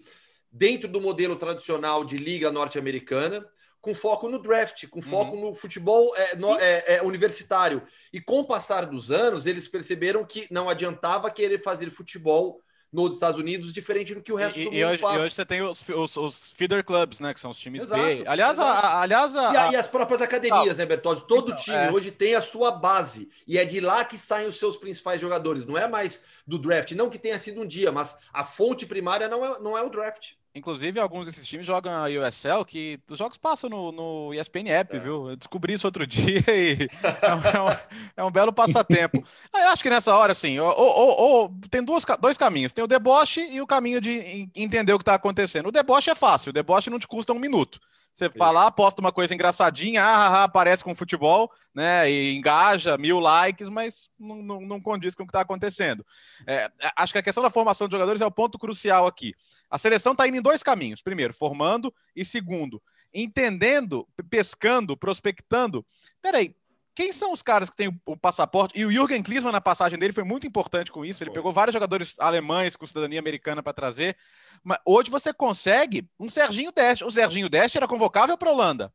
dentro 0.50 0.88
do 0.88 1.00
modelo 1.00 1.36
tradicional 1.36 2.04
de 2.04 2.16
liga 2.16 2.50
norte-americana, 2.50 3.46
com 3.80 3.94
foco 3.94 4.28
no 4.28 4.38
draft, 4.38 4.86
com 4.88 5.00
foco 5.00 5.36
uhum. 5.36 5.48
no 5.48 5.54
futebol 5.54 6.14
é, 6.16 6.36
no, 6.36 6.58
é, 6.58 6.96
é, 6.96 7.02
universitário. 7.02 7.82
E 8.12 8.20
com 8.20 8.40
o 8.40 8.46
passar 8.46 8.86
dos 8.86 9.10
anos, 9.10 9.46
eles 9.46 9.68
perceberam 9.68 10.24
que 10.24 10.46
não 10.50 10.68
adiantava 10.68 11.30
querer 11.30 11.62
fazer 11.62 11.90
futebol 11.90 12.60
nos 12.90 13.14
Estados 13.14 13.38
Unidos, 13.38 13.72
diferente 13.72 14.14
do 14.14 14.22
que 14.22 14.32
o 14.32 14.36
resto 14.36 14.58
e, 14.58 14.64
do 14.64 14.72
mundo 14.72 14.86
hoje, 14.86 14.98
faz. 14.98 15.16
E 15.16 15.20
hoje 15.20 15.34
você 15.34 15.44
tem 15.44 15.60
os, 15.60 15.86
os, 15.86 16.16
os, 16.16 16.52
feeder 16.52 16.82
clubs, 16.82 17.20
né? 17.20 17.34
Que 17.34 17.40
são 17.40 17.50
os 17.50 17.58
times 17.58 17.82
exato, 17.82 18.02
B. 18.02 18.24
Aliás, 18.26 18.58
a, 18.58 18.64
a, 18.64 19.02
aliás 19.02 19.36
a, 19.36 19.52
e, 19.52 19.56
a, 19.56 19.72
e, 19.72 19.76
as 19.76 19.86
próprias 19.86 20.22
academias, 20.22 20.78
né, 20.78 20.86
Bertozzi? 20.86 21.26
Todo 21.26 21.52
então, 21.52 21.62
time 21.62 21.76
é... 21.76 21.92
hoje 21.92 22.10
tem 22.10 22.34
a 22.34 22.40
sua 22.40 22.70
base. 22.70 23.28
E 23.46 23.58
é 23.58 23.64
de 23.64 23.78
lá 23.80 24.04
que 24.04 24.16
saem 24.16 24.48
os 24.48 24.58
seus 24.58 24.76
principais 24.76 25.20
jogadores. 25.20 25.66
Não 25.66 25.76
é 25.76 25.86
mais 25.86 26.22
do 26.46 26.58
draft. 26.58 26.92
Não 26.92 27.10
que 27.10 27.18
tenha 27.18 27.38
sido 27.38 27.60
um 27.60 27.66
dia, 27.66 27.92
mas 27.92 28.16
a 28.32 28.44
fonte 28.44 28.86
primária 28.86 29.28
não 29.28 29.44
é, 29.44 29.60
não 29.60 29.76
é 29.76 29.82
o 29.82 29.90
draft. 29.90 30.32
Inclusive, 30.58 30.98
alguns 30.98 31.26
desses 31.26 31.46
times 31.46 31.64
jogam 31.64 31.92
a 31.92 32.06
USL, 32.06 32.64
que 32.66 32.98
os 33.08 33.18
jogos 33.18 33.38
passam 33.38 33.70
no, 33.70 33.92
no 33.92 34.34
ESPN 34.34 34.68
App, 34.68 34.96
é. 34.96 34.98
viu? 34.98 35.30
Eu 35.30 35.36
descobri 35.36 35.72
isso 35.72 35.86
outro 35.86 36.04
dia 36.06 36.42
e 36.48 36.88
é, 37.02 37.60
um, 37.60 37.78
é 38.16 38.24
um, 38.24 38.30
belo 38.30 38.52
passatempo. 38.52 39.22
Eu 39.54 39.68
acho 39.68 39.82
que 39.82 39.90
nessa 39.90 40.14
hora, 40.14 40.32
assim, 40.32 40.58
ou, 40.58 40.68
ou, 40.68 41.20
ou, 41.20 41.54
tem 41.70 41.82
duas, 41.82 42.04
dois 42.20 42.36
caminhos. 42.36 42.72
Tem 42.72 42.84
o 42.84 42.88
deboche 42.88 43.40
e 43.40 43.60
o 43.60 43.66
caminho 43.66 44.00
de 44.00 44.50
entender 44.54 44.92
o 44.92 44.98
que 44.98 45.02
está 45.02 45.14
acontecendo. 45.14 45.68
O 45.68 45.72
deboche 45.72 46.10
é 46.10 46.14
fácil, 46.14 46.50
o 46.50 46.52
deboche 46.52 46.90
não 46.90 46.98
te 46.98 47.06
custa 47.06 47.32
um 47.32 47.38
minuto. 47.38 47.80
Você 48.18 48.28
fala, 48.30 48.66
aposta 48.66 49.00
uma 49.00 49.12
coisa 49.12 49.32
engraçadinha, 49.32 50.02
ah, 50.02 50.08
ah, 50.08 50.28
ah, 50.38 50.44
aparece 50.44 50.82
com 50.82 50.92
futebol, 50.92 51.52
né? 51.72 52.10
E 52.10 52.34
engaja 52.34 52.98
mil 52.98 53.20
likes, 53.20 53.68
mas 53.68 54.10
não, 54.18 54.42
não, 54.42 54.60
não 54.60 54.80
condiz 54.80 55.14
com 55.14 55.22
o 55.22 55.26
que 55.26 55.30
está 55.30 55.42
acontecendo. 55.42 56.04
É, 56.44 56.68
acho 56.96 57.12
que 57.12 57.20
a 57.20 57.22
questão 57.22 57.44
da 57.44 57.48
formação 57.48 57.86
de 57.86 57.92
jogadores 57.92 58.20
é 58.20 58.26
o 58.26 58.30
ponto 58.30 58.58
crucial 58.58 59.06
aqui. 59.06 59.34
A 59.70 59.78
seleção 59.78 60.14
está 60.14 60.26
indo 60.26 60.36
em 60.36 60.42
dois 60.42 60.64
caminhos: 60.64 61.00
primeiro, 61.00 61.32
formando, 61.32 61.94
e 62.16 62.24
segundo, 62.24 62.82
entendendo, 63.14 64.04
pescando, 64.28 64.96
prospectando. 64.96 65.86
Peraí, 66.20 66.56
quem 66.98 67.12
são 67.12 67.32
os 67.32 67.42
caras 67.42 67.70
que 67.70 67.76
têm 67.76 67.96
o 68.04 68.16
passaporte? 68.16 68.76
E 68.76 68.84
o 68.84 68.90
Jürgen 68.90 69.22
Klinsmann, 69.22 69.52
na 69.52 69.60
passagem 69.60 69.96
dele, 69.96 70.12
foi 70.12 70.24
muito 70.24 70.48
importante 70.48 70.90
com 70.90 71.04
isso. 71.04 71.22
Ele 71.22 71.30
pegou 71.30 71.52
vários 71.52 71.72
jogadores 71.72 72.18
alemães 72.18 72.74
com 72.74 72.84
cidadania 72.88 73.20
americana 73.20 73.62
para 73.62 73.72
trazer. 73.72 74.16
Mas 74.64 74.78
hoje 74.84 75.08
você 75.08 75.32
consegue 75.32 76.10
um 76.18 76.28
Serginho 76.28 76.72
Deste. 76.72 77.04
O 77.04 77.12
Serginho 77.12 77.48
Deste 77.48 77.78
era 77.78 77.86
convocável 77.86 78.36
para 78.36 78.50
a 78.50 78.52
Holanda. 78.52 78.92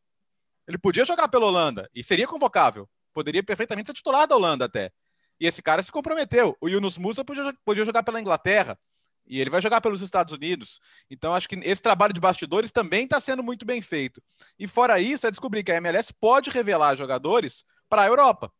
Ele 0.67 0.77
podia 0.77 1.05
jogar 1.05 1.29
pela 1.29 1.45
Holanda 1.45 1.89
e 1.95 2.03
seria 2.03 2.27
convocável. 2.27 2.89
Poderia 3.13 3.41
perfeitamente 3.41 3.87
ser 3.87 3.93
titular 3.93 4.27
da 4.27 4.35
Holanda 4.35 4.65
até. 4.65 4.91
E 5.39 5.47
esse 5.47 5.61
cara 5.61 5.81
se 5.81 5.89
comprometeu. 5.89 6.57
O 6.59 6.67
Yunus 6.67 6.97
Musa 6.97 7.23
podia, 7.23 7.53
podia 7.63 7.85
jogar 7.85 8.03
pela 8.03 8.19
Inglaterra. 8.19 8.77
E 9.25 9.39
ele 9.39 9.49
vai 9.49 9.61
jogar 9.61 9.79
pelos 9.79 10.01
Estados 10.01 10.33
Unidos. 10.33 10.81
Então, 11.09 11.33
acho 11.33 11.47
que 11.47 11.55
esse 11.63 11.81
trabalho 11.81 12.13
de 12.13 12.19
bastidores 12.19 12.69
também 12.69 13.05
está 13.05 13.21
sendo 13.21 13.41
muito 13.41 13.65
bem 13.65 13.81
feito. 13.81 14.21
E 14.59 14.67
fora 14.67 14.99
isso, 14.99 15.25
é 15.25 15.31
descobrir 15.31 15.63
que 15.63 15.71
a 15.71 15.77
MLS 15.77 16.13
pode 16.13 16.49
revelar 16.49 16.95
jogadores 16.95 17.63
para 17.93 18.01
a 18.01 18.08
Europa. 18.08 18.51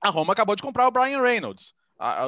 A 0.00 0.08
Roma 0.08 0.32
acabou 0.32 0.54
de 0.54 0.62
comprar 0.62 0.86
o 0.86 0.90
Brian 0.92 1.20
Reynolds. 1.20 1.74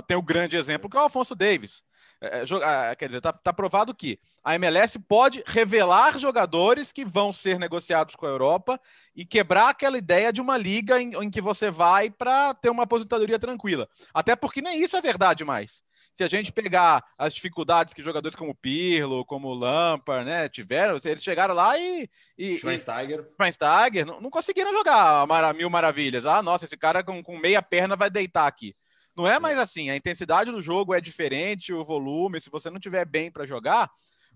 Tem 0.08 0.16
o 0.16 0.22
grande 0.22 0.56
exemplo 0.56 0.90
que 0.90 0.96
é 0.96 1.00
o 1.00 1.04
Alfonso 1.04 1.36
Davis. 1.36 1.84
É, 2.20 2.42
é, 2.42 2.96
quer 2.96 3.06
dizer, 3.06 3.18
está 3.18 3.32
tá 3.32 3.52
provado 3.52 3.94
que 3.94 4.18
a 4.42 4.56
MLS 4.56 4.98
pode 4.98 5.44
revelar 5.46 6.18
jogadores 6.18 6.90
que 6.90 7.04
vão 7.04 7.32
ser 7.32 7.56
negociados 7.56 8.16
com 8.16 8.26
a 8.26 8.30
Europa 8.30 8.80
e 9.14 9.24
quebrar 9.24 9.68
aquela 9.68 9.96
ideia 9.96 10.32
de 10.32 10.40
uma 10.40 10.56
liga 10.56 11.00
em, 11.00 11.14
em 11.14 11.30
que 11.30 11.40
você 11.40 11.70
vai 11.70 12.10
para 12.10 12.52
ter 12.54 12.68
uma 12.68 12.82
aposentadoria 12.82 13.38
tranquila. 13.38 13.88
Até 14.12 14.34
porque 14.34 14.60
nem 14.60 14.82
isso 14.82 14.96
é 14.96 15.00
verdade 15.00 15.44
mais 15.44 15.84
se 16.14 16.24
a 16.24 16.28
gente 16.28 16.52
pegar 16.52 17.04
as 17.16 17.32
dificuldades 17.32 17.94
que 17.94 18.02
jogadores 18.02 18.36
como 18.36 18.54
Pirlo, 18.54 19.24
como 19.24 19.54
Lampard, 19.54 20.24
né, 20.24 20.48
tiveram, 20.48 20.98
eles 21.04 21.22
chegaram 21.22 21.54
lá 21.54 21.78
e. 21.78 22.08
e 22.36 22.58
Schweinsteiger. 22.58 23.26
Schweinsteiger 23.34 24.06
não, 24.06 24.20
não 24.20 24.30
conseguiram 24.30 24.72
jogar 24.72 25.26
mara, 25.26 25.52
mil 25.52 25.70
maravilhas. 25.70 26.26
Ah, 26.26 26.42
nossa, 26.42 26.64
esse 26.64 26.76
cara 26.76 27.02
com, 27.02 27.22
com 27.22 27.38
meia 27.38 27.62
perna 27.62 27.96
vai 27.96 28.10
deitar 28.10 28.46
aqui. 28.46 28.74
Não 29.16 29.26
é 29.26 29.38
mais 29.38 29.58
assim, 29.58 29.90
a 29.90 29.96
intensidade 29.96 30.50
do 30.50 30.62
jogo 30.62 30.94
é 30.94 31.00
diferente, 31.00 31.72
o 31.72 31.84
volume, 31.84 32.40
se 32.40 32.48
você 32.48 32.70
não 32.70 32.78
tiver 32.78 33.04
bem 33.04 33.30
para 33.30 33.44
jogar, 33.44 33.90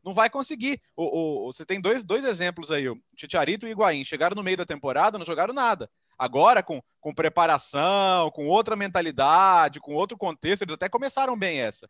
não 0.04 0.12
vai 0.12 0.28
conseguir. 0.28 0.80
O, 0.96 1.46
o, 1.46 1.52
você 1.52 1.64
tem 1.64 1.80
dois, 1.80 2.04
dois 2.04 2.24
exemplos 2.24 2.70
aí, 2.70 2.88
o 2.88 3.00
Titiarito 3.16 3.66
e 3.66 3.70
o 3.70 3.72
Higuaín, 3.72 4.04
chegaram 4.04 4.34
no 4.34 4.42
meio 4.42 4.56
da 4.56 4.66
temporada, 4.66 5.16
não 5.16 5.24
jogaram 5.24 5.54
nada. 5.54 5.88
Agora, 6.18 6.62
com, 6.62 6.82
com 7.00 7.14
preparação, 7.14 8.30
com 8.30 8.46
outra 8.46 8.76
mentalidade, 8.76 9.80
com 9.80 9.94
outro 9.94 10.16
contexto, 10.16 10.62
eles 10.62 10.74
até 10.74 10.88
começaram 10.88 11.36
bem 11.36 11.60
essa. 11.60 11.88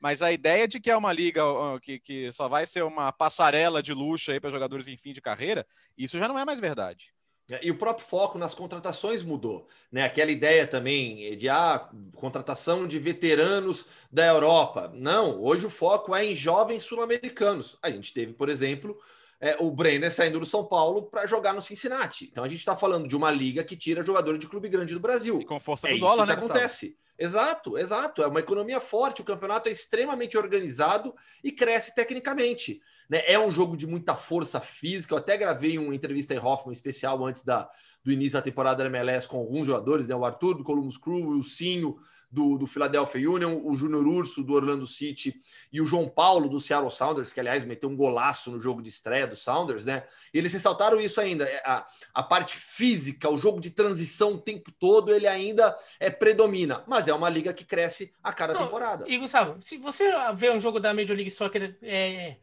Mas 0.00 0.20
a 0.20 0.32
ideia 0.32 0.66
de 0.66 0.80
que 0.80 0.90
é 0.90 0.96
uma 0.96 1.12
liga 1.12 1.42
que, 1.80 2.00
que 2.00 2.32
só 2.32 2.48
vai 2.48 2.66
ser 2.66 2.82
uma 2.82 3.12
passarela 3.12 3.82
de 3.82 3.94
luxo 3.94 4.32
aí 4.32 4.40
para 4.40 4.50
jogadores 4.50 4.88
em 4.88 4.96
fim 4.96 5.12
de 5.12 5.20
carreira, 5.20 5.64
isso 5.96 6.18
já 6.18 6.26
não 6.26 6.38
é 6.38 6.44
mais 6.44 6.58
verdade. 6.58 7.12
E 7.60 7.70
o 7.70 7.76
próprio 7.76 8.06
foco 8.06 8.38
nas 8.38 8.54
contratações 8.54 9.22
mudou, 9.22 9.68
né? 9.90 10.04
Aquela 10.04 10.30
ideia 10.30 10.66
também 10.66 11.36
de 11.36 11.48
ah, 11.48 11.88
contratação 12.14 12.86
de 12.86 12.98
veteranos 12.98 13.88
da 14.10 14.24
Europa. 14.24 14.90
Não, 14.94 15.42
hoje 15.42 15.66
o 15.66 15.70
foco 15.70 16.14
é 16.14 16.24
em 16.24 16.34
jovens 16.34 16.82
sul-americanos. 16.84 17.76
A 17.82 17.90
gente 17.90 18.12
teve, 18.12 18.32
por 18.32 18.48
exemplo, 18.48 18.98
é, 19.42 19.56
o 19.58 19.72
Brenner 19.72 20.08
saindo 20.08 20.38
do 20.38 20.46
São 20.46 20.64
Paulo 20.64 21.02
para 21.02 21.26
jogar 21.26 21.52
no 21.52 21.60
Cincinnati. 21.60 22.28
Então 22.30 22.44
a 22.44 22.48
gente 22.48 22.60
está 22.60 22.76
falando 22.76 23.08
de 23.08 23.16
uma 23.16 23.28
liga 23.28 23.64
que 23.64 23.76
tira 23.76 24.04
jogador 24.04 24.38
de 24.38 24.46
clube 24.46 24.68
grande 24.68 24.94
do 24.94 25.00
Brasil. 25.00 25.40
E 25.40 25.44
com 25.44 25.58
força 25.58 25.88
é 25.88 25.94
do 25.94 25.98
dólar, 25.98 26.26
né? 26.26 26.34
acontece. 26.34 26.96
Exato, 27.18 27.76
exato. 27.76 28.22
É 28.22 28.28
uma 28.28 28.38
economia 28.38 28.80
forte, 28.80 29.20
o 29.20 29.24
campeonato 29.24 29.68
é 29.68 29.72
extremamente 29.72 30.38
organizado 30.38 31.12
e 31.42 31.50
cresce 31.50 31.92
tecnicamente. 31.92 32.80
Né? 33.10 33.20
É 33.26 33.36
um 33.36 33.50
jogo 33.50 33.76
de 33.76 33.84
muita 33.84 34.14
força 34.14 34.60
física. 34.60 35.12
Eu 35.12 35.18
até 35.18 35.36
gravei 35.36 35.76
uma 35.76 35.94
entrevista 35.94 36.32
em 36.32 36.38
Hoffman 36.38 36.72
especial 36.72 37.24
antes 37.26 37.42
da, 37.42 37.68
do 38.04 38.12
início 38.12 38.38
da 38.38 38.42
temporada 38.42 38.84
da 38.84 38.88
MLS 38.88 39.26
com 39.26 39.38
alguns 39.38 39.66
jogadores, 39.66 40.08
né? 40.08 40.14
o 40.14 40.24
Arthur 40.24 40.54
do 40.54 40.64
Columbus 40.64 40.96
Crew, 40.96 41.28
o 41.30 41.42
Sinho 41.42 41.96
do, 42.32 42.56
do 42.56 42.66
Philadelphia 42.66 43.30
Union, 43.30 43.60
o 43.62 43.76
Júnior 43.76 44.06
Urso 44.06 44.42
do 44.42 44.54
Orlando 44.54 44.86
City 44.86 45.38
e 45.70 45.82
o 45.82 45.84
João 45.84 46.08
Paulo 46.08 46.48
do 46.48 46.58
Seattle 46.58 46.90
Sounders, 46.90 47.30
que 47.30 47.38
aliás 47.38 47.62
meteu 47.64 47.90
um 47.90 47.96
golaço 47.96 48.50
no 48.50 48.58
jogo 48.58 48.80
de 48.80 48.88
estreia 48.88 49.26
do 49.26 49.36
Sounders, 49.36 49.84
né? 49.84 50.04
E 50.32 50.38
eles 50.38 50.52
ressaltaram 50.52 50.98
isso 50.98 51.20
ainda, 51.20 51.44
é, 51.44 51.62
a, 51.64 51.86
a 52.14 52.22
parte 52.22 52.56
física, 52.56 53.28
o 53.28 53.36
jogo 53.36 53.60
de 53.60 53.70
transição 53.70 54.32
o 54.32 54.38
tempo 54.38 54.72
todo, 54.72 55.14
ele 55.14 55.28
ainda 55.28 55.76
é 56.00 56.10
predomina, 56.10 56.82
mas 56.86 57.06
é 57.06 57.12
uma 57.12 57.28
liga 57.28 57.52
que 57.52 57.64
cresce 57.64 58.14
a 58.22 58.32
cada 58.32 58.54
Não, 58.54 58.64
temporada. 58.64 59.04
E 59.06 59.18
Gustavo, 59.18 59.56
se 59.60 59.76
você 59.76 60.10
vê 60.34 60.50
um 60.50 60.58
jogo 60.58 60.80
da 60.80 60.94
Major 60.94 61.14
League 61.14 61.30
Soccer 61.30 61.76
é, 61.82 62.36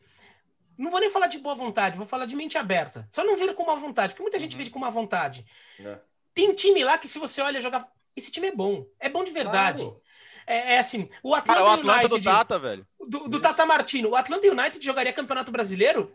não 0.78 0.92
vou 0.92 1.00
nem 1.00 1.10
falar 1.10 1.28
de 1.28 1.40
boa 1.40 1.56
vontade, 1.56 1.98
vou 1.98 2.06
falar 2.06 2.26
de 2.26 2.36
mente 2.36 2.58
aberta. 2.58 3.08
Só 3.10 3.24
não 3.24 3.36
vira 3.36 3.54
com 3.54 3.66
má 3.66 3.76
vontade, 3.76 4.14
porque 4.14 4.22
muita 4.22 4.40
gente 4.40 4.56
uhum. 4.56 4.64
vê 4.64 4.70
com 4.70 4.80
má 4.80 4.90
vontade. 4.90 5.46
É. 5.80 6.00
Tem 6.34 6.54
time 6.54 6.84
lá 6.84 6.98
que, 6.98 7.08
se 7.08 7.20
você 7.20 7.42
olha 7.42 7.60
jogar 7.60 7.92
esse 8.20 8.32
time 8.32 8.48
é 8.48 8.56
bom. 8.56 8.86
É 9.00 9.10
bom 9.10 9.24
de 9.24 9.32
verdade. 9.32 9.84
Claro. 9.84 10.02
É, 10.46 10.74
é, 10.74 10.80
assim, 10.80 11.10
o 11.22 11.36
Atlanta, 11.36 11.60
Cara, 11.60 11.64
o 11.64 11.74
Atlanta 11.74 12.00
United, 12.00 12.20
do 12.20 12.24
Tata, 12.24 12.60
velho. 12.60 12.88
Do, 13.08 13.28
do 13.28 13.40
Tata 13.40 13.66
Martino. 13.66 14.10
O 14.10 14.16
Atlanta 14.16 14.48
United 14.48 14.84
jogaria 14.84 15.14
Campeonato 15.14 15.52
Brasileiro 15.52 16.14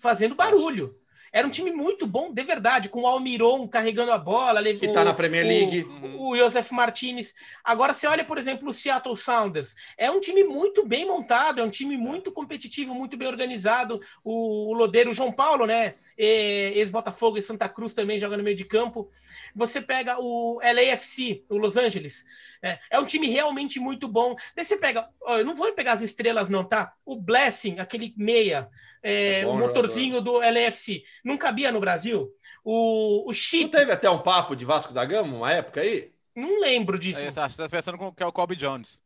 fazendo 0.00 0.34
barulho. 0.34 0.98
Era 1.32 1.46
um 1.46 1.50
time 1.50 1.70
muito 1.70 2.06
bom, 2.06 2.32
de 2.32 2.42
verdade, 2.42 2.88
com 2.88 3.02
o 3.02 3.06
Almiron 3.06 3.66
carregando 3.68 4.12
a 4.12 4.18
bola. 4.18 4.62
Que 4.62 4.88
tá 4.88 5.04
na 5.04 5.12
Premier 5.12 5.44
League. 5.44 5.82
O, 6.16 6.30
o 6.30 6.36
Josef 6.36 6.72
Martinez. 6.72 7.34
Agora, 7.62 7.92
você 7.92 8.06
olha, 8.06 8.24
por 8.24 8.38
exemplo, 8.38 8.68
o 8.68 8.72
Seattle 8.72 9.16
Sounders. 9.16 9.74
É 9.96 10.10
um 10.10 10.20
time 10.20 10.44
muito 10.44 10.86
bem 10.86 11.06
montado, 11.06 11.60
é 11.60 11.64
um 11.64 11.70
time 11.70 11.96
muito 11.96 12.32
competitivo, 12.32 12.94
muito 12.94 13.16
bem 13.16 13.28
organizado. 13.28 14.00
O, 14.24 14.70
o 14.70 14.74
Lodeiro, 14.74 15.10
o 15.10 15.12
João 15.12 15.32
Paulo, 15.32 15.66
né? 15.66 15.94
Ex-Botafogo 16.16 17.38
e 17.38 17.42
Santa 17.42 17.68
Cruz 17.68 17.92
também 17.92 18.18
joga 18.18 18.36
no 18.36 18.42
meio 18.42 18.56
de 18.56 18.64
campo. 18.64 19.10
Você 19.54 19.80
pega 19.80 20.18
o 20.18 20.60
LAFC, 20.60 21.44
o 21.48 21.56
Los 21.56 21.76
Angeles. 21.76 22.26
É, 22.66 22.80
é, 22.90 22.98
um 22.98 23.04
time 23.04 23.28
realmente 23.28 23.78
muito 23.78 24.08
bom. 24.08 24.34
Daí 24.54 24.64
você 24.64 24.76
pega, 24.76 25.08
ó, 25.22 25.38
eu 25.38 25.44
não 25.44 25.54
vou 25.54 25.72
pegar 25.72 25.92
as 25.92 26.02
estrelas, 26.02 26.48
não, 26.48 26.64
tá? 26.64 26.94
O 27.04 27.16
Blessing, 27.16 27.78
aquele 27.78 28.14
meia, 28.16 28.68
é, 29.02 29.40
é 29.40 29.44
bom, 29.44 29.52
o 29.52 29.58
motorzinho 29.58 30.20
do 30.20 30.42
LFC, 30.42 31.02
não 31.24 31.36
cabia 31.36 31.70
no 31.70 31.80
Brasil. 31.80 32.30
O, 32.64 33.30
o 33.30 33.32
Chip. 33.32 33.64
Não 33.64 33.70
teve 33.70 33.92
até 33.92 34.10
um 34.10 34.22
papo 34.22 34.56
de 34.56 34.64
Vasco 34.64 34.92
da 34.92 35.04
Gama 35.04 35.36
uma 35.36 35.52
época 35.52 35.80
aí? 35.80 36.10
Não 36.34 36.60
lembro 36.60 36.98
disso. 36.98 37.20
Aí, 37.20 37.30
você 37.30 37.56
tá 37.56 37.68
pensando 37.68 37.98
que 38.12 38.22
é 38.22 38.26
o 38.26 38.32
Kobe 38.32 38.56
Jones. 38.56 39.02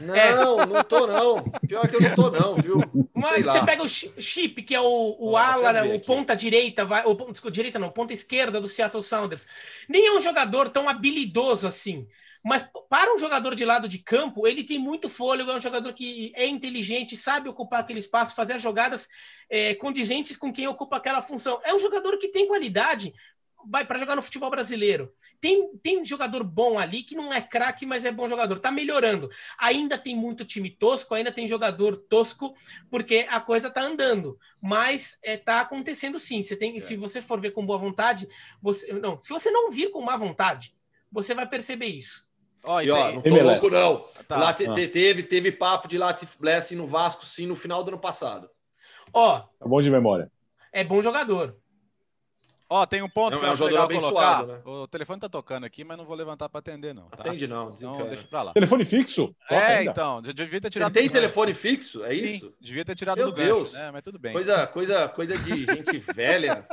Não, 0.00 0.14
é. 0.14 0.34
não 0.66 0.84
tô 0.84 1.06
não. 1.06 1.42
Pior 1.66 1.88
que 1.88 1.96
eu 1.96 2.00
não 2.00 2.14
tô 2.14 2.30
não, 2.30 2.56
viu? 2.56 2.80
Mas 3.14 3.44
você 3.44 3.62
pega 3.64 3.82
o 3.82 3.88
Chip, 3.88 4.62
que 4.62 4.74
é 4.74 4.80
o, 4.80 5.16
o 5.18 5.36
ala, 5.36 5.84
o 5.86 6.00
ponta 6.00 6.34
direita, 6.34 6.84
vai, 6.84 7.04
o, 7.04 7.14
desculpa, 7.14 7.50
direita 7.50 7.78
não, 7.78 7.90
ponta 7.90 8.12
esquerda 8.12 8.60
do 8.60 8.68
Seattle 8.68 9.02
Sounders. 9.02 9.46
Nem 9.88 10.06
é 10.06 10.12
um 10.12 10.20
jogador 10.20 10.70
tão 10.70 10.88
habilidoso 10.88 11.66
assim. 11.66 12.06
Mas 12.44 12.68
para 12.88 13.14
um 13.14 13.18
jogador 13.18 13.54
de 13.54 13.64
lado 13.64 13.88
de 13.88 13.98
campo, 13.98 14.46
ele 14.46 14.64
tem 14.64 14.78
muito 14.78 15.08
fôlego, 15.08 15.50
é 15.50 15.56
um 15.56 15.60
jogador 15.60 15.92
que 15.92 16.32
é 16.34 16.44
inteligente, 16.46 17.16
sabe 17.16 17.48
ocupar 17.48 17.80
aquele 17.80 18.00
espaço, 18.00 18.34
fazer 18.34 18.54
as 18.54 18.62
jogadas 18.62 19.08
é, 19.48 19.74
condizentes 19.74 20.36
com 20.36 20.52
quem 20.52 20.66
ocupa 20.66 20.96
aquela 20.96 21.22
função. 21.22 21.60
É 21.64 21.72
um 21.72 21.78
jogador 21.78 22.18
que 22.18 22.28
tem 22.28 22.48
qualidade, 22.48 23.14
vai 23.64 23.84
para 23.84 23.98
jogar 23.98 24.16
no 24.16 24.22
futebol 24.22 24.50
brasileiro. 24.50 25.12
Tem, 25.40 25.76
tem 25.78 26.04
jogador 26.04 26.44
bom 26.44 26.78
ali 26.78 27.02
que 27.02 27.16
não 27.16 27.32
é 27.32 27.40
craque, 27.40 27.84
mas 27.84 28.04
é 28.04 28.12
bom 28.12 28.28
jogador. 28.28 28.60
Tá 28.60 28.70
melhorando. 28.70 29.28
Ainda 29.58 29.98
tem 29.98 30.14
muito 30.14 30.44
time 30.44 30.70
tosco, 30.70 31.14
ainda 31.14 31.32
tem 31.32 31.48
jogador 31.48 31.96
tosco, 31.96 32.54
porque 32.88 33.26
a 33.28 33.40
coisa 33.40 33.68
tá 33.68 33.82
andando. 33.82 34.38
Mas 34.60 35.18
é, 35.20 35.36
tá 35.36 35.60
acontecendo 35.60 36.16
sim. 36.16 36.44
Você 36.44 36.54
tem, 36.54 36.76
é. 36.76 36.80
se 36.80 36.94
você 36.94 37.20
for 37.20 37.40
ver 37.40 37.50
com 37.50 37.66
boa 37.66 37.78
vontade, 37.78 38.28
você 38.60 38.92
não. 38.92 39.18
Se 39.18 39.30
você 39.30 39.50
não 39.50 39.68
vir 39.68 39.90
com 39.90 40.00
má 40.00 40.16
vontade, 40.16 40.76
você 41.10 41.34
vai 41.34 41.48
perceber 41.48 41.86
isso. 41.86 42.24
Ó, 42.64 42.80
e, 42.80 42.90
ó, 42.90 43.12
não 43.12 43.22
tô 43.22 43.28
MLS. 43.28 43.60
louco, 43.60 43.70
não. 43.70 43.96
Tá. 44.28 44.36
Lá 44.38 44.52
te, 44.54 44.72
te, 44.72 44.86
teve, 44.86 45.22
teve 45.22 45.50
papo 45.50 45.88
de 45.88 45.98
Latif 45.98 46.36
Blessing 46.38 46.76
no 46.76 46.86
Vasco, 46.86 47.24
sim, 47.24 47.46
no 47.46 47.56
final 47.56 47.82
do 47.82 47.88
ano 47.88 47.98
passado. 47.98 48.48
Ó. 49.12 49.42
É 49.60 49.68
bom 49.68 49.82
de 49.82 49.90
memória. 49.90 50.30
É 50.72 50.84
bom 50.84 51.02
jogador. 51.02 51.56
Ó, 52.74 52.86
tem 52.86 53.02
um 53.02 53.08
ponto 53.08 53.34
não, 53.34 53.40
que 53.40 53.44
eu 53.44 53.50
é 53.50 53.52
acho 53.52 53.64
legal 53.64 53.86
colocar. 53.86 54.46
Né? 54.46 54.62
O 54.64 54.88
telefone 54.88 55.20
tá 55.20 55.28
tocando 55.28 55.64
aqui, 55.64 55.84
mas 55.84 55.98
não 55.98 56.06
vou 56.06 56.16
levantar 56.16 56.48
para 56.48 56.58
atender, 56.60 56.94
não. 56.94 57.04
Tá? 57.10 57.20
Atende 57.20 57.46
não, 57.46 57.70
então, 57.76 58.08
deixa 58.08 58.26
pra 58.26 58.44
lá. 58.44 58.54
Telefone 58.54 58.86
fixo? 58.86 59.36
Toca 59.46 59.54
é, 59.54 59.76
ainda. 59.76 59.90
então. 59.90 60.22
Devia 60.22 60.58
ter 60.58 60.70
tirado. 60.70 60.90
Você 60.90 61.00
tem 61.00 61.10
telefone 61.10 61.52
fixo? 61.52 62.02
É 62.02 62.14
isso? 62.14 62.46
Sim, 62.46 62.54
devia 62.58 62.82
ter 62.82 62.94
tirado 62.94 63.18
Meu 63.18 63.26
do 63.26 63.32
Deus. 63.32 63.74
né? 63.74 63.90
Mas 63.90 64.02
tudo 64.02 64.18
bem. 64.18 64.32
Coisa, 64.32 64.66
coisa, 64.68 65.06
coisa 65.10 65.36
de 65.36 65.66
gente 65.66 65.98
velha. 66.14 66.66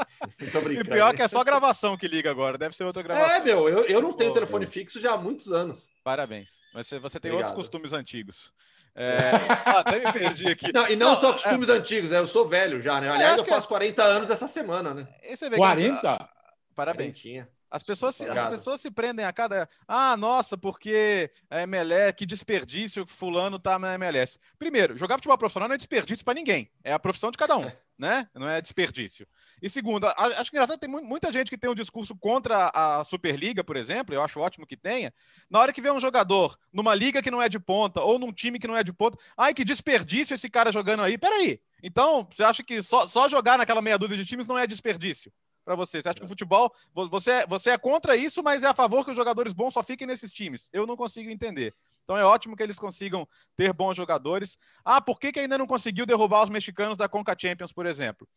Tô 0.54 0.62
brincando. 0.62 0.90
E 0.90 0.94
pior 0.94 1.14
que 1.14 1.22
é 1.22 1.28
só 1.28 1.44
gravação 1.44 1.98
que 1.98 2.08
liga 2.08 2.32
agora. 2.32 2.58
Deve 2.58 2.74
ser 2.74 2.86
outra 2.86 3.04
gravação. 3.04 3.36
É, 3.36 3.44
meu, 3.44 3.68
eu, 3.68 3.84
eu 3.84 4.02
não 4.02 4.14
tenho 4.14 4.32
telefone 4.32 4.66
fixo 4.68 5.02
já 5.02 5.16
há 5.16 5.18
muitos 5.18 5.52
anos. 5.52 5.90
Parabéns. 6.02 6.62
Mas 6.74 6.88
você, 6.88 6.98
você 6.98 7.20
tem 7.20 7.30
Obrigado. 7.32 7.50
outros 7.50 7.68
costumes 7.68 7.92
antigos. 7.92 8.54
É... 9.00 9.32
Ah, 9.66 9.80
até 9.80 9.98
me 10.00 10.12
perdi 10.12 10.48
aqui. 10.48 10.74
Não, 10.74 10.86
e 10.90 10.96
não, 10.98 11.12
não 11.12 11.22
só 11.22 11.32
costumes 11.32 11.70
é... 11.70 11.72
antigos, 11.72 12.12
é, 12.12 12.20
eu 12.20 12.28
sou 12.28 12.46
velho 12.46 12.82
já, 12.82 13.00
né? 13.00 13.10
Aliás, 13.10 13.38
eu 13.38 13.46
faço 13.46 13.62
que... 13.62 13.70
40 13.70 14.04
anos 14.04 14.30
essa 14.30 14.46
semana, 14.46 14.94
né? 14.94 15.08
40? 15.56 16.30
Parabéns. 16.76 17.24
As 17.72 17.84
pessoas, 17.84 18.20
as 18.20 18.50
pessoas 18.50 18.82
se 18.82 18.92
prendem 18.92 19.24
a 19.24 19.32
cada. 19.32 19.70
Ah, 19.88 20.18
nossa, 20.18 20.58
porque 20.58 21.32
a 21.50 21.62
MLS, 21.62 22.14
que 22.14 22.26
desperdício 22.26 23.06
que 23.06 23.12
fulano 23.12 23.60
tá 23.60 23.78
na 23.78 23.94
MLS. 23.94 24.40
Primeiro, 24.58 24.98
jogar 24.98 25.16
futebol 25.16 25.38
profissional 25.38 25.70
não 25.70 25.76
é 25.76 25.78
desperdício 25.78 26.26
para 26.26 26.34
ninguém. 26.34 26.70
É 26.84 26.92
a 26.92 27.00
profissão 27.00 27.32
de 27.32 27.38
cada 27.38 27.56
um, 27.56 27.72
né? 27.98 28.28
Não 28.34 28.50
é 28.50 28.60
desperdício. 28.60 29.28
E 29.62 29.70
segundo, 29.70 30.08
acho 30.08 30.50
que 30.50 30.58
engraçado, 30.58 30.80
tem 30.80 30.90
muita 30.90 31.32
gente 31.32 31.50
que 31.50 31.58
tem 31.58 31.70
um 31.70 31.76
discurso 31.76 32.16
contra 32.16 32.72
a 32.74 33.04
Superliga, 33.04 33.64
por 33.64 33.76
exemplo, 33.76 34.16
eu 34.16 34.24
acho 34.24 34.40
ótimo 34.40 34.66
que 34.66 34.78
tenha. 34.78 35.14
Na 35.50 35.60
hora 35.60 35.74
que 35.74 35.82
vê 35.82 35.92
um 35.92 36.00
jogador 36.00 36.58
numa 36.72 36.96
liga 36.96 37.22
que 37.22 37.32
não 37.32 37.42
é 37.42 37.50
de 37.50 37.60
ponta 37.60 38.02
ou 38.02 38.18
num 38.18 38.32
time 38.32 38.60
que 38.60 38.68
não 38.68 38.78
é 38.78 38.84
de 38.84 38.94
ponta, 38.94 39.18
ai, 39.38 39.54
que 39.54 39.66
desperdício 39.66 40.34
esse 40.34 40.50
cara 40.50 40.72
jogando 40.72 41.04
aí. 41.04 41.18
Peraí. 41.18 41.60
Então, 41.84 42.28
você 42.34 42.44
acha 42.44 42.64
que 42.64 42.82
só, 42.82 43.08
só 43.08 43.28
jogar 43.28 43.58
naquela 43.58 43.82
meia 43.82 43.98
dúzia 43.98 44.18
de 44.18 44.26
times 44.26 44.48
não 44.48 44.58
é 44.58 44.66
desperdício? 44.66 45.32
para 45.70 45.76
você? 45.76 46.02
Você 46.02 46.10
acha 46.10 46.20
que 46.20 46.26
o 46.26 46.28
futebol, 46.28 46.74
você, 46.96 47.46
você 47.46 47.70
é 47.70 47.78
contra 47.78 48.16
isso, 48.16 48.42
mas 48.42 48.64
é 48.64 48.68
a 48.68 48.74
favor 48.74 49.06
que 49.06 49.12
os 49.12 49.16
jogadores 49.16 49.54
bons 49.54 49.72
só 49.72 49.84
fiquem 49.84 50.08
nesses 50.08 50.32
times? 50.32 50.68
Eu 50.74 50.88
não 50.88 50.98
consigo 50.98 51.30
entender. 51.30 51.76
Então 52.04 52.18
é 52.18 52.26
ótimo 52.26 52.56
que 52.56 52.64
eles 52.64 52.80
consigam 52.80 53.28
ter 53.56 53.72
bons 53.72 53.96
jogadores. 53.96 54.58
Ah, 54.84 55.00
por 55.00 55.20
que, 55.20 55.32
que 55.32 55.40
ainda 55.40 55.60
não 55.60 55.68
conseguiu 55.68 56.08
derrubar 56.08 56.44
os 56.44 56.50
mexicanos 56.50 56.98
da 56.98 57.08
Conca 57.08 57.36
Champions, 57.40 57.72
por 57.72 57.86
exemplo? 57.86 58.28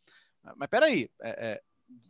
Mas 0.57 0.69
peraí, 0.69 1.11
é, 1.21 1.31
é, 1.31 1.63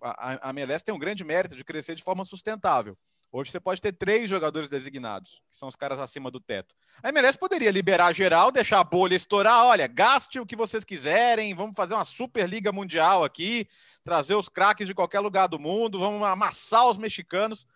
a, 0.02 0.48
a 0.48 0.50
MLS 0.50 0.84
tem 0.84 0.94
um 0.94 0.98
grande 0.98 1.24
mérito 1.24 1.56
de 1.56 1.64
crescer 1.64 1.94
de 1.94 2.02
forma 2.02 2.24
sustentável. 2.24 2.96
Hoje 3.34 3.50
você 3.50 3.58
pode 3.58 3.80
ter 3.80 3.92
três 3.92 4.28
jogadores 4.28 4.68
designados, 4.68 5.40
que 5.50 5.56
são 5.56 5.66
os 5.66 5.74
caras 5.74 5.98
acima 5.98 6.30
do 6.30 6.38
teto. 6.38 6.74
A 7.02 7.08
MLS 7.08 7.38
poderia 7.38 7.70
liberar 7.70 8.12
geral, 8.12 8.52
deixar 8.52 8.80
a 8.80 8.84
bolha 8.84 9.14
estourar. 9.14 9.64
Olha, 9.64 9.86
gaste 9.86 10.38
o 10.38 10.44
que 10.44 10.54
vocês 10.54 10.84
quiserem, 10.84 11.54
vamos 11.54 11.74
fazer 11.74 11.94
uma 11.94 12.04
Superliga 12.04 12.70
Mundial 12.70 13.24
aqui, 13.24 13.66
trazer 14.04 14.34
os 14.34 14.50
craques 14.50 14.86
de 14.86 14.94
qualquer 14.94 15.20
lugar 15.20 15.46
do 15.46 15.58
mundo, 15.58 15.98
vamos 15.98 16.22
amassar 16.28 16.86
os 16.86 16.98
mexicanos. 16.98 17.66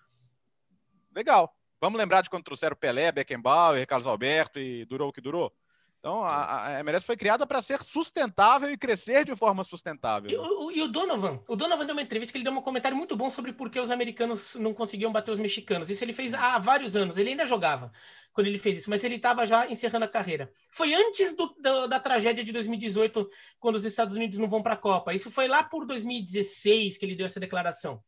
Legal. 1.14 1.56
Vamos 1.80 1.98
lembrar 1.98 2.20
de 2.20 2.28
quando 2.28 2.44
trouxeram 2.44 2.76
Pelé, 2.76 3.10
Beckenbauer, 3.10 3.86
Carlos 3.86 4.06
Alberto 4.06 4.58
e 4.58 4.84
durou 4.84 5.08
o 5.08 5.12
que 5.12 5.22
durou? 5.22 5.50
Então, 6.06 6.22
a, 6.22 6.66
a 6.66 6.80
MLS 6.82 7.04
foi 7.04 7.16
criada 7.16 7.44
para 7.44 7.60
ser 7.60 7.82
sustentável 7.82 8.70
e 8.70 8.76
crescer 8.76 9.24
de 9.24 9.34
forma 9.34 9.64
sustentável. 9.64 10.30
E 10.30 10.36
o, 10.36 10.70
e 10.70 10.80
o, 10.82 10.86
Donovan, 10.86 11.40
o 11.48 11.56
Donovan 11.56 11.84
deu 11.84 11.96
uma 11.96 12.02
entrevista 12.02 12.30
que 12.30 12.38
ele 12.38 12.44
deu 12.44 12.52
um 12.52 12.62
comentário 12.62 12.96
muito 12.96 13.16
bom 13.16 13.28
sobre 13.28 13.52
por 13.52 13.68
que 13.68 13.80
os 13.80 13.90
americanos 13.90 14.54
não 14.54 14.72
conseguiam 14.72 15.10
bater 15.10 15.32
os 15.32 15.40
mexicanos. 15.40 15.90
Isso 15.90 16.04
ele 16.04 16.12
fez 16.12 16.32
há 16.32 16.60
vários 16.60 16.94
anos. 16.94 17.18
Ele 17.18 17.30
ainda 17.30 17.44
jogava 17.44 17.90
quando 18.32 18.46
ele 18.46 18.58
fez 18.58 18.76
isso, 18.76 18.90
mas 18.90 19.02
ele 19.02 19.16
estava 19.16 19.44
já 19.46 19.66
encerrando 19.66 20.04
a 20.04 20.08
carreira. 20.08 20.52
Foi 20.70 20.94
antes 20.94 21.34
do, 21.34 21.46
do, 21.58 21.88
da 21.88 21.98
tragédia 21.98 22.44
de 22.44 22.52
2018, 22.52 23.28
quando 23.58 23.76
os 23.76 23.84
Estados 23.84 24.14
Unidos 24.14 24.38
não 24.38 24.46
vão 24.46 24.62
para 24.62 24.74
a 24.74 24.76
Copa. 24.76 25.12
Isso 25.12 25.30
foi 25.30 25.48
lá 25.48 25.64
por 25.64 25.86
2016 25.86 26.98
que 26.98 27.04
ele 27.04 27.16
deu 27.16 27.26
essa 27.26 27.40
declaração. 27.40 28.00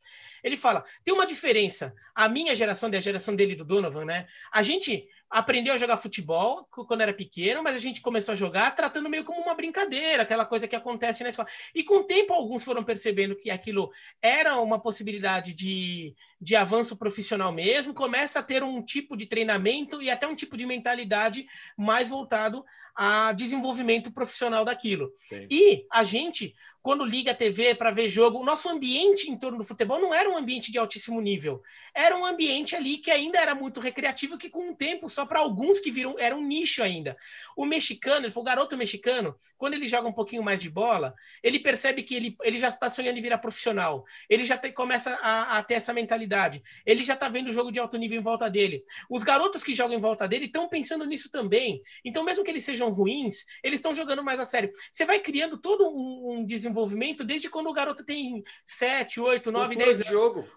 Ele 0.45 0.57
fala: 0.57 0.85
tem 1.03 1.13
uma 1.13 1.27
diferença. 1.27 1.95
A 2.15 2.29
minha 2.29 2.55
geração, 2.55 2.91
da 2.91 3.01
geração 3.01 3.35
dele 3.35 3.57
do 3.57 3.65
Donovan, 3.65 4.05
né? 4.05 4.29
A 4.53 4.63
gente 4.63 5.09
aprendeu 5.31 5.75
a 5.75 5.77
jogar 5.77 5.97
futebol 5.97 6.67
quando 6.71 7.03
era 7.03 7.13
pequeno, 7.13 7.63
mas 7.63 7.77
a 7.77 7.79
gente 7.79 8.01
começou 8.01 8.33
a 8.33 8.37
jogar 8.37 8.75
tratando 8.75 9.09
meio 9.09 9.25
como 9.25 9.43
uma 9.43 9.55
brincadeira, 9.55 10.23
aquela 10.23 10.47
coisa 10.47 10.67
que 10.67 10.77
acontece 10.77 11.23
na 11.23 11.29
escola. 11.29 11.49
E 11.75 11.85
com 11.85 11.99
o 11.99 12.05
tempo, 12.05 12.33
alguns 12.33 12.65
foram 12.65 12.83
percebendo 12.83 13.37
que 13.37 13.51
aquilo 13.51 13.91
era 14.23 14.59
uma 14.61 14.81
possibilidade 14.81 15.53
de, 15.53 16.15
de 16.41 16.57
avanço 16.57 16.97
profissional 16.97 17.53
mesmo, 17.53 17.93
começa 17.93 18.39
a 18.39 18.43
ter 18.43 18.63
um 18.63 18.83
tipo 18.83 19.17
de 19.17 19.27
treinamento 19.27 20.01
e 20.01 20.11
até 20.11 20.27
um 20.27 20.35
tipo 20.35 20.57
de 20.57 20.65
mentalidade 20.65 21.47
mais 21.77 22.09
voltado 22.09 22.65
a 22.97 23.33
desenvolvimento 23.33 24.11
profissional 24.11 24.65
daquilo. 24.65 25.13
Sim. 25.29 25.47
E 25.51 25.87
a 25.93 26.03
gente 26.03 26.55
quando 26.89 27.05
liga 27.05 27.33
a 27.33 27.35
TV 27.35 27.75
para 27.75 27.91
ver 27.91 28.09
jogo, 28.09 28.39
o 28.39 28.43
nosso 28.43 28.67
ambiente 28.67 29.31
em 29.31 29.37
torno 29.37 29.59
do 29.59 29.65
futebol 29.65 30.01
não 30.01 30.15
era 30.15 30.27
um 30.27 30.39
ambiente 30.39 30.73
de 30.73 30.79
altíssimo 30.79 31.21
nível. 31.21 31.63
Era 31.95 32.17
um 32.17 32.25
ambiente 32.25 32.75
ali 32.75 32.97
que 32.97 33.11
ainda 33.11 33.39
era 33.39 33.55
muito 33.55 33.79
recreativo, 33.79 34.39
que 34.39 34.49
com 34.49 34.71
o 34.71 34.75
tempo, 34.75 35.07
só 35.07 35.27
para 35.27 35.39
alguns 35.39 35.81
que 35.81 35.91
viram, 35.91 36.19
era 36.19 36.35
um 36.35 36.41
nicho 36.41 36.83
ainda. 36.83 37.15
O 37.55 37.67
mexicano, 37.67 38.25
ele 38.25 38.33
foi 38.33 38.41
o 38.41 38.47
garoto 38.47 38.75
mexicano, 38.75 39.37
quando 39.59 39.75
ele 39.75 39.87
joga 39.87 40.09
um 40.09 40.13
pouquinho 40.15 40.43
mais 40.43 40.63
de 40.63 40.71
bola, 40.71 41.15
ele 41.43 41.59
percebe 41.59 42.03
que 42.03 42.15
ele, 42.15 42.35
ele 42.43 42.59
já 42.59 42.69
está 42.69 42.89
sonhando 42.89 43.19
em 43.19 43.21
virar 43.21 43.37
profissional. 43.37 44.07
Ele 44.27 44.47
já 44.47 44.57
te, 44.57 44.73
começa 44.73 45.11
a, 45.17 45.59
a, 45.59 45.63
ter 45.63 45.75
essa 45.75 45.93
mentalidade. 45.93 46.63
Ele 46.87 47.05
já 47.05 47.13
está 47.13 47.29
vendo 47.29 47.49
o 47.49 47.53
jogo 47.53 47.71
de 47.71 47.79
alto 47.79 47.99
nível 47.99 48.19
em 48.19 48.23
volta 48.23 48.49
dele. 48.49 48.83
Os 49.11 49.23
garotos 49.23 49.63
que 49.63 49.75
jogam 49.75 49.95
em 49.95 50.01
volta 50.01 50.27
dele 50.27 50.47
estão 50.47 50.67
pensando 50.71 51.05
nisso 51.05 51.31
também. 51.31 51.83
Então, 52.03 52.25
mesmo 52.25 52.43
que 52.43 52.51
eles 52.51 52.65
sejam 52.65 52.91
ruins, 52.91 53.45
eles 53.63 53.79
estão 53.79 53.95
jogando 53.95 54.25
mais 54.25 54.41
a 54.41 54.47
sério. 54.47 54.73
Você 54.91 55.05
vai 55.05 55.19
criando 55.19 55.59
todo 55.59 55.87
um, 55.87 56.39
um 56.39 56.45
desenvolvimento 56.47 56.78
desenvolvimento 56.79 57.25
desde 57.25 57.49
quando 57.49 57.69
o 57.69 57.73
garoto 57.73 58.05
tem 58.05 58.43
7, 58.65 59.21
8, 59.21 59.51
9, 59.51 59.77
10 59.77 60.01
anos. 60.01 60.13
jogo. 60.13 60.49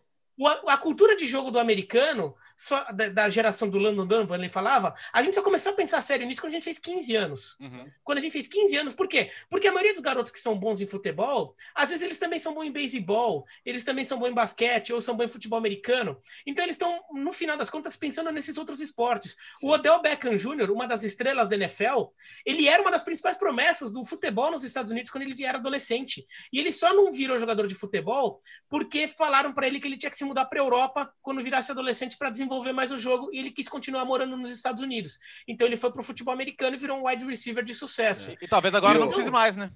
A, 0.48 0.78
cultura 0.78 1.16
de 1.16 1.28
jogo 1.28 1.52
do 1.52 1.60
americano, 1.60 2.36
só 2.58 2.84
da, 2.92 3.10
da, 3.10 3.30
geração 3.30 3.68
do 3.68 3.80
Landon 3.80 4.06
Donovan, 4.06 4.36
ele 4.36 4.48
falava, 4.48 4.96
a 5.12 5.24
gente 5.24 5.34
só 5.34 5.42
começou 5.42 5.72
a 5.72 5.76
pensar 5.76 6.00
sério 6.02 6.28
nisso 6.28 6.40
quando 6.40 6.52
a 6.52 6.54
gente 6.54 6.64
fez 6.64 6.78
15 6.78 7.16
anos. 7.16 7.58
Uhum. 7.60 7.90
Quando 8.04 8.20
a 8.20 8.22
gente 8.22 8.32
fez 8.32 8.46
15 8.46 8.78
anos, 8.78 8.94
por 8.94 9.08
quê? 9.08 9.32
Porque 9.50 9.68
a 9.68 9.72
maioria 9.72 9.94
dos 9.94 10.02
garotos 10.02 10.32
que 10.32 10.40
são 10.40 10.58
bons 10.58 10.80
em 10.80 10.86
futebol, 10.86 11.56
às 11.74 11.90
vezes 11.90 12.04
eles 12.04 12.20
também 12.20 12.40
são 12.40 12.54
bons 12.54 12.66
em 12.66 12.72
beisebol, 12.72 13.46
eles 13.66 13.84
também 13.84 14.06
são 14.06 14.20
bons 14.20 14.28
em 14.28 14.34
basquete, 14.34 14.94
ou 14.94 15.02
são 15.02 15.16
bons 15.16 15.26
em 15.26 15.30
futebol 15.30 15.58
americano. 15.58 16.22
Então 16.46 16.64
eles 16.64 16.76
estão, 16.76 17.04
no 17.14 17.34
final 17.34 17.58
das 17.58 17.70
contas, 17.70 17.96
pensando 17.96 18.32
nesses 18.32 18.58
outros 18.58 18.80
esportes. 18.80 19.36
O 19.62 19.72
Odell 19.72 20.02
Beckham 20.02 20.36
Jr., 20.36 20.72
uma 20.72 20.88
das 20.88 21.04
estrelas 21.04 21.50
da 21.50 21.56
NFL, 21.56 22.12
ele 22.46 22.68
era 22.68 22.82
uma 22.82 22.92
das 22.92 23.04
principais 23.04 23.38
promessas 23.38 23.92
do 23.92 24.06
futebol 24.06 24.52
nos 24.52 24.64
Estados 24.64 24.92
Unidos 24.92 25.10
quando 25.10 25.24
ele 25.24 25.44
era 25.44 25.58
adolescente. 25.58 26.28
E 26.54 26.60
ele 26.60 26.72
só 26.72 26.94
não 26.94 27.12
virou 27.12 27.40
jogador 27.40 27.68
de 27.68 27.76
futebol 27.76 28.40
porque 28.70 29.08
falaram 29.08 29.52
para 29.52 29.68
ele 29.68 29.80
que 29.80 29.88
ele 29.88 29.98
tinha 29.98 30.10
que 30.12 30.18
se 30.18 30.24
mudar 30.32 30.46
para 30.46 30.60
a 30.60 30.64
Europa 30.64 31.14
quando 31.22 31.42
virasse 31.42 31.72
adolescente 31.72 32.18
para 32.18 32.30
desenvolver 32.30 32.72
mais 32.72 32.92
o 32.92 32.98
jogo 32.98 33.30
e 33.34 33.40
ele 33.40 33.52
quis 33.52 33.68
continuar 33.68 34.06
morando 34.06 34.38
nos 34.38 34.50
Estados 34.50 34.82
Unidos. 34.82 35.20
Então 35.48 35.68
ele 35.68 35.76
foi 35.76 35.92
para 35.92 36.02
o 36.02 36.04
futebol 36.04 36.34
americano 36.34 36.76
e 36.76 36.80
virou 36.80 37.00
um 37.00 37.08
wide 37.08 37.26
receiver 37.26 37.64
de 37.64 37.74
sucesso. 37.74 38.32
É. 38.32 38.38
E, 38.42 38.48
talvez 38.48 38.74
agora 38.74 38.98
não 38.98 39.08
precise 39.08 39.30
mais, 39.30 39.56
né? 39.56 39.72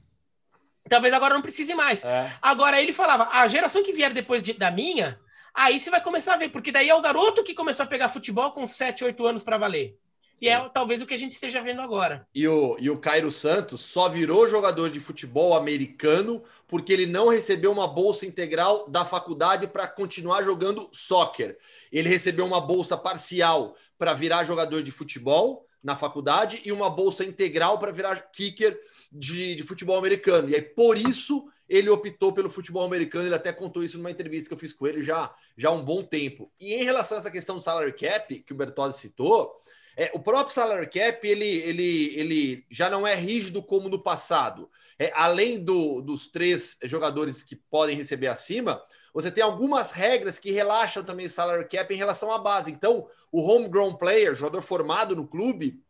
Talvez 0.89 1.13
agora 1.13 1.33
não 1.33 1.41
precise 1.41 1.75
mais. 1.75 2.03
É. 2.03 2.33
Agora 2.41 2.81
ele 2.81 2.93
falava: 2.93 3.29
a 3.31 3.47
geração 3.47 3.83
que 3.83 3.91
vier 3.91 4.13
depois 4.13 4.41
de, 4.41 4.53
da 4.53 4.71
minha, 4.71 5.19
aí 5.53 5.79
você 5.79 5.89
vai 5.89 6.01
começar 6.01 6.35
a 6.35 6.37
ver, 6.37 6.49
porque 6.49 6.71
daí 6.71 6.89
é 6.89 6.95
o 6.95 7.01
garoto 7.01 7.43
que 7.43 7.53
começou 7.53 7.83
a 7.83 7.87
pegar 7.87 8.09
futebol 8.09 8.51
com 8.51 8.65
7, 8.65 9.03
8 9.03 9.25
anos 9.25 9.43
para 9.43 9.57
valer. 9.57 9.97
E 10.41 10.49
é 10.49 10.69
talvez 10.69 11.01
o 11.01 11.07
que 11.07 11.13
a 11.13 11.17
gente 11.17 11.31
esteja 11.31 11.61
vendo 11.61 11.81
agora. 11.81 12.27
E 12.33 12.47
o, 12.47 12.75
e 12.79 12.89
o 12.89 12.97
Cairo 12.97 13.31
Santos 13.31 13.81
só 13.81 14.09
virou 14.09 14.49
jogador 14.49 14.89
de 14.89 14.99
futebol 14.99 15.55
americano 15.55 16.43
porque 16.67 16.91
ele 16.91 17.05
não 17.05 17.29
recebeu 17.29 17.71
uma 17.71 17.87
bolsa 17.87 18.25
integral 18.25 18.89
da 18.89 19.05
faculdade 19.05 19.67
para 19.67 19.87
continuar 19.87 20.43
jogando 20.43 20.89
soccer. 20.91 21.57
Ele 21.91 22.09
recebeu 22.09 22.45
uma 22.45 22.59
bolsa 22.59 22.97
parcial 22.97 23.75
para 23.97 24.13
virar 24.13 24.43
jogador 24.43 24.83
de 24.83 24.91
futebol 24.91 25.65
na 25.81 25.95
faculdade 25.95 26.61
e 26.65 26.71
uma 26.71 26.89
bolsa 26.89 27.23
integral 27.23 27.77
para 27.77 27.91
virar 27.91 28.31
kicker 28.31 28.77
de, 29.11 29.55
de 29.55 29.63
futebol 29.63 29.97
americano. 29.97 30.49
E 30.49 30.55
aí, 30.55 30.61
por 30.61 30.97
isso, 30.97 31.47
ele 31.69 31.89
optou 31.89 32.33
pelo 32.33 32.49
futebol 32.49 32.83
americano. 32.83 33.25
Ele 33.25 33.35
até 33.35 33.53
contou 33.53 33.83
isso 33.83 33.97
numa 33.97 34.11
entrevista 34.11 34.47
que 34.49 34.53
eu 34.53 34.57
fiz 34.57 34.73
com 34.73 34.87
ele 34.87 35.03
já, 35.03 35.33
já 35.57 35.69
há 35.69 35.71
um 35.71 35.85
bom 35.85 36.03
tempo. 36.03 36.51
E 36.59 36.73
em 36.73 36.83
relação 36.83 37.17
a 37.17 37.19
essa 37.19 37.31
questão 37.31 37.55
do 37.55 37.61
salary 37.61 37.93
cap, 37.93 38.39
que 38.39 38.53
o 38.53 38.55
Bertozzi 38.55 38.99
citou, 38.99 39.61
é, 39.97 40.11
o 40.13 40.19
próprio 40.19 40.53
salary 40.53 40.87
cap 40.87 41.25
ele, 41.27 41.45
ele, 41.45 42.19
ele 42.19 42.65
já 42.69 42.89
não 42.89 43.07
é 43.07 43.15
rígido 43.15 43.63
como 43.63 43.89
no 43.89 44.01
passado. 44.01 44.69
É, 44.99 45.11
além 45.15 45.63
do, 45.63 46.01
dos 46.01 46.27
três 46.27 46.77
jogadores 46.83 47.43
que 47.43 47.55
podem 47.55 47.95
receber 47.95 48.27
acima, 48.27 48.81
você 49.13 49.31
tem 49.31 49.43
algumas 49.43 49.91
regras 49.91 50.37
que 50.37 50.51
relaxam 50.51 51.03
também 51.03 51.25
o 51.25 51.29
salary 51.29 51.67
cap 51.67 51.93
em 51.93 51.97
relação 51.97 52.31
à 52.31 52.37
base. 52.37 52.69
Então, 52.71 53.07
o 53.31 53.41
homegrown 53.41 53.95
player, 53.95 54.35
jogador 54.35 54.61
formado 54.61 55.15
no 55.15 55.25
clube, 55.27 55.81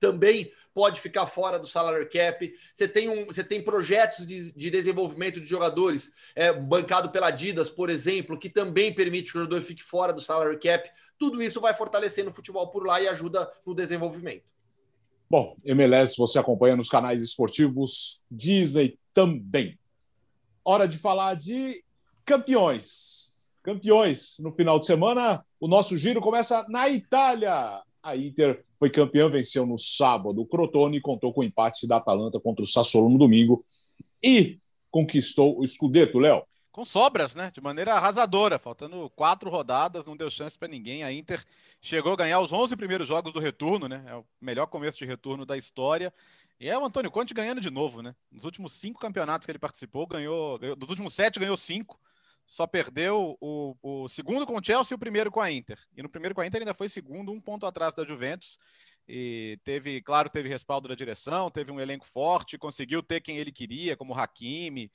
também 0.00 0.50
pode 0.72 1.00
ficar 1.00 1.26
fora 1.26 1.58
do 1.58 1.66
salary 1.66 2.08
cap. 2.08 2.52
Você 2.72 2.88
tem, 2.88 3.08
um, 3.08 3.26
você 3.26 3.44
tem 3.44 3.62
projetos 3.62 4.26
de, 4.26 4.50
de 4.52 4.70
desenvolvimento 4.70 5.40
de 5.40 5.46
jogadores, 5.46 6.12
é, 6.34 6.52
bancado 6.52 7.10
pela 7.10 7.28
Adidas, 7.28 7.68
por 7.68 7.90
exemplo, 7.90 8.38
que 8.38 8.48
também 8.48 8.92
permite 8.92 9.30
que 9.30 9.38
o 9.38 9.42
jogador 9.42 9.62
fique 9.62 9.82
fora 9.82 10.12
do 10.12 10.20
salary 10.20 10.58
cap. 10.58 10.90
Tudo 11.18 11.42
isso 11.42 11.60
vai 11.60 11.74
fortalecendo 11.74 12.30
o 12.30 12.32
futebol 12.32 12.68
por 12.68 12.86
lá 12.86 13.00
e 13.00 13.06
ajuda 13.06 13.50
no 13.64 13.74
desenvolvimento. 13.74 14.44
Bom, 15.28 15.56
MLS 15.64 16.16
você 16.16 16.38
acompanha 16.38 16.74
nos 16.74 16.88
canais 16.88 17.22
esportivos, 17.22 18.24
Disney 18.28 18.98
também. 19.14 19.78
Hora 20.64 20.88
de 20.88 20.98
falar 20.98 21.34
de 21.34 21.84
campeões. 22.24 23.36
Campeões 23.62 24.36
no 24.40 24.50
final 24.50 24.80
de 24.80 24.86
semana. 24.86 25.44
O 25.60 25.68
nosso 25.68 25.96
giro 25.96 26.20
começa 26.20 26.66
na 26.68 26.88
Itália. 26.88 27.82
A 28.02 28.16
Inter 28.16 28.64
foi 28.78 28.90
campeã, 28.90 29.28
venceu 29.28 29.66
no 29.66 29.78
sábado 29.78 30.40
o 30.40 30.46
Crotone 30.46 30.96
e 30.96 31.00
contou 31.00 31.32
com 31.32 31.40
o 31.40 31.44
empate 31.44 31.86
da 31.86 31.96
Atalanta 31.96 32.40
contra 32.40 32.62
o 32.64 32.66
Sassuolo 32.66 33.10
no 33.10 33.18
domingo 33.18 33.64
e 34.22 34.58
conquistou 34.90 35.58
o 35.58 35.66
Scudetto, 35.66 36.18
Léo. 36.18 36.42
Com 36.72 36.84
sobras, 36.84 37.34
né? 37.34 37.50
De 37.52 37.60
maneira 37.60 37.94
arrasadora, 37.94 38.58
faltando 38.58 39.10
quatro 39.10 39.50
rodadas, 39.50 40.06
não 40.06 40.16
deu 40.16 40.30
chance 40.30 40.56
para 40.56 40.68
ninguém. 40.68 41.02
A 41.02 41.12
Inter 41.12 41.44
chegou 41.80 42.12
a 42.12 42.16
ganhar 42.16 42.40
os 42.40 42.52
11 42.52 42.76
primeiros 42.76 43.08
jogos 43.08 43.32
do 43.32 43.40
retorno, 43.40 43.88
né? 43.88 44.04
É 44.06 44.14
o 44.14 44.24
melhor 44.40 44.66
começo 44.66 44.96
de 44.96 45.04
retorno 45.04 45.44
da 45.44 45.56
história. 45.56 46.12
E 46.60 46.68
é 46.68 46.78
o 46.78 46.84
Antônio 46.84 47.10
Conte 47.10 47.34
ganhando 47.34 47.60
de 47.60 47.70
novo, 47.70 48.02
né? 48.02 48.14
Nos 48.30 48.44
últimos 48.44 48.72
cinco 48.74 49.00
campeonatos 49.00 49.46
que 49.46 49.50
ele 49.50 49.58
participou, 49.58 50.06
ganhou, 50.06 50.58
ganhou 50.58 50.76
dos 50.76 50.90
últimos 50.90 51.12
sete, 51.12 51.40
ganhou 51.40 51.56
cinco 51.56 51.98
só 52.50 52.66
perdeu 52.66 53.38
o, 53.40 53.76
o, 53.80 54.08
segundo 54.08 54.44
com 54.44 54.58
o 54.58 54.60
Chelsea 54.60 54.92
e 54.92 54.96
o 54.96 54.98
primeiro 54.98 55.30
com 55.30 55.40
a 55.40 55.52
Inter. 55.52 55.78
E 55.96 56.02
no 56.02 56.08
primeiro 56.08 56.34
com 56.34 56.40
a 56.40 56.46
Inter 56.46 56.62
ainda 56.62 56.74
foi 56.74 56.88
segundo, 56.88 57.30
um 57.30 57.40
ponto 57.40 57.64
atrás 57.64 57.94
da 57.94 58.04
Juventus. 58.04 58.58
E 59.06 59.56
teve, 59.62 60.02
claro, 60.02 60.28
teve 60.28 60.48
respaldo 60.48 60.88
da 60.88 60.96
direção, 60.96 61.48
teve 61.48 61.70
um 61.70 61.78
elenco 61.78 62.04
forte, 62.04 62.58
conseguiu 62.58 63.04
ter 63.04 63.20
quem 63.20 63.38
ele 63.38 63.52
queria, 63.52 63.96
como 63.96 64.14
Hakimi, 64.14 64.90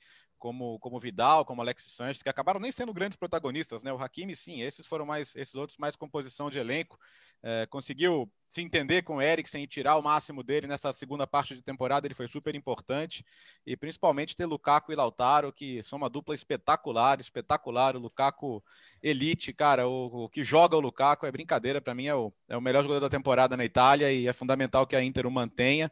como, 0.46 0.78
como 0.78 1.00
Vidal, 1.00 1.44
como 1.44 1.60
Alexis 1.60 1.92
Sanches, 1.92 2.22
que 2.22 2.28
acabaram 2.28 2.60
nem 2.60 2.70
sendo 2.70 2.94
grandes 2.94 3.16
protagonistas, 3.16 3.82
né? 3.82 3.92
O 3.92 4.00
Hakimi, 4.00 4.36
sim, 4.36 4.62
esses 4.62 4.86
foram 4.86 5.04
mais, 5.04 5.34
esses 5.34 5.56
outros 5.56 5.76
mais 5.76 5.96
composição 5.96 6.48
de 6.48 6.60
elenco. 6.60 6.96
É, 7.42 7.66
conseguiu 7.66 8.30
se 8.48 8.62
entender 8.62 9.02
com 9.02 9.16
o 9.16 9.22
Eriksen 9.22 9.64
e 9.64 9.66
tirar 9.66 9.96
o 9.96 10.02
máximo 10.02 10.44
dele 10.44 10.68
nessa 10.68 10.92
segunda 10.92 11.26
parte 11.26 11.56
de 11.56 11.62
temporada, 11.62 12.06
ele 12.06 12.14
foi 12.14 12.28
super 12.28 12.54
importante. 12.54 13.26
E 13.66 13.76
principalmente 13.76 14.36
ter 14.36 14.46
Lukaku 14.46 14.92
e 14.92 14.94
Lautaro, 14.94 15.52
que 15.52 15.82
são 15.82 15.96
uma 15.96 16.08
dupla 16.08 16.32
espetacular, 16.32 17.18
espetacular. 17.18 17.96
O 17.96 17.98
Lukaku 17.98 18.62
elite, 19.02 19.52
cara, 19.52 19.88
o, 19.88 20.26
o 20.26 20.28
que 20.28 20.44
joga 20.44 20.76
o 20.76 20.80
Lukaku 20.80 21.26
é 21.26 21.32
brincadeira. 21.32 21.80
Para 21.80 21.92
mim 21.92 22.06
é 22.06 22.14
o, 22.14 22.32
é 22.48 22.56
o 22.56 22.62
melhor 22.62 22.84
jogador 22.84 23.00
da 23.00 23.10
temporada 23.10 23.56
na 23.56 23.64
Itália 23.64 24.12
e 24.12 24.28
é 24.28 24.32
fundamental 24.32 24.86
que 24.86 24.94
a 24.94 25.02
Inter 25.02 25.26
o 25.26 25.30
mantenha. 25.30 25.90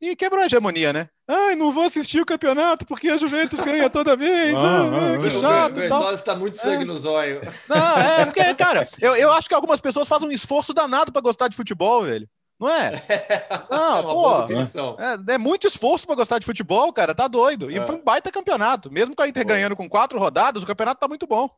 E 0.00 0.16
quebrou 0.16 0.42
a 0.42 0.46
hegemonia, 0.46 0.92
né? 0.94 1.08
Ai, 1.28 1.54
não 1.54 1.70
vou 1.70 1.84
assistir 1.84 2.20
o 2.20 2.26
campeonato 2.26 2.86
porque 2.86 3.08
a 3.08 3.18
Juventus 3.18 3.60
ganha 3.60 3.90
toda 3.90 4.16
vez. 4.16 4.54
Ah, 4.56 5.14
ah, 5.14 5.18
que 5.18 5.28
chato. 5.28 5.76
O 5.76 5.80
Bertozzi 5.80 6.14
está 6.14 6.34
muito 6.34 6.56
sangue 6.56 6.84
é. 6.84 6.86
no 6.86 6.96
zóio. 6.96 7.42
Não, 7.68 7.98
é, 7.98 8.24
porque, 8.24 8.54
cara, 8.54 8.88
eu, 8.98 9.14
eu 9.14 9.30
acho 9.30 9.46
que 9.46 9.54
algumas 9.54 9.80
pessoas 9.80 10.08
fazem 10.08 10.26
um 10.26 10.32
esforço 10.32 10.72
danado 10.72 11.12
para 11.12 11.20
gostar 11.20 11.48
de 11.48 11.56
futebol, 11.56 12.02
velho. 12.02 12.26
Não 12.58 12.68
é? 12.68 13.02
Não, 13.70 13.98
é 13.98 14.02
pô. 14.02 15.32
É, 15.32 15.34
é, 15.34 15.38
muito 15.38 15.66
esforço 15.66 16.06
para 16.06 16.16
gostar 16.16 16.38
de 16.38 16.46
futebol, 16.46 16.92
cara. 16.92 17.14
Tá 17.14 17.28
doido. 17.28 17.70
E 17.70 17.78
é. 17.78 17.86
foi 17.86 17.96
um 17.96 18.02
baita 18.02 18.32
campeonato. 18.32 18.90
Mesmo 18.90 19.14
com 19.14 19.22
a 19.22 19.28
Inter 19.28 19.46
ganhando 19.46 19.76
com 19.76 19.88
quatro 19.88 20.18
rodadas, 20.18 20.62
o 20.62 20.66
campeonato 20.66 21.00
tá 21.00 21.08
muito 21.08 21.26
bom. 21.26 21.48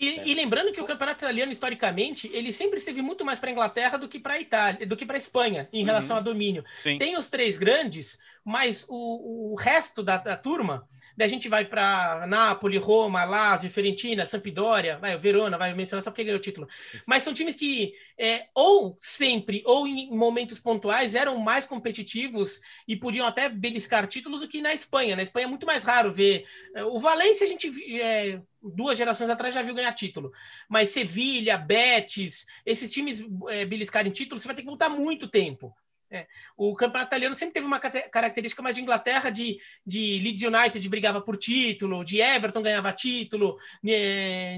E, 0.00 0.30
e, 0.30 0.34
lembrando 0.34 0.72
que 0.72 0.80
o 0.80 0.84
campeonato 0.84 1.24
italiano, 1.24 1.50
historicamente, 1.50 2.30
ele 2.32 2.52
sempre 2.52 2.78
esteve 2.78 3.02
muito 3.02 3.24
mais 3.24 3.40
para 3.40 3.50
a 3.50 3.52
Inglaterra 3.52 3.98
do 3.98 4.08
que 4.08 4.20
para 4.20 4.34
a 4.34 4.40
Itália, 4.40 4.86
do 4.86 4.96
que 4.96 5.04
para 5.04 5.16
a 5.16 5.18
Espanha, 5.18 5.66
em 5.72 5.84
relação 5.84 6.14
uhum. 6.14 6.20
a 6.20 6.24
domínio. 6.24 6.64
Sim. 6.82 6.98
Tem 6.98 7.16
os 7.16 7.28
três 7.28 7.58
grandes, 7.58 8.16
mas 8.44 8.86
o, 8.88 9.52
o 9.52 9.54
resto 9.56 10.02
da, 10.02 10.16
da 10.18 10.36
turma 10.36 10.86
Daí 11.18 11.26
a 11.26 11.28
gente 11.28 11.48
vai 11.48 11.64
para 11.64 12.28
Nápoles, 12.28 12.80
Roma, 12.80 13.24
Lazio, 13.24 13.68
Fiorentina, 13.68 14.24
Sampdoria, 14.24 14.98
vai, 14.98 15.16
o 15.16 15.18
Verona, 15.18 15.58
vai 15.58 15.74
mencionar 15.74 16.00
só 16.00 16.12
porque 16.12 16.22
ganhou 16.22 16.38
o 16.38 16.40
título. 16.40 16.68
Mas 17.04 17.24
são 17.24 17.34
times 17.34 17.56
que 17.56 17.92
é, 18.16 18.46
ou 18.54 18.94
sempre 18.96 19.64
ou 19.66 19.84
em 19.84 20.16
momentos 20.16 20.60
pontuais 20.60 21.16
eram 21.16 21.36
mais 21.38 21.64
competitivos 21.64 22.60
e 22.86 22.94
podiam 22.94 23.26
até 23.26 23.48
beliscar 23.48 24.06
títulos 24.06 24.42
do 24.42 24.48
que 24.48 24.62
na 24.62 24.72
Espanha. 24.72 25.16
Na 25.16 25.24
Espanha 25.24 25.46
é 25.46 25.48
muito 25.48 25.66
mais 25.66 25.82
raro 25.82 26.14
ver. 26.14 26.46
É, 26.72 26.84
o 26.84 27.00
Valência 27.00 27.44
a 27.44 27.48
gente 27.48 28.00
é, 28.00 28.40
duas 28.62 28.96
gerações 28.96 29.28
atrás 29.28 29.52
já 29.52 29.62
viu 29.62 29.74
ganhar 29.74 29.92
título. 29.94 30.30
Mas 30.68 30.90
Sevilha, 30.90 31.58
Betis, 31.58 32.46
esses 32.64 32.92
times 32.92 33.24
é, 33.48 33.64
beliscarem 33.64 34.12
títulos, 34.12 34.42
você 34.42 34.46
vai 34.46 34.54
ter 34.54 34.62
que 34.62 34.68
voltar 34.68 34.88
muito 34.88 35.26
tempo. 35.26 35.74
É. 36.10 36.26
O 36.56 36.74
campeonato 36.74 37.10
italiano 37.10 37.34
sempre 37.34 37.54
teve 37.54 37.66
uma 37.66 37.78
característica 37.78 38.62
mais 38.62 38.74
de 38.74 38.80
Inglaterra, 38.80 39.28
de, 39.28 39.58
de 39.86 40.18
Leeds 40.22 40.42
United 40.42 40.88
brigava 40.88 41.20
por 41.20 41.36
título, 41.36 42.02
de 42.02 42.20
Everton 42.20 42.62
ganhava 42.62 42.90
título, 42.92 43.58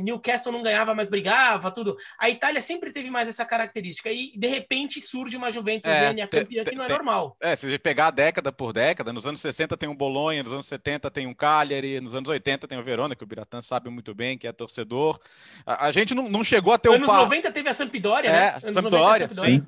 Newcastle 0.03 0.53
não 0.53 0.62
ganhava, 0.62 0.94
mas 0.94 1.09
brigava, 1.09 1.72
tudo. 1.72 1.96
A 2.18 2.30
Itália 2.30 2.61
sempre 2.62 2.92
teve 2.92 3.11
mais 3.11 3.28
essa 3.28 3.44
característica 3.44 4.12
e 4.12 4.32
de 4.36 4.46
repente 4.46 5.01
surge 5.01 5.36
uma 5.36 5.51
Juventus 5.51 5.90
é, 5.90 6.09
a 6.09 6.28
campeã 6.28 6.62
que 6.62 6.76
não 6.76 6.84
é 6.84 6.88
normal. 6.88 7.36
É, 7.40 7.57
se 7.57 7.68
você 7.68 7.78
pegar 7.78 8.12
década 8.12 8.53
por 8.53 8.72
década, 8.72 9.12
nos 9.12 9.26
anos 9.26 9.40
60 9.40 9.76
tem 9.76 9.88
um 9.88 9.96
Bolonha, 9.96 10.44
nos 10.44 10.53
anos 10.53 10.66
70 10.66 11.11
tem 11.11 11.26
um 11.26 11.34
Cagliari, 11.34 12.01
nos 12.01 12.14
anos 12.14 12.28
80 12.28 12.68
tem 12.68 12.78
o 12.78 12.82
Verona, 12.82 13.16
que 13.16 13.24
o 13.24 13.26
Biratan 13.26 13.61
sabe 13.61 13.90
muito 13.90 14.14
bem, 14.14 14.38
que 14.38 14.46
é 14.46 14.53
torcedor. 14.53 15.18
A, 15.66 15.86
a 15.86 15.92
gente 15.92 16.14
não, 16.14 16.28
não 16.28 16.44
chegou 16.44 16.72
a 16.72 16.78
ter 16.78 16.90
anos 16.90 17.09
um 17.09 17.11
Anos 17.11 17.24
90 17.24 17.51
teve 17.51 17.68
a 17.68 17.74
Sampdoria, 17.74 18.30
é, 18.30 18.32
né? 18.32 18.48
Anos 18.62 18.74
Sampdoria, 18.74 19.28
Sampdoria. 19.28 19.57
sim. 19.57 19.66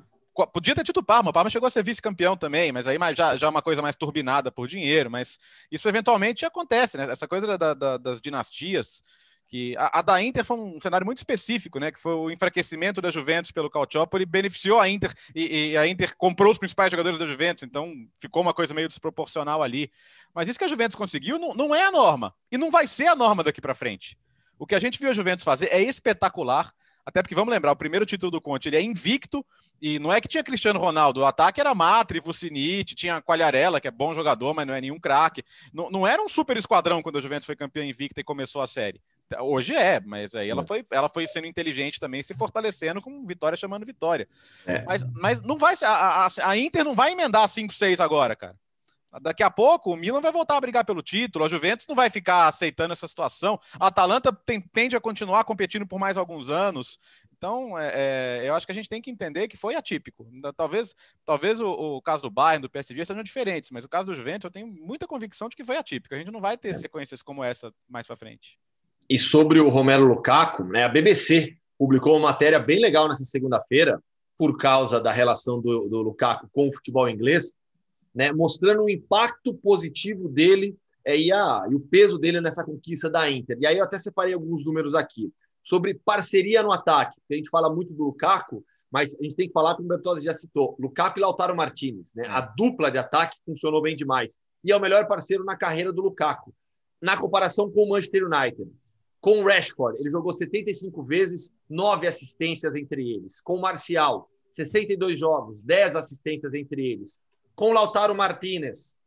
Podia 0.51 0.73
ter 0.73 0.83
tido 0.83 0.97
o 0.97 1.03
Parma, 1.03 1.29
o 1.29 1.33
Parma 1.33 1.49
chegou 1.49 1.67
a 1.67 1.69
ser 1.69 1.83
vice-campeão 1.83 2.35
também, 2.35 2.71
mas 2.71 2.87
aí 2.87 2.97
já, 3.15 3.37
já 3.37 3.47
é 3.47 3.49
uma 3.49 3.61
coisa 3.61 3.81
mais 3.81 3.95
turbinada 3.95 4.51
por 4.51 4.67
dinheiro, 4.67 5.11
mas 5.11 5.37
isso 5.71 5.87
eventualmente 5.87 6.45
acontece, 6.45 6.97
né? 6.97 7.11
Essa 7.11 7.27
coisa 7.27 7.57
da, 7.57 7.73
da, 7.73 7.97
das 7.97 8.19
dinastias, 8.19 9.03
que 9.53 9.77
a, 9.77 9.99
a, 9.99 10.01
da 10.01 10.19
Inter 10.19 10.43
foi 10.43 10.57
um 10.57 10.81
cenário 10.81 11.05
muito 11.05 11.19
específico, 11.19 11.79
né? 11.79 11.91
Que 11.91 11.99
foi 11.99 12.13
o 12.15 12.31
enfraquecimento 12.31 12.99
da 12.99 13.11
Juventus 13.11 13.51
pelo 13.51 13.69
Calciopoli, 13.69 14.25
beneficiou 14.25 14.79
a 14.79 14.89
Inter 14.89 15.13
e, 15.35 15.69
e, 15.71 15.77
a 15.77 15.87
Inter 15.87 16.15
comprou 16.17 16.51
os 16.51 16.57
principais 16.57 16.89
jogadores 16.89 17.19
da 17.19 17.27
Juventus, 17.27 17.63
então 17.63 17.93
ficou 18.17 18.41
uma 18.41 18.53
coisa 18.53 18.73
meio 18.73 18.87
desproporcional 18.87 19.61
ali. 19.61 19.91
Mas 20.33 20.47
isso 20.47 20.57
que 20.57 20.65
a 20.65 20.67
Juventus 20.67 20.95
conseguiu 20.95 21.37
não, 21.37 21.53
não 21.53 21.75
é 21.75 21.85
a 21.85 21.91
norma 21.91 22.33
e 22.51 22.57
não 22.57 22.71
vai 22.71 22.87
ser 22.87 23.05
a 23.05 23.15
norma 23.15 23.43
daqui 23.43 23.61
para 23.61 23.75
frente. 23.75 24.17
O 24.57 24.65
que 24.65 24.73
a 24.73 24.79
gente 24.79 24.99
viu 24.99 25.11
a 25.11 25.13
Juventus 25.13 25.43
fazer 25.43 25.67
é 25.67 25.81
espetacular. 25.81 26.73
Até 27.05 27.21
porque, 27.21 27.35
vamos 27.35 27.53
lembrar, 27.53 27.71
o 27.71 27.75
primeiro 27.75 28.05
título 28.05 28.31
do 28.31 28.41
Conte, 28.41 28.69
ele 28.69 28.77
é 28.77 28.81
invicto, 28.81 29.45
e 29.81 29.99
não 29.99 30.11
é 30.11 30.21
que 30.21 30.27
tinha 30.27 30.43
Cristiano 30.43 30.79
Ronaldo, 30.79 31.19
o 31.19 31.25
ataque 31.25 31.59
era 31.59 31.75
Matri, 31.75 32.19
Vucinic, 32.19 32.95
tinha 32.95 33.21
Qualharela, 33.21 33.81
que 33.81 33.87
é 33.87 33.91
bom 33.91 34.13
jogador, 34.13 34.53
mas 34.53 34.65
não 34.65 34.73
é 34.73 34.79
nenhum 34.79 34.99
craque. 34.99 35.43
Não, 35.73 35.89
não 35.89 36.07
era 36.07 36.21
um 36.21 36.29
super 36.29 36.55
esquadrão 36.55 37.01
quando 37.01 37.17
a 37.17 37.21
Juventus 37.21 37.45
foi 37.45 37.55
campeã 37.55 37.83
invicta 37.83 38.21
e 38.21 38.23
começou 38.23 38.61
a 38.61 38.67
série. 38.67 39.01
Hoje 39.39 39.75
é, 39.75 39.99
mas 39.99 40.35
aí 40.35 40.49
ela 40.49 40.61
é. 40.61 40.65
foi, 40.65 40.85
ela 40.91 41.09
foi 41.09 41.27
sendo 41.27 41.47
inteligente 41.47 41.99
também, 41.99 42.23
se 42.23 42.33
fortalecendo 42.33 43.01
com 43.01 43.25
vitória 43.25 43.57
chamando 43.57 43.85
vitória. 43.85 44.27
É. 44.65 44.83
Mas, 44.83 45.03
mas 45.13 45.41
não 45.41 45.57
vai 45.57 45.75
a, 45.81 46.25
a, 46.25 46.27
a 46.43 46.57
Inter 46.57 46.83
não 46.83 46.93
vai 46.93 47.11
emendar 47.11 47.47
5-6 47.47 47.99
agora, 47.99 48.35
cara. 48.35 48.55
Daqui 49.21 49.43
a 49.43 49.51
pouco 49.51 49.93
o 49.93 49.95
Milan 49.95 50.21
vai 50.21 50.31
voltar 50.31 50.57
a 50.57 50.61
brigar 50.61 50.85
pelo 50.85 51.01
título, 51.01 51.45
a 51.45 51.49
Juventus 51.49 51.85
não 51.87 51.95
vai 51.95 52.09
ficar 52.09 52.47
aceitando 52.47 52.93
essa 52.93 53.07
situação, 53.07 53.59
a 53.79 53.87
Atalanta 53.87 54.33
tem, 54.33 54.59
tende 54.59 54.95
a 54.95 55.01
continuar 55.01 55.43
competindo 55.43 55.85
por 55.85 55.99
mais 55.99 56.17
alguns 56.17 56.49
anos. 56.49 56.99
Então, 57.35 57.77
é, 57.77 57.91
é, 57.93 58.49
eu 58.49 58.55
acho 58.55 58.65
que 58.65 58.71
a 58.71 58.75
gente 58.75 58.87
tem 58.87 59.01
que 59.01 59.11
entender 59.11 59.47
que 59.47 59.57
foi 59.57 59.75
atípico. 59.75 60.25
Talvez, 60.55 60.95
talvez 61.25 61.59
o, 61.59 61.69
o, 61.69 62.01
caso 62.01 62.21
do 62.21 62.31
Bayern, 62.31 62.61
do 62.61 62.69
PSG 62.69 63.05
sejam 63.05 63.21
diferentes, 63.21 63.69
mas 63.69 63.83
o 63.83 63.89
caso 63.89 64.07
do 64.07 64.15
Juventus 64.15 64.45
eu 64.45 64.51
tenho 64.51 64.67
muita 64.67 65.05
convicção 65.05 65.49
de 65.49 65.55
que 65.55 65.63
foi 65.63 65.75
atípico. 65.75 66.15
A 66.15 66.17
gente 66.17 66.31
não 66.31 66.39
vai 66.39 66.57
ter 66.57 66.69
é. 66.69 66.73
sequências 66.73 67.21
como 67.21 67.43
essa 67.43 67.73
mais 67.89 68.07
para 68.07 68.15
frente. 68.15 68.57
E 69.09 69.19
sobre 69.19 69.59
o 69.59 69.67
Romero 69.67 70.05
Lukaku, 70.05 70.63
né, 70.63 70.85
a 70.85 70.89
BBC 70.89 71.57
publicou 71.77 72.13
uma 72.13 72.29
matéria 72.29 72.59
bem 72.59 72.79
legal 72.79 73.07
nessa 73.09 73.25
segunda-feira, 73.25 74.01
por 74.37 74.57
causa 74.57 74.99
da 74.99 75.11
relação 75.11 75.61
do, 75.61 75.87
do 75.89 76.01
Lukaku 76.01 76.49
com 76.51 76.69
o 76.69 76.73
futebol 76.73 77.09
inglês, 77.09 77.53
né, 78.13 78.31
mostrando 78.31 78.83
o 78.83 78.89
impacto 78.89 79.53
positivo 79.53 80.29
dele 80.29 80.77
é, 81.05 81.17
e, 81.17 81.31
a, 81.31 81.65
e 81.69 81.75
o 81.75 81.79
peso 81.79 82.17
dele 82.17 82.39
nessa 82.39 82.63
conquista 82.63 83.09
da 83.09 83.29
Inter. 83.29 83.57
E 83.59 83.65
aí 83.65 83.77
eu 83.77 83.83
até 83.83 83.97
separei 83.97 84.33
alguns 84.33 84.65
números 84.65 84.95
aqui. 84.95 85.31
Sobre 85.61 85.93
parceria 85.93 86.61
no 86.61 86.71
ataque, 86.71 87.19
a 87.31 87.35
gente 87.35 87.49
fala 87.49 87.73
muito 87.73 87.93
do 87.93 88.03
Lukaku, 88.03 88.63
mas 88.91 89.15
a 89.19 89.23
gente 89.23 89.35
tem 89.35 89.47
que 89.47 89.53
falar, 89.53 89.75
como 89.75 89.85
o 89.85 89.89
Bertozzi 89.89 90.23
já 90.23 90.33
citou, 90.33 90.75
Lukaku 90.79 91.17
e 91.17 91.21
Lautaro 91.21 91.55
Martinez. 91.55 92.13
Né? 92.13 92.25
A 92.27 92.41
dupla 92.41 92.91
de 92.91 92.97
ataque 92.97 93.37
funcionou 93.45 93.81
bem 93.81 93.95
demais. 93.95 94.37
E 94.63 94.71
é 94.71 94.77
o 94.77 94.79
melhor 94.79 95.07
parceiro 95.07 95.43
na 95.43 95.57
carreira 95.57 95.91
do 95.91 96.01
Lukaku. 96.01 96.53
Na 97.01 97.17
comparação 97.17 97.71
com 97.71 97.83
o 97.83 97.89
Manchester 97.89 98.25
United. 98.25 98.71
Com 99.19 99.39
o 99.39 99.45
Rashford, 99.45 99.99
ele 99.99 100.11
jogou 100.11 100.33
75 100.33 101.01
vezes, 101.03 101.53
9 101.69 102.07
assistências 102.07 102.75
entre 102.75 103.09
eles. 103.09 103.41
Com 103.41 103.55
o 103.55 103.61
Marcial, 103.61 104.29
62 104.51 105.17
jogos, 105.17 105.61
10 105.61 105.95
assistências 105.95 106.53
entre 106.53 106.85
eles 106.85 107.21
com 107.55 107.73
Lautaro 107.73 108.15
Martinez, 108.15 108.97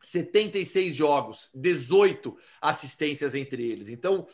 76 0.00 0.94
jogos, 0.94 1.50
18 1.54 2.36
assistências 2.60 3.34
entre 3.34 3.68
eles. 3.68 3.88
Então, 3.88 4.26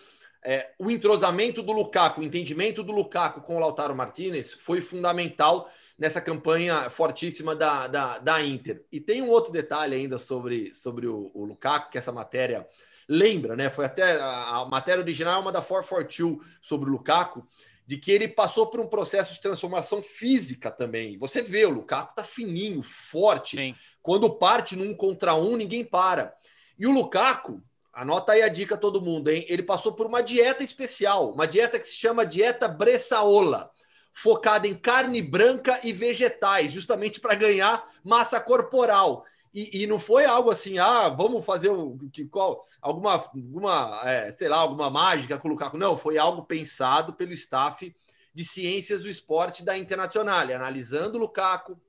é, 0.42 0.72
o 0.78 0.90
entrosamento 0.90 1.62
do 1.62 1.72
Lukaku, 1.72 2.20
o 2.20 2.24
entendimento 2.24 2.82
do 2.82 2.92
Lukaku 2.92 3.40
com 3.40 3.56
o 3.56 3.58
Lautaro 3.58 3.96
Martinez 3.96 4.52
foi 4.52 4.82
fundamental 4.82 5.70
nessa 5.98 6.20
campanha 6.20 6.90
fortíssima 6.90 7.56
da, 7.56 7.86
da, 7.86 8.18
da 8.18 8.42
Inter. 8.42 8.84
E 8.92 9.00
tem 9.00 9.22
um 9.22 9.30
outro 9.30 9.50
detalhe 9.50 9.94
ainda 9.94 10.18
sobre, 10.18 10.74
sobre 10.74 11.06
o, 11.06 11.30
o 11.32 11.44
Lukaku, 11.46 11.90
que 11.90 11.96
essa 11.96 12.12
matéria 12.12 12.68
lembra, 13.08 13.56
né? 13.56 13.70
Foi 13.70 13.86
até 13.86 14.20
a, 14.20 14.56
a 14.56 14.66
matéria 14.66 15.00
original, 15.00 15.38
é 15.38 15.42
uma 15.42 15.52
da 15.52 15.62
442 15.62 16.46
sobre 16.60 16.90
o 16.90 16.92
Lukaku, 16.92 17.46
de 17.86 17.98
que 17.98 18.10
ele 18.10 18.28
passou 18.28 18.66
por 18.66 18.80
um 18.80 18.86
processo 18.86 19.32
de 19.32 19.40
transformação 19.40 20.02
física 20.02 20.70
também. 20.70 21.18
Você 21.18 21.42
vê, 21.42 21.66
o 21.66 21.70
Lukaku 21.70 22.14
tá 22.14 22.24
fininho, 22.24 22.82
forte. 22.82 23.56
Sim. 23.56 23.74
Quando 24.02 24.30
parte 24.30 24.76
num 24.76 24.94
contra 24.94 25.34
um, 25.34 25.56
ninguém 25.56 25.84
para. 25.84 26.34
E 26.78 26.86
o 26.86 26.92
Lukaku, 26.92 27.62
anota 27.92 28.32
aí 28.32 28.42
a 28.42 28.48
dica 28.48 28.76
todo 28.76 29.02
mundo, 29.02 29.30
hein? 29.30 29.44
Ele 29.48 29.62
passou 29.62 29.92
por 29.92 30.06
uma 30.06 30.22
dieta 30.22 30.64
especial, 30.64 31.30
uma 31.32 31.46
dieta 31.46 31.78
que 31.78 31.86
se 31.86 31.94
chama 31.94 32.26
dieta 32.26 32.66
Bressaola, 32.66 33.70
focada 34.12 34.66
em 34.66 34.74
carne 34.74 35.20
branca 35.20 35.78
e 35.84 35.92
vegetais, 35.92 36.72
justamente 36.72 37.20
para 37.20 37.34
ganhar 37.34 37.86
massa 38.02 38.40
corporal. 38.40 39.24
E, 39.54 39.82
e, 39.82 39.86
não 39.86 40.00
foi 40.00 40.24
algo 40.24 40.50
assim, 40.50 40.78
ah, 40.78 41.08
vamos 41.08 41.44
fazer 41.44 41.68
o, 41.68 41.96
que, 42.12 42.24
qual, 42.24 42.66
alguma, 42.82 43.12
alguma 43.14 44.02
é, 44.04 44.28
sei 44.32 44.48
lá, 44.48 44.56
alguma 44.56 44.90
mágica 44.90 45.38
com 45.38 45.46
o 45.46 45.50
Lukaku. 45.52 45.78
Não, 45.78 45.96
foi 45.96 46.18
algo 46.18 46.42
pensado 46.42 47.12
pelo 47.12 47.32
staff 47.32 47.94
de 48.34 48.44
ciências 48.44 49.02
do 49.02 49.08
esporte 49.08 49.64
da 49.64 49.78
Internacional, 49.78 50.42
analisando 50.42 51.16
o 51.16 51.20
Lukaku, 51.20 51.80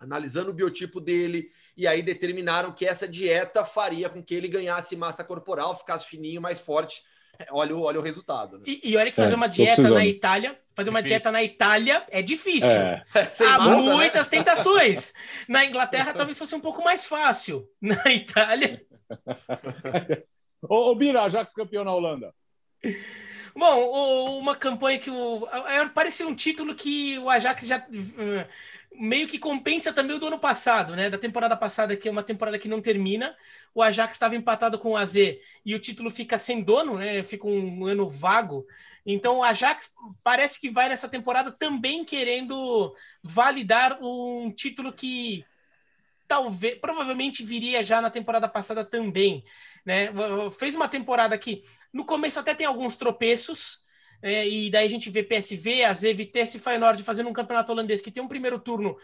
analisando 0.00 0.50
o 0.50 0.54
biotipo 0.54 1.00
dele, 1.00 1.52
e 1.76 1.86
aí 1.86 2.02
determinaram 2.02 2.72
que 2.72 2.84
essa 2.84 3.06
dieta 3.06 3.64
faria 3.64 4.08
com 4.08 4.20
que 4.20 4.34
ele 4.34 4.48
ganhasse 4.48 4.96
massa 4.96 5.22
corporal, 5.22 5.78
ficasse 5.78 6.06
fininho, 6.06 6.42
mais 6.42 6.60
forte 6.60 7.04
olha, 7.50 7.76
olha 7.76 8.00
o 8.00 8.02
resultado. 8.02 8.58
Né? 8.58 8.64
E, 8.66 8.90
e, 8.90 8.96
olha 8.96 9.10
que 9.10 9.16
fazer 9.16 9.32
é, 9.32 9.36
uma 9.36 9.48
dieta 9.48 9.82
na 9.82 10.06
Itália, 10.06 10.58
fazer 10.74 10.90
uma 10.90 11.00
difícil. 11.02 11.18
dieta 11.18 11.32
na 11.32 11.42
Itália 11.42 12.04
é 12.10 12.22
difícil. 12.22 12.68
É. 12.68 13.04
Há 13.14 13.58
massa, 13.58 13.82
né? 13.82 13.94
muitas 13.94 14.26
né? 14.26 14.38
tentações. 14.38 15.14
Na 15.48 15.64
Inglaterra 15.64 16.12
talvez 16.12 16.38
fosse 16.38 16.54
um 16.54 16.60
pouco 16.60 16.82
mais 16.82 17.06
fácil. 17.06 17.68
Na 17.80 18.12
Itália. 18.12 18.84
ô, 20.62 20.90
ô 20.90 20.94
Bira, 20.94 21.22
Ajax 21.22 21.54
campeão 21.54 21.84
na 21.84 21.92
Holanda. 21.92 22.34
Bom, 23.54 24.38
uma 24.38 24.56
campanha 24.56 24.98
que 24.98 25.10
o. 25.10 25.46
Parecia 25.94 26.26
um 26.26 26.34
título 26.34 26.74
que 26.74 27.18
o 27.18 27.30
Ajax 27.30 27.66
já 27.66 27.78
uh, 27.78 28.48
meio 28.98 29.28
que 29.28 29.38
compensa 29.38 29.92
também 29.92 30.16
o 30.16 30.18
do 30.18 30.26
ano 30.26 30.38
passado, 30.38 30.96
né? 30.96 31.08
Da 31.08 31.18
temporada 31.18 31.56
passada, 31.56 31.96
que 31.96 32.08
é 32.08 32.10
uma 32.10 32.22
temporada 32.22 32.58
que 32.58 32.68
não 32.68 32.80
termina. 32.80 33.36
O 33.74 33.82
Ajax 33.82 34.14
estava 34.14 34.36
empatado 34.36 34.78
com 34.78 34.90
o 34.90 34.96
AZ 34.96 35.16
e 35.16 35.74
o 35.74 35.78
título 35.78 36.10
fica 36.10 36.38
sem 36.38 36.62
dono, 36.62 36.98
né? 36.98 37.22
Fica 37.22 37.46
um 37.46 37.86
ano 37.86 38.08
vago. 38.08 38.66
Então 39.06 39.38
o 39.38 39.42
Ajax 39.42 39.92
parece 40.22 40.60
que 40.60 40.70
vai 40.70 40.88
nessa 40.88 41.08
temporada 41.08 41.52
também 41.52 42.04
querendo 42.04 42.94
validar 43.22 43.98
um 44.00 44.50
título 44.50 44.92
que 44.92 45.44
talvez, 46.26 46.78
provavelmente 46.80 47.44
viria 47.44 47.82
já 47.82 48.00
na 48.00 48.10
temporada 48.10 48.48
passada 48.48 48.84
também, 48.84 49.44
né? 49.84 50.08
Fez 50.58 50.74
uma 50.74 50.88
temporada 50.88 51.36
que 51.36 51.62
no 51.92 52.04
começo 52.04 52.40
até 52.40 52.54
tem 52.54 52.66
alguns 52.66 52.96
tropeços, 52.96 53.84
é, 54.22 54.48
e 54.48 54.70
daí 54.70 54.86
a 54.86 54.90
gente 54.90 55.10
vê 55.10 55.22
PSV, 55.22 55.84
AZ, 55.84 56.00
Vitesse 56.00 56.56
e 56.56 56.60
Feyenoord 56.60 57.02
fazendo 57.02 57.28
um 57.28 57.32
campeonato 57.32 57.70
holandês 57.70 58.00
que 58.00 58.10
tem 58.10 58.22
um 58.22 58.28
primeiro 58.28 58.58
turno 58.58 58.96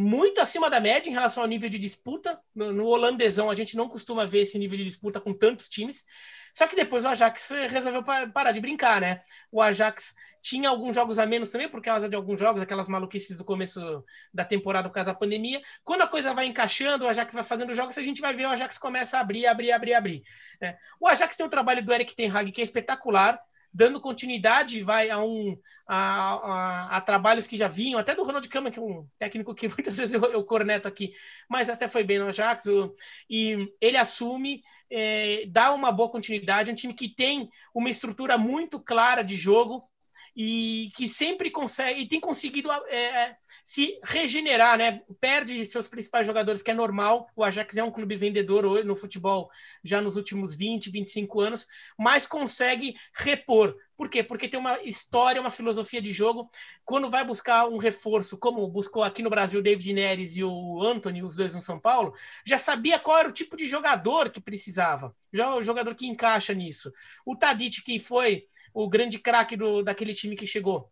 muito 0.00 0.40
acima 0.40 0.70
da 0.70 0.80
média 0.80 1.10
em 1.10 1.12
relação 1.12 1.42
ao 1.42 1.48
nível 1.48 1.68
de 1.68 1.78
disputa. 1.78 2.40
No, 2.54 2.72
no, 2.72 2.86
holandesão, 2.86 3.50
a 3.50 3.54
gente 3.54 3.76
não 3.76 3.88
costuma 3.88 4.24
ver 4.24 4.40
esse 4.40 4.58
nível 4.58 4.78
de 4.78 4.84
disputa 4.84 5.20
com 5.20 5.34
tantos 5.34 5.68
times. 5.68 6.06
Só 6.54 6.66
que 6.66 6.74
depois 6.74 7.04
o 7.04 7.08
Ajax 7.08 7.50
resolveu 7.68 8.02
parar 8.02 8.52
de 8.52 8.60
brincar, 8.60 9.00
né? 9.00 9.20
O 9.52 9.60
Ajax 9.60 10.14
tinha 10.40 10.70
alguns 10.70 10.94
jogos 10.94 11.18
a 11.18 11.26
menos 11.26 11.50
também, 11.50 11.68
por 11.68 11.82
causa 11.82 12.08
de 12.08 12.16
alguns 12.16 12.40
jogos, 12.40 12.62
aquelas 12.62 12.88
maluquices 12.88 13.36
do 13.36 13.44
começo 13.44 14.02
da 14.32 14.44
temporada 14.44 14.88
por 14.88 14.94
causa 14.94 15.12
da 15.12 15.18
pandemia. 15.18 15.60
Quando 15.84 16.00
a 16.00 16.08
coisa 16.08 16.32
vai 16.32 16.46
encaixando, 16.46 17.04
o 17.04 17.08
Ajax 17.08 17.34
vai 17.34 17.44
fazendo 17.44 17.74
jogos, 17.74 17.98
a 17.98 18.02
gente 18.02 18.22
vai 18.22 18.32
ver 18.32 18.46
o 18.46 18.50
Ajax 18.50 18.78
começa 18.78 19.18
a 19.18 19.20
abrir, 19.20 19.46
abrir, 19.46 19.70
abrir, 19.70 19.94
abrir. 19.94 20.22
Né? 20.60 20.78
O 20.98 21.06
Ajax 21.06 21.36
tem 21.36 21.44
o 21.44 21.50
trabalho 21.50 21.84
do 21.84 21.92
Eric 21.92 22.16
Ten 22.16 22.30
Hag, 22.30 22.50
que 22.50 22.62
é 22.62 22.64
espetacular 22.64 23.38
dando 23.72 24.00
continuidade 24.00 24.82
vai 24.82 25.10
a 25.10 25.18
um 25.22 25.56
a, 25.86 25.96
a, 25.96 26.96
a, 26.96 27.00
trabalhos 27.00 27.48
que 27.48 27.56
já 27.56 27.66
vinham, 27.66 27.98
até 27.98 28.14
do 28.14 28.22
Ronald 28.22 28.48
Koeman, 28.48 28.70
que 28.70 28.78
é 28.78 28.82
um 28.82 29.06
técnico 29.18 29.54
que 29.54 29.66
muitas 29.68 29.96
vezes 29.96 30.14
eu, 30.14 30.22
eu 30.26 30.44
corneto 30.44 30.86
aqui, 30.86 31.12
mas 31.48 31.68
até 31.68 31.88
foi 31.88 32.04
bem 32.04 32.18
no 32.18 32.28
Ajax, 32.28 32.66
o, 32.66 32.94
e 33.28 33.68
ele 33.80 33.96
assume, 33.96 34.62
é, 34.88 35.44
dá 35.48 35.72
uma 35.72 35.90
boa 35.90 36.08
continuidade, 36.08 36.70
é 36.70 36.72
um 36.72 36.76
time 36.76 36.94
que 36.94 37.12
tem 37.12 37.48
uma 37.74 37.90
estrutura 37.90 38.38
muito 38.38 38.78
clara 38.78 39.22
de 39.22 39.36
jogo, 39.36 39.89
e 40.36 40.90
que 40.96 41.08
sempre 41.08 41.50
consegue 41.50 42.00
e 42.00 42.08
tem 42.08 42.20
conseguido 42.20 42.70
é, 42.88 43.36
se 43.64 43.98
regenerar, 44.02 44.78
né? 44.78 45.02
Perde 45.20 45.64
seus 45.66 45.88
principais 45.88 46.26
jogadores, 46.26 46.62
que 46.62 46.70
é 46.70 46.74
normal. 46.74 47.28
O 47.36 47.44
Ajax 47.44 47.76
é 47.76 47.84
um 47.84 47.90
clube 47.90 48.16
vendedor 48.16 48.84
no 48.84 48.94
futebol 48.94 49.50
já 49.82 50.00
nos 50.00 50.16
últimos 50.16 50.54
20, 50.54 50.90
25 50.90 51.40
anos, 51.40 51.66
mas 51.98 52.26
consegue 52.26 52.94
repor. 53.14 53.76
Por 53.96 54.08
quê? 54.08 54.22
Porque 54.22 54.48
tem 54.48 54.58
uma 54.58 54.80
história, 54.82 55.40
uma 55.40 55.50
filosofia 55.50 56.00
de 56.00 56.10
jogo. 56.10 56.50
Quando 56.86 57.10
vai 57.10 57.22
buscar 57.22 57.68
um 57.68 57.76
reforço, 57.76 58.38
como 58.38 58.66
buscou 58.66 59.02
aqui 59.02 59.22
no 59.22 59.28
Brasil 59.28 59.60
o 59.60 59.62
David 59.62 59.92
Neres 59.92 60.36
e 60.38 60.42
o 60.42 60.82
Anthony, 60.82 61.22
os 61.22 61.36
dois 61.36 61.54
no 61.54 61.60
São 61.60 61.78
Paulo, 61.78 62.14
já 62.46 62.56
sabia 62.56 62.98
qual 62.98 63.18
era 63.18 63.28
o 63.28 63.32
tipo 63.32 63.58
de 63.58 63.66
jogador 63.66 64.30
que 64.30 64.40
precisava. 64.40 65.14
Já 65.30 65.54
o 65.54 65.62
jogador 65.62 65.94
que 65.94 66.06
encaixa 66.06 66.54
nisso. 66.54 66.90
O 67.26 67.36
Tadic, 67.36 67.82
que 67.82 67.98
foi 67.98 68.46
o 68.72 68.88
grande 68.88 69.18
craque 69.18 69.56
daquele 69.84 70.14
time 70.14 70.36
que 70.36 70.46
chegou 70.46 70.90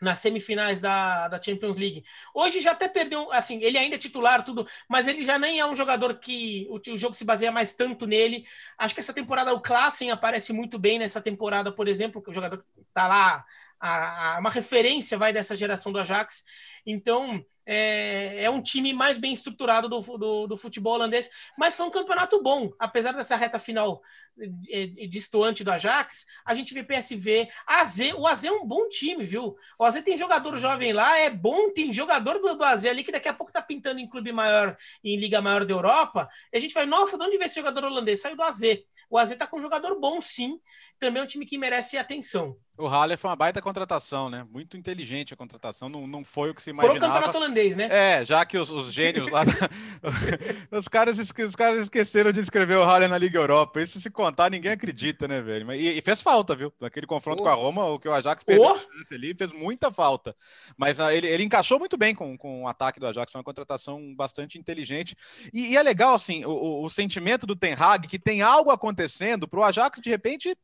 nas 0.00 0.20
semifinais 0.20 0.80
da, 0.80 1.28
da 1.28 1.42
Champions 1.42 1.76
League. 1.76 2.04
Hoje 2.32 2.60
já 2.60 2.72
até 2.72 2.88
perdeu, 2.88 3.30
assim, 3.32 3.62
ele 3.62 3.76
ainda 3.76 3.96
é 3.96 3.98
titular, 3.98 4.44
tudo, 4.44 4.66
mas 4.88 5.08
ele 5.08 5.24
já 5.24 5.38
nem 5.38 5.58
é 5.58 5.66
um 5.66 5.74
jogador 5.74 6.18
que 6.18 6.66
o, 6.70 6.76
o 6.76 6.98
jogo 6.98 7.14
se 7.14 7.24
baseia 7.24 7.50
mais 7.50 7.74
tanto 7.74 8.06
nele. 8.06 8.44
Acho 8.76 8.94
que 8.94 9.00
essa 9.00 9.12
temporada 9.12 9.52
o 9.52 9.60
Klassen 9.60 10.10
aparece 10.10 10.52
muito 10.52 10.78
bem 10.78 10.98
nessa 10.98 11.20
temporada, 11.20 11.72
por 11.72 11.88
exemplo, 11.88 12.22
que 12.22 12.30
o 12.30 12.32
jogador 12.32 12.64
tá 12.92 13.08
lá, 13.08 13.44
a, 13.80 14.36
a, 14.36 14.40
uma 14.40 14.50
referência 14.50 15.18
vai 15.18 15.32
dessa 15.32 15.56
geração 15.56 15.92
do 15.92 15.98
Ajax. 15.98 16.44
Então, 16.86 17.44
é, 17.66 18.44
é 18.44 18.50
um 18.50 18.62
time 18.62 18.92
mais 18.92 19.18
bem 19.18 19.34
estruturado 19.34 19.88
do, 19.88 20.00
do, 20.00 20.46
do, 20.46 20.56
futebol 20.56 20.94
holandês, 20.94 21.28
mas 21.56 21.76
foi 21.76 21.86
um 21.86 21.90
campeonato 21.90 22.42
bom, 22.42 22.70
apesar 22.78 23.12
dessa 23.12 23.36
reta 23.36 23.58
final 23.58 24.00
distoante 25.08 25.64
do 25.64 25.70
Ajax, 25.70 26.24
a 26.44 26.54
gente 26.54 26.72
vê 26.72 26.82
PSV, 26.82 27.48
AZ, 27.66 27.98
o 28.16 28.26
AZ 28.26 28.44
é 28.44 28.52
um 28.52 28.64
bom 28.64 28.86
time, 28.88 29.24
viu? 29.24 29.56
O 29.78 29.84
AZ 29.84 30.00
tem 30.02 30.16
jogador 30.16 30.56
jovem 30.58 30.92
lá, 30.92 31.18
é 31.18 31.28
bom, 31.28 31.70
tem 31.72 31.92
jogador 31.92 32.38
do, 32.38 32.54
do 32.54 32.64
AZ 32.64 32.86
ali 32.86 33.02
que 33.02 33.12
daqui 33.12 33.28
a 33.28 33.34
pouco 33.34 33.52
tá 33.52 33.60
pintando 33.60 33.98
em 33.98 34.08
clube 34.08 34.32
maior, 34.32 34.76
em 35.02 35.16
liga 35.16 35.42
maior 35.42 35.64
da 35.64 35.72
Europa, 35.72 36.28
e 36.52 36.56
a 36.56 36.60
gente 36.60 36.74
vai, 36.74 36.86
nossa, 36.86 37.18
de 37.18 37.24
onde 37.24 37.36
veio 37.36 37.46
esse 37.46 37.56
jogador 37.56 37.84
holandês? 37.84 38.20
Saiu 38.20 38.36
do 38.36 38.42
AZ. 38.42 38.60
O 39.10 39.16
AZ 39.16 39.34
tá 39.36 39.46
com 39.46 39.56
um 39.56 39.60
jogador 39.60 39.98
bom, 39.98 40.20
sim, 40.20 40.60
também 40.98 41.20
é 41.20 41.24
um 41.24 41.26
time 41.26 41.46
que 41.46 41.56
merece 41.56 41.96
atenção. 41.96 42.56
O 42.76 42.86
Haller 42.86 43.18
foi 43.18 43.30
uma 43.30 43.36
baita 43.36 43.62
contratação, 43.68 44.30
né? 44.30 44.46
Muito 44.50 44.76
inteligente 44.76 45.34
a 45.34 45.36
contratação, 45.36 45.88
não, 45.88 46.06
não 46.06 46.24
foi 46.24 46.50
o 46.50 46.54
que 46.54 46.62
se 46.62 46.70
imaginava. 46.70 46.98
Pro 46.98 47.08
campeonato 47.08 47.38
holandês, 47.38 47.76
né? 47.76 47.88
É, 47.90 48.24
já 48.24 48.44
que 48.44 48.56
os, 48.56 48.70
os 48.70 48.92
gênios 48.92 49.30
lá. 49.30 49.42
os, 50.72 50.88
caras, 50.88 51.18
os 51.18 51.56
caras 51.56 51.84
esqueceram 51.84 52.32
de 52.32 52.40
escrever 52.40 52.76
o 52.76 52.84
Haller 52.84 53.08
na 53.08 53.18
Liga 53.18 53.38
Europa. 53.38 53.80
Isso 53.80 54.00
se 54.00 54.10
contar, 54.10 54.50
ninguém 54.50 54.72
acredita, 54.72 55.28
né, 55.28 55.40
velho? 55.40 55.72
E, 55.72 55.98
e 55.98 56.02
fez 56.02 56.22
falta, 56.22 56.56
viu? 56.56 56.72
Naquele 56.80 57.06
confronto 57.06 57.42
oh. 57.42 57.44
com 57.44 57.50
a 57.50 57.54
Roma, 57.54 57.84
o 57.84 57.98
que 57.98 58.08
o 58.08 58.12
Ajax 58.12 58.42
perdeu 58.42 58.64
oh. 58.64 58.78
chance 58.78 59.14
ali, 59.14 59.34
fez 59.34 59.52
muita 59.52 59.90
falta. 59.90 60.34
Mas 60.76 60.98
uh, 60.98 61.10
ele, 61.10 61.26
ele 61.26 61.44
encaixou 61.44 61.78
muito 61.78 61.96
bem 61.96 62.14
com, 62.14 62.36
com 62.36 62.62
o 62.64 62.68
ataque 62.68 62.98
do 62.98 63.06
Ajax, 63.06 63.30
foi 63.30 63.38
uma 63.38 63.44
contratação 63.44 64.14
bastante 64.14 64.58
inteligente. 64.58 65.14
E, 65.52 65.72
e 65.72 65.76
é 65.76 65.82
legal, 65.82 66.14
assim, 66.14 66.44
o, 66.44 66.50
o, 66.50 66.84
o 66.84 66.90
sentimento 66.90 67.46
do 67.46 67.56
Ten 67.56 67.74
Hag, 67.74 68.08
que 68.08 68.18
tem 68.18 68.42
algo 68.42 68.70
acontecendo 68.70 69.46
para 69.46 69.60
o 69.60 69.64
Ajax, 69.64 70.00
de 70.00 70.10
repente 70.10 70.56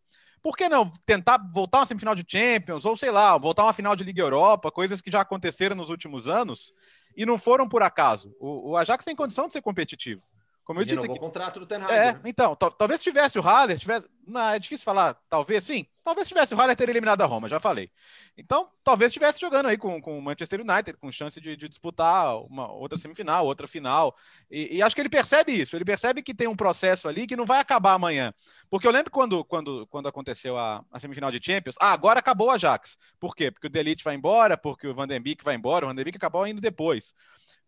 por 0.44 0.58
que 0.58 0.68
não 0.68 0.90
tentar 1.06 1.38
voltar 1.38 1.78
uma 1.78 1.86
semifinal 1.86 2.14
de 2.14 2.22
Champions, 2.28 2.84
ou 2.84 2.94
sei 2.94 3.10
lá, 3.10 3.38
voltar 3.38 3.62
uma 3.62 3.72
final 3.72 3.96
de 3.96 4.04
Liga 4.04 4.20
Europa, 4.20 4.70
coisas 4.70 5.00
que 5.00 5.10
já 5.10 5.22
aconteceram 5.22 5.74
nos 5.74 5.88
últimos 5.88 6.28
anos 6.28 6.70
e 7.16 7.24
não 7.24 7.38
foram 7.38 7.66
por 7.66 7.82
acaso. 7.82 8.36
O, 8.38 8.72
o 8.72 8.76
Ajax 8.76 9.06
tem 9.06 9.16
condição 9.16 9.46
de 9.46 9.54
ser 9.54 9.62
competitivo. 9.62 10.22
Como 10.64 10.80
eu 10.80 10.84
disse. 10.84 11.06
o 11.06 11.18
contrato 11.18 11.60
do 11.60 11.66
Ten 11.66 11.76
Hag. 11.76 11.92
É, 11.92 12.12
né? 12.14 12.20
então, 12.24 12.56
talvez 12.56 13.02
tivesse 13.02 13.38
o 13.38 13.42
Haller, 13.42 13.78
tivesse. 13.78 14.08
Não, 14.26 14.48
é 14.48 14.58
difícil 14.58 14.84
falar, 14.84 15.14
talvez 15.28 15.62
sim. 15.62 15.86
Talvez 16.02 16.26
tivesse 16.26 16.54
o 16.54 16.56
Haller 16.56 16.74
ter 16.74 16.88
eliminado 16.88 17.20
a 17.20 17.26
Roma, 17.26 17.48
já 17.48 17.60
falei. 17.60 17.90
Então, 18.36 18.70
talvez 18.82 19.10
estivesse 19.10 19.38
jogando 19.38 19.66
aí 19.66 19.76
com, 19.76 20.00
com 20.00 20.18
o 20.18 20.22
Manchester 20.22 20.62
United, 20.62 20.98
com 20.98 21.12
chance 21.12 21.38
de, 21.38 21.54
de, 21.54 21.68
disputar 21.68 22.38
uma 22.44 22.70
outra 22.72 22.96
semifinal, 22.96 23.44
outra 23.44 23.66
final. 23.66 24.16
E, 24.50 24.76
e, 24.76 24.82
acho 24.82 24.94
que 24.94 25.02
ele 25.02 25.10
percebe 25.10 25.52
isso. 25.52 25.76
Ele 25.76 25.84
percebe 25.84 26.22
que 26.22 26.34
tem 26.34 26.48
um 26.48 26.56
processo 26.56 27.08
ali 27.08 27.26
que 27.26 27.36
não 27.36 27.44
vai 27.44 27.60
acabar 27.60 27.92
amanhã. 27.92 28.32
Porque 28.70 28.86
eu 28.86 28.90
lembro 28.90 29.10
quando, 29.10 29.44
quando, 29.44 29.86
quando 29.88 30.08
aconteceu 30.08 30.56
a, 30.56 30.82
a 30.90 30.98
semifinal 30.98 31.30
de 31.30 31.44
Champions. 31.44 31.76
Ah, 31.78 31.92
agora 31.92 32.20
acabou 32.20 32.48
o 32.48 32.50
Ajax. 32.50 32.98
Por 33.20 33.34
quê? 33.34 33.50
Porque 33.50 33.66
o 33.66 33.70
Delite 33.70 34.04
vai 34.04 34.14
embora, 34.14 34.56
porque 34.56 34.88
o 34.88 34.94
Van 34.94 35.06
den 35.06 35.20
Beek 35.20 35.44
vai 35.44 35.54
embora. 35.54 35.84
O 35.84 35.88
Van 35.88 35.94
den 35.94 36.04
Beek 36.04 36.16
acabou 36.16 36.46
indo 36.46 36.60
depois. 36.60 37.14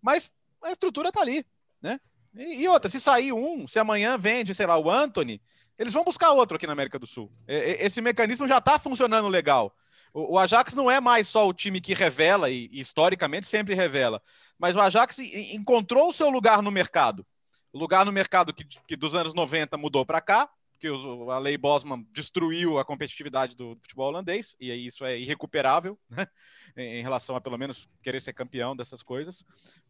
Mas 0.01 0.31
a 0.63 0.71
estrutura 0.71 1.13
tá 1.13 1.21
ali, 1.21 1.45
né? 1.81 2.01
E, 2.37 2.63
e, 2.63 2.69
outra, 2.69 2.91
se 2.91 3.01
sair 3.01 3.33
um, 3.33 3.67
se 3.67 3.79
amanhã 3.79 4.19
vende, 4.19 4.55
sei 4.55 4.67
lá, 4.67 4.79
o 4.79 4.91
Anthony, 4.91 5.41
eles 5.79 5.93
vão 5.93 6.05
buscar 6.05 6.33
outro 6.33 6.57
aqui 6.57 6.67
na 6.67 6.73
América 6.73 6.99
do 6.99 7.07
Sul. 7.07 7.31
E, 7.49 7.55
esse 7.81 8.01
mecanismo 8.01 8.47
já 8.47 8.59
está 8.59 8.79
funcionando 8.79 9.29
legal. 9.29 9.75
O, 10.13 10.35
o, 10.35 10.39
Ajax 10.39 10.75
não 10.75 10.91
é 10.91 11.01
mais 11.01 11.29
só 11.29 11.47
o 11.47 11.55
time 11.55 11.81
que 11.81 11.95
revela, 11.95 12.51
e, 12.51 12.69
e 12.73 12.81
historicamente 12.81 13.47
sempre 13.47 13.75
revela, 13.75 14.23
mas 14.59 14.75
o 14.77 14.81
Ajax 14.81 15.19
encontrou 15.19 16.09
o 16.09 16.13
seu 16.13 16.31
lugar 16.31 16.63
no 16.63 16.71
mercado. 16.71 17.27
O 17.73 17.79
lugar 17.79 18.05
no 18.07 18.13
mercado 18.13 18.53
que, 18.55 18.65
que 18.65 18.97
dos 18.97 19.15
anos 19.15 19.35
90 19.35 19.77
mudou 19.77 20.05
para 20.07 20.21
cá, 20.21 20.49
porque 20.73 20.89
a 21.31 21.39
lei 21.39 21.57
Bosman 21.57 22.07
destruiu 22.13 22.79
a 22.79 22.85
competitividade 22.85 23.57
do 23.57 23.77
futebol 23.81 24.09
holandês, 24.09 24.55
e 24.61 24.71
isso 24.73 25.05
é 25.05 25.19
irrecuperável, 25.19 25.99
né? 26.09 26.27
em 26.77 27.03
relação 27.03 27.35
a 27.35 27.41
pelo 27.41 27.57
menos 27.57 27.89
querer 28.03 28.21
ser 28.21 28.35
campeão 28.35 28.77
dessas 28.77 29.03
coisas. 29.03 29.43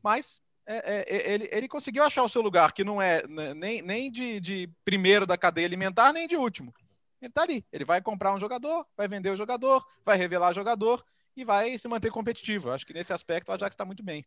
Mas 0.03 0.41
é, 0.67 0.77
é, 0.77 1.17
é, 1.17 1.35
ele, 1.35 1.49
ele 1.53 1.69
conseguiu 1.69 2.03
achar 2.03 2.25
o 2.25 2.29
seu 2.29 2.43
lugar, 2.43 2.73
que 2.73 2.83
não 2.83 3.01
é 3.01 3.27
né, 3.29 3.55
nem, 3.55 3.81
nem 3.83 4.11
de, 4.11 4.41
de 4.41 4.69
primeiro 4.85 5.25
da 5.25 5.39
cadeia 5.39 5.67
alimentar, 5.67 6.13
nem 6.13 6.27
de 6.27 6.37
último. 6.37 6.75
Ele 7.23 7.31
está 7.31 7.43
ali. 7.43 7.65
Ele 7.73 7.85
vai 7.85 8.03
comprar 8.03 8.35
um 8.35 8.41
jogador, 8.41 8.85
vai 8.97 9.07
vender 9.07 9.31
o 9.31 9.37
jogador, 9.37 9.87
vai 10.05 10.17
revelar 10.17 10.51
o 10.51 10.55
jogador 10.55 11.05
e 11.37 11.45
vai 11.45 11.79
se 11.79 11.87
manter 11.87 12.11
competitivo. 12.11 12.71
Acho 12.71 12.85
que 12.85 12.93
nesse 12.93 13.13
aspecto 13.13 13.49
o 13.49 13.53
Ajax 13.53 13.75
está 13.75 13.85
muito 13.85 14.03
bem. 14.03 14.25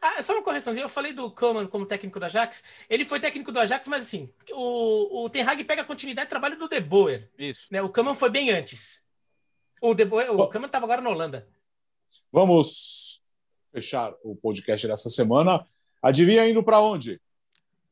Ah, 0.00 0.22
só 0.22 0.32
uma 0.32 0.42
correçãozinha, 0.42 0.84
eu 0.84 0.88
falei 0.88 1.12
do 1.12 1.30
Coman 1.30 1.66
como 1.66 1.84
técnico 1.84 2.18
do 2.18 2.24
Ajax. 2.24 2.62
Ele 2.88 3.04
foi 3.04 3.20
técnico 3.20 3.52
do 3.52 3.58
Ajax, 3.58 3.86
mas 3.88 4.02
assim, 4.02 4.32
o, 4.52 5.24
o 5.24 5.28
Ten 5.28 5.42
Hag 5.42 5.62
pega 5.64 5.82
a 5.82 5.84
continuidade 5.84 6.28
do 6.28 6.30
trabalho 6.30 6.56
do 6.56 6.68
De 6.68 6.80
Boer. 6.80 7.28
Isso. 7.36 7.66
Né? 7.70 7.82
O 7.82 7.90
Coman 7.90 8.14
foi 8.14 8.30
bem 8.30 8.50
antes. 8.50 9.04
O, 9.82 9.92
De 9.92 10.04
Boer, 10.04 10.30
o 10.30 10.48
Coman 10.48 10.66
estava 10.66 10.86
agora 10.86 11.02
na 11.02 11.10
Holanda. 11.10 11.48
Vamos 12.32 13.20
fechar 13.72 14.14
o 14.22 14.34
podcast 14.34 14.86
dessa 14.86 15.10
semana 15.10 15.66
Adivinha 16.02 16.48
indo 16.48 16.62
para 16.62 16.80
onde? 16.80 17.20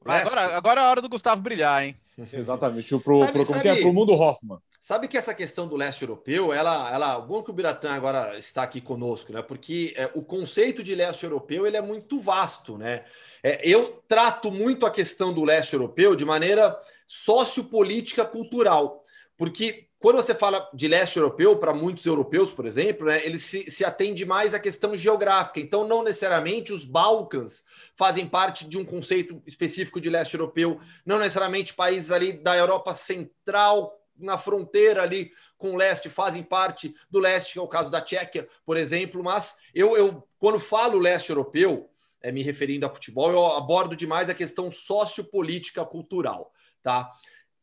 agora, 0.04 0.56
agora 0.56 0.80
é 0.80 0.84
a 0.84 0.90
hora 0.90 1.02
do 1.02 1.08
Gustavo 1.08 1.40
brilhar, 1.40 1.84
hein? 1.84 1.96
Exatamente, 2.32 2.88
pro, 2.98 3.20
sabe, 3.20 3.32
pro, 3.32 3.46
como 3.46 3.62
sabe, 3.62 3.68
é? 3.68 3.80
pro 3.80 3.92
mundo 3.92 4.12
Hoffman. 4.12 4.58
Sabe 4.80 5.08
que 5.08 5.16
essa 5.16 5.34
questão 5.34 5.68
do 5.68 5.76
leste 5.76 6.02
europeu, 6.02 6.52
ela, 6.52 6.92
ela, 6.92 7.20
bom 7.20 7.42
que 7.42 7.50
o 7.50 7.52
Biratã 7.52 7.92
agora 7.92 8.36
está 8.38 8.62
aqui 8.62 8.80
conosco, 8.80 9.32
né? 9.32 9.42
Porque 9.42 9.92
é, 9.96 10.10
o 10.14 10.22
conceito 10.22 10.82
de 10.82 10.94
leste 10.94 11.24
europeu 11.24 11.66
ele 11.66 11.76
é 11.76 11.80
muito 11.80 12.18
vasto, 12.20 12.78
né? 12.78 13.04
É, 13.42 13.60
eu 13.68 14.02
trato 14.08 14.50
muito 14.50 14.86
a 14.86 14.90
questão 14.90 15.32
do 15.32 15.44
leste 15.44 15.74
europeu 15.74 16.16
de 16.16 16.24
maneira 16.24 16.76
sociopolítica 17.06 18.24
cultural, 18.24 19.02
porque 19.36 19.87
quando 19.98 20.16
você 20.16 20.34
fala 20.34 20.68
de 20.72 20.86
leste 20.86 21.16
europeu, 21.16 21.56
para 21.56 21.74
muitos 21.74 22.06
europeus, 22.06 22.52
por 22.52 22.66
exemplo, 22.66 23.06
né, 23.06 23.24
ele 23.24 23.38
se, 23.38 23.68
se 23.70 23.84
atende 23.84 24.24
mais 24.24 24.54
à 24.54 24.60
questão 24.60 24.94
geográfica. 24.94 25.58
Então, 25.58 25.86
não 25.86 26.04
necessariamente 26.04 26.72
os 26.72 26.84
Balcãs 26.84 27.64
fazem 27.96 28.26
parte 28.28 28.68
de 28.68 28.78
um 28.78 28.84
conceito 28.84 29.42
específico 29.44 30.00
de 30.00 30.08
leste 30.08 30.34
europeu, 30.34 30.78
não 31.04 31.18
necessariamente 31.18 31.74
países 31.74 32.12
ali 32.12 32.32
da 32.32 32.56
Europa 32.56 32.94
Central, 32.94 33.98
na 34.16 34.36
fronteira 34.36 35.02
ali 35.02 35.32
com 35.56 35.72
o 35.72 35.76
leste, 35.76 36.08
fazem 36.08 36.42
parte 36.42 36.94
do 37.10 37.18
leste, 37.18 37.52
que 37.52 37.58
é 37.58 37.62
o 37.62 37.68
caso 37.68 37.90
da 37.90 38.00
Tchequia, 38.00 38.48
por 38.64 38.76
exemplo. 38.76 39.22
Mas 39.22 39.56
eu, 39.74 39.96
eu 39.96 40.26
quando 40.38 40.58
falo 40.58 40.98
leste 40.98 41.30
europeu, 41.30 41.90
é, 42.20 42.32
me 42.32 42.42
referindo 42.42 42.84
a 42.86 42.90
futebol, 42.90 43.30
eu 43.30 43.46
abordo 43.46 43.94
demais 43.94 44.28
a 44.28 44.34
questão 44.34 44.70
sociopolítica 44.70 45.84
cultural, 45.84 46.52
tá? 46.82 47.10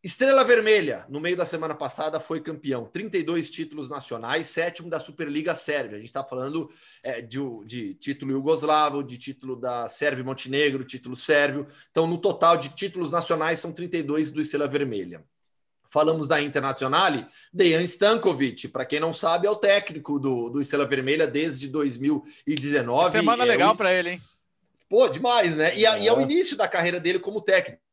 Estrela 0.05 0.43
Vermelha, 0.43 1.03
no 1.09 1.19
meio 1.19 1.35
da 1.35 1.45
semana 1.45 1.73
passada, 1.73 2.19
foi 2.19 2.39
campeão. 2.39 2.85
32 2.85 3.49
títulos 3.49 3.89
nacionais, 3.89 4.45
sétimo 4.45 4.87
da 4.87 4.99
Superliga 4.99 5.55
Sérvia. 5.55 5.97
A 5.97 5.99
gente 5.99 6.09
está 6.09 6.23
falando 6.23 6.69
é, 7.01 7.21
de, 7.21 7.39
de, 7.65 7.95
título 7.95 8.33
iugoslavo, 8.33 9.03
de 9.03 9.17
título 9.17 9.55
da 9.55 9.87
Sérvia 9.87 10.21
e 10.21 10.23
Montenegro, 10.23 10.83
título 10.83 11.15
sérvio. 11.15 11.65
Então, 11.89 12.05
no 12.05 12.19
total 12.19 12.55
de 12.55 12.69
títulos 12.69 13.11
nacionais, 13.11 13.59
são 13.59 13.71
32 13.71 14.29
do 14.29 14.41
Estrela 14.41 14.67
Vermelha. 14.67 15.25
Falamos 15.89 16.27
da 16.27 16.39
Internacional, 16.39 17.25
Dejan 17.51 17.81
Stankovic, 17.81 18.67
para 18.67 18.85
quem 18.85 18.99
não 18.99 19.11
sabe, 19.11 19.47
é 19.47 19.49
o 19.49 19.55
técnico 19.55 20.19
do, 20.19 20.51
do 20.51 20.61
Estrela 20.61 20.85
Vermelha 20.85 21.25
desde 21.25 21.67
2019. 21.67 23.09
Semana 23.09 23.41
é 23.41 23.47
legal 23.47 23.73
o... 23.73 23.75
para 23.75 23.91
ele, 23.91 24.09
hein? 24.11 24.21
Pô, 24.87 25.07
demais, 25.07 25.57
né? 25.57 25.75
E, 25.75 25.83
é. 25.83 26.03
e 26.03 26.07
é 26.07 26.13
o 26.13 26.21
início 26.21 26.55
da 26.55 26.67
carreira 26.67 26.99
dele 26.99 27.17
como 27.17 27.41
técnico 27.41 27.84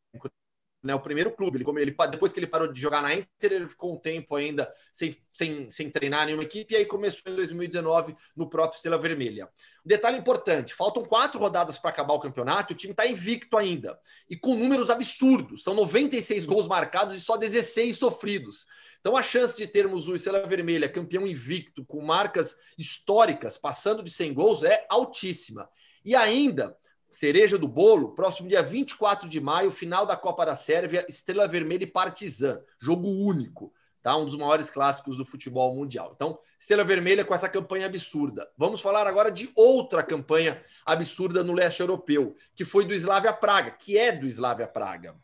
né, 0.82 0.94
o 0.94 1.00
primeiro 1.00 1.30
clube. 1.30 1.58
Ele, 1.58 1.80
ele, 1.80 1.96
depois 2.10 2.32
que 2.32 2.40
ele 2.40 2.46
parou 2.46 2.70
de 2.70 2.80
jogar 2.80 3.00
na 3.00 3.14
Inter, 3.14 3.52
ele 3.52 3.68
ficou 3.68 3.94
um 3.94 3.98
tempo 3.98 4.34
ainda 4.34 4.72
sem, 4.90 5.16
sem, 5.32 5.70
sem 5.70 5.90
treinar 5.90 6.26
nenhuma 6.26 6.42
equipe, 6.42 6.74
e 6.74 6.76
aí 6.78 6.84
começou 6.84 7.32
em 7.32 7.36
2019 7.36 8.16
no 8.36 8.48
próprio 8.48 8.76
Estrela 8.76 8.98
Vermelha. 8.98 9.48
Detalhe 9.84 10.18
importante: 10.18 10.74
faltam 10.74 11.04
quatro 11.04 11.38
rodadas 11.38 11.78
para 11.78 11.90
acabar 11.90 12.14
o 12.14 12.20
campeonato, 12.20 12.72
o 12.72 12.76
time 12.76 12.92
está 12.92 13.06
invicto 13.06 13.56
ainda, 13.56 13.98
e 14.28 14.36
com 14.36 14.56
números 14.56 14.90
absurdos. 14.90 15.62
São 15.62 15.74
96 15.74 16.44
gols 16.44 16.66
marcados 16.66 17.16
e 17.16 17.20
só 17.20 17.36
16 17.36 17.96
sofridos. 17.96 18.66
Então 19.00 19.16
a 19.16 19.22
chance 19.22 19.56
de 19.56 19.66
termos 19.66 20.06
o 20.06 20.14
Estrela 20.14 20.46
Vermelha 20.46 20.88
campeão 20.88 21.26
invicto, 21.26 21.84
com 21.84 22.00
marcas 22.00 22.56
históricas, 22.78 23.58
passando 23.58 24.02
de 24.02 24.10
100 24.10 24.34
gols, 24.34 24.62
é 24.62 24.86
altíssima. 24.88 25.68
E 26.04 26.14
ainda 26.14 26.76
cereja 27.12 27.58
do 27.58 27.68
bolo, 27.68 28.14
próximo 28.14 28.48
dia 28.48 28.62
24 28.62 29.28
de 29.28 29.40
maio, 29.40 29.70
final 29.70 30.06
da 30.06 30.16
Copa 30.16 30.46
da 30.46 30.56
Sérvia, 30.56 31.04
Estrela 31.08 31.46
Vermelha 31.46 31.84
e 31.84 31.86
Partizan, 31.86 32.60
jogo 32.80 33.08
único, 33.08 33.72
tá? 34.02 34.16
Um 34.16 34.24
dos 34.24 34.34
maiores 34.34 34.70
clássicos 34.70 35.16
do 35.16 35.24
futebol 35.24 35.74
mundial. 35.74 36.12
Então, 36.14 36.38
Estrela 36.58 36.84
Vermelha 36.84 37.24
com 37.24 37.34
essa 37.34 37.48
campanha 37.48 37.86
absurda. 37.86 38.48
Vamos 38.56 38.80
falar 38.80 39.06
agora 39.06 39.30
de 39.30 39.50
outra 39.54 40.02
campanha 40.02 40.62
absurda 40.84 41.44
no 41.44 41.52
leste 41.52 41.80
europeu, 41.80 42.34
que 42.54 42.64
foi 42.64 42.84
do 42.84 42.94
Slavia 42.94 43.32
Praga, 43.32 43.70
que 43.70 43.98
é 43.98 44.10
do 44.10 44.26
Slavia 44.26 44.66
Praga 44.66 45.14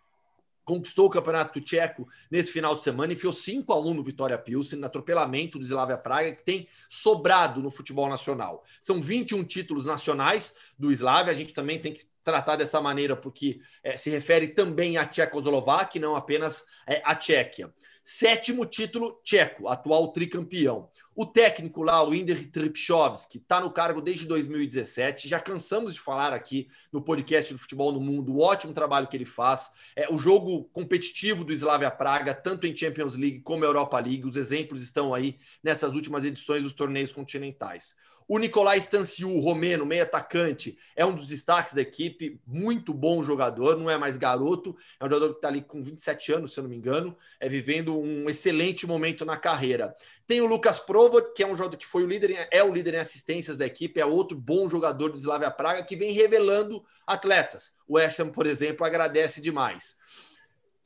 conquistou 0.68 1.06
o 1.06 1.10
Campeonato 1.10 1.58
Tcheco 1.62 2.06
nesse 2.30 2.52
final 2.52 2.74
de 2.74 2.82
semana, 2.82 3.14
enfiou 3.14 3.32
5 3.32 3.72
a 3.72 3.80
1 3.80 3.94
no 3.94 4.04
Vitória 4.04 4.36
Pilsen, 4.36 4.78
no 4.78 4.84
atropelamento 4.84 5.58
do 5.58 5.64
Slavia 5.64 5.96
Praga, 5.96 6.32
que 6.32 6.44
tem 6.44 6.68
sobrado 6.90 7.62
no 7.62 7.70
futebol 7.70 8.06
nacional. 8.06 8.62
São 8.78 9.00
21 9.00 9.44
títulos 9.44 9.86
nacionais 9.86 10.54
do 10.78 10.92
Slavia, 10.92 11.32
a 11.32 11.34
gente 11.34 11.54
também 11.54 11.78
tem 11.78 11.94
que 11.94 12.04
tratar 12.22 12.56
dessa 12.56 12.82
maneira, 12.82 13.16
porque 13.16 13.62
é, 13.82 13.96
se 13.96 14.10
refere 14.10 14.48
também 14.48 14.98
à 14.98 15.06
Tchecoslováquia, 15.06 16.02
não 16.02 16.14
apenas 16.14 16.66
é, 16.86 17.00
à 17.02 17.14
Tchequia. 17.14 17.72
Sétimo 18.10 18.64
título 18.64 19.20
tcheco, 19.22 19.68
atual 19.68 20.10
tricampeão. 20.12 20.88
O 21.14 21.26
técnico 21.26 21.82
lá, 21.82 22.02
o 22.02 22.14
Inder 22.14 22.50
Tripchovski, 22.50 23.36
está 23.36 23.60
no 23.60 23.70
cargo 23.70 24.00
desde 24.00 24.24
2017. 24.24 25.28
Já 25.28 25.38
cansamos 25.38 25.92
de 25.92 26.00
falar 26.00 26.32
aqui 26.32 26.70
no 26.90 27.02
podcast 27.02 27.52
do 27.52 27.58
Futebol 27.58 27.92
no 27.92 28.00
Mundo 28.00 28.32
o 28.32 28.40
ótimo 28.40 28.72
trabalho 28.72 29.08
que 29.08 29.14
ele 29.14 29.26
faz. 29.26 29.70
É 29.94 30.10
o 30.10 30.16
jogo 30.16 30.64
competitivo 30.72 31.44
do 31.44 31.52
Slavia 31.52 31.90
Praga, 31.90 32.32
tanto 32.32 32.66
em 32.66 32.74
Champions 32.74 33.14
League 33.14 33.40
como 33.40 33.62
Europa 33.62 34.00
League. 34.00 34.26
Os 34.26 34.36
exemplos 34.36 34.82
estão 34.82 35.12
aí 35.12 35.38
nessas 35.62 35.92
últimas 35.92 36.24
edições 36.24 36.62
dos 36.62 36.72
torneios 36.72 37.12
continentais. 37.12 37.94
O 38.28 38.38
Nicolai 38.38 38.76
Stanciu, 38.76 39.40
romeno, 39.40 39.86
meio 39.86 40.02
atacante, 40.02 40.78
é 40.94 41.04
um 41.04 41.14
dos 41.14 41.26
destaques 41.26 41.72
da 41.72 41.80
equipe, 41.80 42.38
muito 42.46 42.92
bom 42.92 43.22
jogador, 43.22 43.74
não 43.74 43.88
é 43.88 43.96
mais 43.96 44.18
garoto, 44.18 44.76
é 45.00 45.04
um 45.06 45.08
jogador 45.08 45.30
que 45.30 45.38
está 45.38 45.48
ali 45.48 45.62
com 45.62 45.82
27 45.82 46.34
anos, 46.34 46.52
se 46.52 46.60
eu 46.60 46.62
não 46.62 46.68
me 46.68 46.76
engano, 46.76 47.16
é 47.40 47.48
vivendo 47.48 47.98
um 47.98 48.28
excelente 48.28 48.86
momento 48.86 49.24
na 49.24 49.38
carreira. 49.38 49.96
Tem 50.26 50.42
o 50.42 50.46
Lucas 50.46 50.78
Provo, 50.78 51.22
que 51.32 51.42
é 51.42 51.46
um 51.46 51.56
jogador 51.56 51.78
que 51.78 51.86
foi 51.86 52.02
o 52.02 52.06
líder, 52.06 52.46
é 52.50 52.62
o 52.62 52.70
líder 52.70 52.94
em 52.94 52.98
assistências 52.98 53.56
da 53.56 53.64
equipe, 53.64 53.98
é 53.98 54.04
outro 54.04 54.36
bom 54.36 54.68
jogador 54.68 55.08
do 55.08 55.16
Slavia 55.16 55.50
Praga 55.50 55.82
que 55.82 55.96
vem 55.96 56.12
revelando 56.12 56.84
atletas. 57.06 57.74
O 57.88 57.96
Ham, 57.96 58.28
por 58.30 58.46
exemplo, 58.46 58.84
agradece 58.84 59.40
demais. 59.40 59.96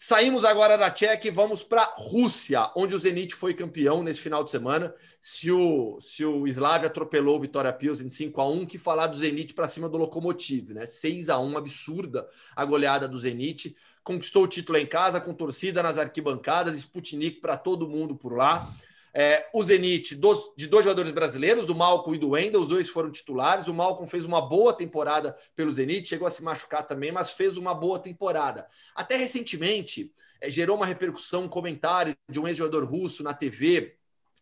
Saímos 0.05 0.45
agora 0.45 0.77
da 0.77 0.91
Tchequia 0.91 1.31
e 1.31 1.33
vamos 1.33 1.63
para 1.63 1.83
a 1.83 1.95
Rússia, 1.97 2.73
onde 2.75 2.93
o 2.93 2.99
Zenit 2.99 3.37
foi 3.37 3.55
campeão 3.55 4.03
nesse 4.03 4.19
final 4.19 4.43
de 4.43 4.51
semana. 4.51 4.93
Se 5.21 5.49
o, 5.49 6.01
se 6.01 6.25
o 6.25 6.45
Slavia 6.49 6.89
atropelou 6.89 7.37
o 7.37 7.41
Vitória 7.41 7.73
Pilsen 7.73 8.11
5 8.11 8.41
a 8.41 8.49
1 8.49 8.67
que 8.67 8.79
falar 8.79 9.07
do 9.07 9.17
Zenit 9.17 9.55
para 9.55 9.69
cima 9.69 9.89
do 9.89 9.97
Lokomotiv, 9.97 10.73
né? 10.73 10.87
6 10.87 11.29
a 11.29 11.39
1 11.39 11.57
absurda 11.57 12.29
a 12.57 12.65
goleada 12.65 13.07
do 13.07 13.17
Zenit. 13.17 13.77
Conquistou 14.03 14.43
o 14.43 14.49
título 14.49 14.77
em 14.77 14.87
casa, 14.87 15.21
com 15.21 15.33
torcida 15.33 15.81
nas 15.85 15.97
arquibancadas, 15.97 16.77
Sputnik 16.77 17.41
para 17.41 17.57
todo 17.57 17.89
mundo 17.89 18.17
por 18.17 18.37
lá. 18.37 18.75
É, 19.15 19.47
o 19.53 19.63
Zenit, 19.63 20.15
dos, 20.15 20.53
de 20.57 20.67
dois 20.67 20.85
jogadores 20.85 21.13
brasileiros, 21.13 21.67
do 21.67 21.75
Malcolm 21.75 22.17
e 22.17 22.19
do 22.19 22.31
Wendel, 22.31 22.63
os 22.63 22.69
dois 22.69 22.89
foram 22.89 23.11
titulares. 23.11 23.69
O 23.69 23.75
Malcolm 23.75 24.09
fez 24.09 24.25
uma 24.25 24.41
boa 24.41 24.73
temporada 24.73 25.37
pelo 25.55 25.73
Zenit, 25.73 26.09
chegou 26.09 26.27
a 26.27 26.31
se 26.31 26.43
machucar 26.43 26.87
também, 26.87 27.13
mas 27.13 27.31
fez 27.31 27.57
uma 27.57 27.75
boa 27.75 27.99
temporada. 27.99 28.67
Até 28.95 29.17
recentemente, 29.17 30.11
é, 30.41 30.49
gerou 30.49 30.77
uma 30.77 30.87
repercussão, 30.87 31.45
um 31.45 31.49
comentário 31.49 32.17
de 32.29 32.41
um 32.41 32.49
ex-jogador 32.49 32.85
russo 32.85 33.23
na 33.23 33.35
TV, 33.35 33.97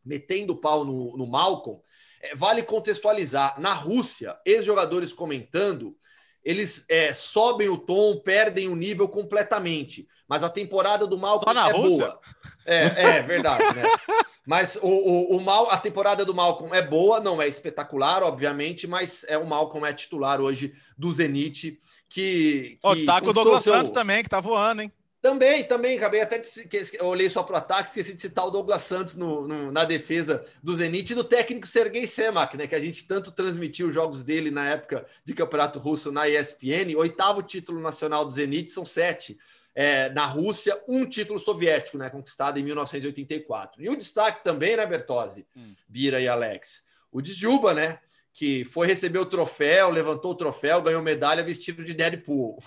metendo 0.05 0.55
pau 0.55 0.85
no, 0.85 1.17
no 1.17 1.27
Malcolm. 1.27 1.81
É, 2.23 2.37
vale 2.37 2.63
contextualizar: 2.63 3.61
na 3.61 3.73
Rússia, 3.73 4.39
ex-jogadores 4.47 5.13
comentando 5.13 5.97
eles 6.45 6.87
é, 6.89 7.13
sobem 7.13 7.69
o 7.69 7.77
tom, 7.77 8.19
perdem 8.19 8.69
o 8.69 8.77
nível 8.77 9.09
completamente. 9.09 10.09
Mas 10.27 10.43
a 10.43 10.49
temporada 10.49 11.07
do 11.07 11.19
Malcolm 11.19 11.59
é 11.59 11.73
Rússia? 11.73 12.07
boa. 12.07 12.21
É, 12.65 13.17
é 13.17 13.23
verdade, 13.23 13.65
né? 13.75 13.83
Mas 14.47 14.77
o, 14.77 14.89
o, 14.89 15.37
o, 15.37 15.41
Mal, 15.41 15.71
a 15.71 15.77
temporada 15.77 16.25
do 16.25 16.35
Malcolm 16.35 16.75
é 16.75 16.83
boa, 16.83 17.21
não 17.21 17.41
é 17.41 17.47
espetacular, 17.47 18.23
obviamente, 18.23 18.87
mas 18.87 19.25
é 19.29 19.37
o 19.37 19.47
Malcolm 19.47 19.87
é 19.87 19.93
titular 19.93 20.41
hoje 20.41 20.73
do 20.97 21.13
Zenit. 21.13 21.79
Que, 22.09 22.71
que 22.71 22.79
oh, 22.83 22.95
destaca 22.95 23.29
o 23.29 23.33
Douglas 23.33 23.63
seu... 23.63 23.73
Santos 23.73 23.93
também, 23.93 24.23
que 24.23 24.29
tá 24.29 24.41
voando, 24.41 24.83
hein? 24.83 24.93
Também, 25.23 25.63
também, 25.65 25.99
acabei 25.99 26.23
até 26.23 26.39
de 26.39 26.49
eu 26.95 27.05
olhei 27.05 27.29
só 27.29 27.43
para 27.43 27.55
o 27.55 27.59
ataque, 27.59 27.91
esqueci 27.91 28.15
de 28.15 28.21
citar 28.23 28.47
o 28.47 28.51
Douglas 28.51 28.83
Santos 28.83 29.17
no, 29.17 29.47
no, 29.47 29.71
na 29.71 29.85
defesa 29.85 30.43
do 30.63 30.75
Zenit 30.75 31.13
e 31.13 31.15
do 31.15 31.23
técnico 31.23 31.67
Sergei 31.67 32.07
Semak, 32.07 32.57
né? 32.57 32.67
Que 32.67 32.75
a 32.75 32.81
gente 32.81 33.07
tanto 33.07 33.31
transmitiu 33.31 33.89
os 33.89 33.95
jogos 33.95 34.23
dele 34.23 34.51
na 34.51 34.67
época 34.67 35.07
de 35.23 35.35
Campeonato 35.35 35.79
Russo 35.79 36.11
na 36.11 36.27
ESPN. 36.27 36.97
Oitavo 36.97 37.43
título 37.43 37.81
nacional 37.81 38.25
do 38.25 38.31
Zenit, 38.31 38.73
são 38.73 38.87
sete 38.87 39.39
é, 39.75 40.11
na 40.11 40.27
Rússia, 40.27 40.81
um 40.89 41.07
título 41.07 41.39
soviético, 41.39 41.97
né? 41.99 42.11
Conquistado 42.11 42.59
em 42.59 42.63
1984. 42.63 43.83
E 43.83 43.89
o 43.89 43.97
destaque 43.97 44.43
também, 44.43 44.77
né, 44.77 44.87
Bertozzi, 44.87 45.47
hum. 45.57 45.75
Bira 45.89 46.21
e 46.21 46.29
Alex? 46.29 46.85
O 47.11 47.21
Djuba, 47.21 47.75
né? 47.75 47.99
Que 48.33 48.65
foi 48.65 48.87
receber 48.87 49.19
o 49.19 49.27
troféu, 49.27 49.91
levantou 49.91 50.33
o 50.33 50.37
troféu, 50.37 50.83
ganhou 50.83 51.03
medalha 51.03 51.43
vestido 51.43 51.85
de 51.85 51.95
Deadpool. 51.95 52.63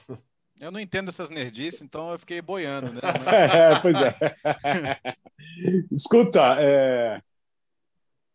Eu 0.60 0.72
não 0.72 0.80
entendo 0.80 1.10
essas 1.10 1.30
nerdices, 1.30 1.82
então 1.82 2.12
eu 2.12 2.20
fiquei 2.20 2.42
boiando, 2.42 2.94
né? 2.94 3.02
é, 3.32 3.80
pois 3.82 3.96
é. 4.02 4.16
Escuta, 5.92 6.58
é... 6.60 7.22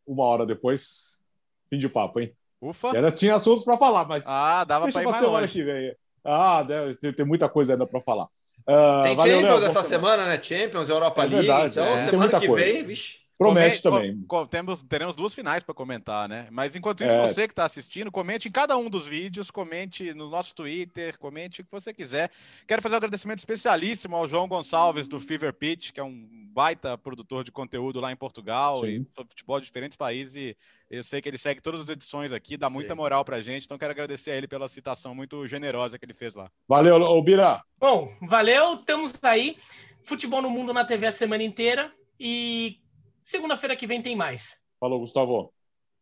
uma 0.06 0.24
hora 0.24 0.44
depois, 0.44 1.22
fim 1.70 1.78
de 1.78 1.88
papo, 1.88 2.20
hein? 2.20 2.34
Ufa! 2.60 2.94
Ainda 2.94 3.12
tinha 3.12 3.36
assuntos 3.36 3.64
para 3.64 3.76
falar, 3.76 4.04
mas. 4.06 4.26
Ah, 4.26 4.64
dava 4.64 4.90
para 4.90 5.02
ir 5.02 5.04
mais 5.04 5.16
semana 5.16 5.40
longe. 5.40 5.52
que 5.52 5.62
vem. 5.62 5.96
Ah, 6.24 6.62
deve, 6.62 7.12
tem 7.12 7.24
muita 7.24 7.48
coisa 7.48 7.72
ainda 7.72 7.86
para 7.86 8.00
falar. 8.00 8.28
Uh, 8.68 9.02
tem 9.02 9.16
valeu, 9.16 9.40
Champions 9.40 9.64
essa 9.64 9.82
semana, 9.82 10.26
né? 10.26 10.38
Champions, 10.42 10.90
Europa 10.90 11.22
é 11.22 11.26
League. 11.26 11.46
Verdade, 11.46 11.70
então, 11.70 11.86
é. 11.86 11.98
semana 12.04 12.38
que 12.38 12.46
coisa. 12.46 12.64
vem, 12.66 12.84
vixe. 12.84 13.16
Promete 13.38 13.80
também. 13.80 14.18
temos, 14.50 14.82
teremos 14.82 15.14
duas 15.14 15.32
finais 15.32 15.62
para 15.62 15.72
comentar, 15.72 16.28
né? 16.28 16.48
Mas 16.50 16.74
enquanto 16.74 17.04
isso, 17.04 17.14
é. 17.14 17.26
você 17.26 17.46
que 17.46 17.52
está 17.52 17.64
assistindo, 17.64 18.10
comente 18.10 18.48
em 18.48 18.50
cada 18.50 18.76
um 18.76 18.90
dos 18.90 19.06
vídeos, 19.06 19.48
comente 19.48 20.12
no 20.12 20.28
nosso 20.28 20.52
Twitter, 20.56 21.16
comente 21.18 21.60
o 21.60 21.64
que 21.64 21.70
você 21.70 21.94
quiser. 21.94 22.32
Quero 22.66 22.82
fazer 22.82 22.96
um 22.96 22.98
agradecimento 22.98 23.38
especialíssimo 23.38 24.16
ao 24.16 24.26
João 24.26 24.48
Gonçalves 24.48 25.06
do 25.06 25.20
Fever 25.20 25.54
Pitch, 25.54 25.92
que 25.92 26.00
é 26.00 26.02
um 26.02 26.26
baita 26.52 26.98
produtor 26.98 27.44
de 27.44 27.52
conteúdo 27.52 28.00
lá 28.00 28.10
em 28.10 28.16
Portugal 28.16 28.80
Sim. 28.80 29.06
e 29.16 29.22
futebol 29.22 29.60
de 29.60 29.66
diferentes 29.66 29.96
países. 29.96 30.34
E 30.34 30.56
eu 30.90 31.04
sei 31.04 31.22
que 31.22 31.28
ele 31.28 31.38
segue 31.38 31.60
todas 31.60 31.82
as 31.82 31.88
edições 31.88 32.32
aqui, 32.32 32.56
dá 32.56 32.68
muita 32.68 32.94
Sim. 32.94 32.96
moral 32.96 33.24
pra 33.24 33.40
gente, 33.40 33.66
então 33.66 33.78
quero 33.78 33.92
agradecer 33.92 34.32
a 34.32 34.36
ele 34.36 34.48
pela 34.48 34.68
citação 34.68 35.14
muito 35.14 35.46
generosa 35.46 35.96
que 35.96 36.04
ele 36.04 36.14
fez 36.14 36.34
lá. 36.34 36.50
Valeu, 36.66 37.22
Bira. 37.22 37.62
Bom, 37.78 38.12
valeu, 38.20 38.74
estamos 38.74 39.22
aí. 39.22 39.56
Futebol 40.02 40.42
no 40.42 40.50
Mundo 40.50 40.72
na 40.72 40.84
TV 40.84 41.06
a 41.06 41.12
semana 41.12 41.42
inteira 41.42 41.92
E 42.18 42.80
segunda-feira 43.28 43.76
que 43.76 43.86
vem 43.86 44.00
tem 44.00 44.16
mais. 44.16 44.56
Falou, 44.80 44.98
Gustavo. 44.98 45.52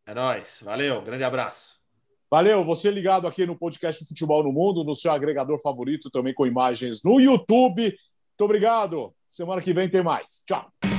É 0.07 0.15
nóis. 0.15 0.61
Valeu. 0.65 1.03
Grande 1.03 1.25
abraço. 1.25 1.77
Valeu, 2.31 2.65
você 2.65 2.91
ligado 2.91 3.27
aqui 3.27 3.47
no 3.47 3.57
podcast 3.57 4.05
Futebol 4.05 4.43
no 4.43 4.53
Mundo, 4.53 4.85
no 4.85 4.95
seu 4.95 5.13
agregador 5.13 5.61
favorito, 5.61 6.11
também 6.11 6.35
com 6.35 6.47
imagens 6.47 7.03
no 7.05 7.21
YouTube. 7.21 7.83
Muito 7.83 8.41
obrigado. 8.41 9.15
Semana 9.27 9.63
que 9.63 9.73
vem 9.73 9.89
tem 9.89 10.03
mais. 10.03 10.43
Tchau. 10.47 10.96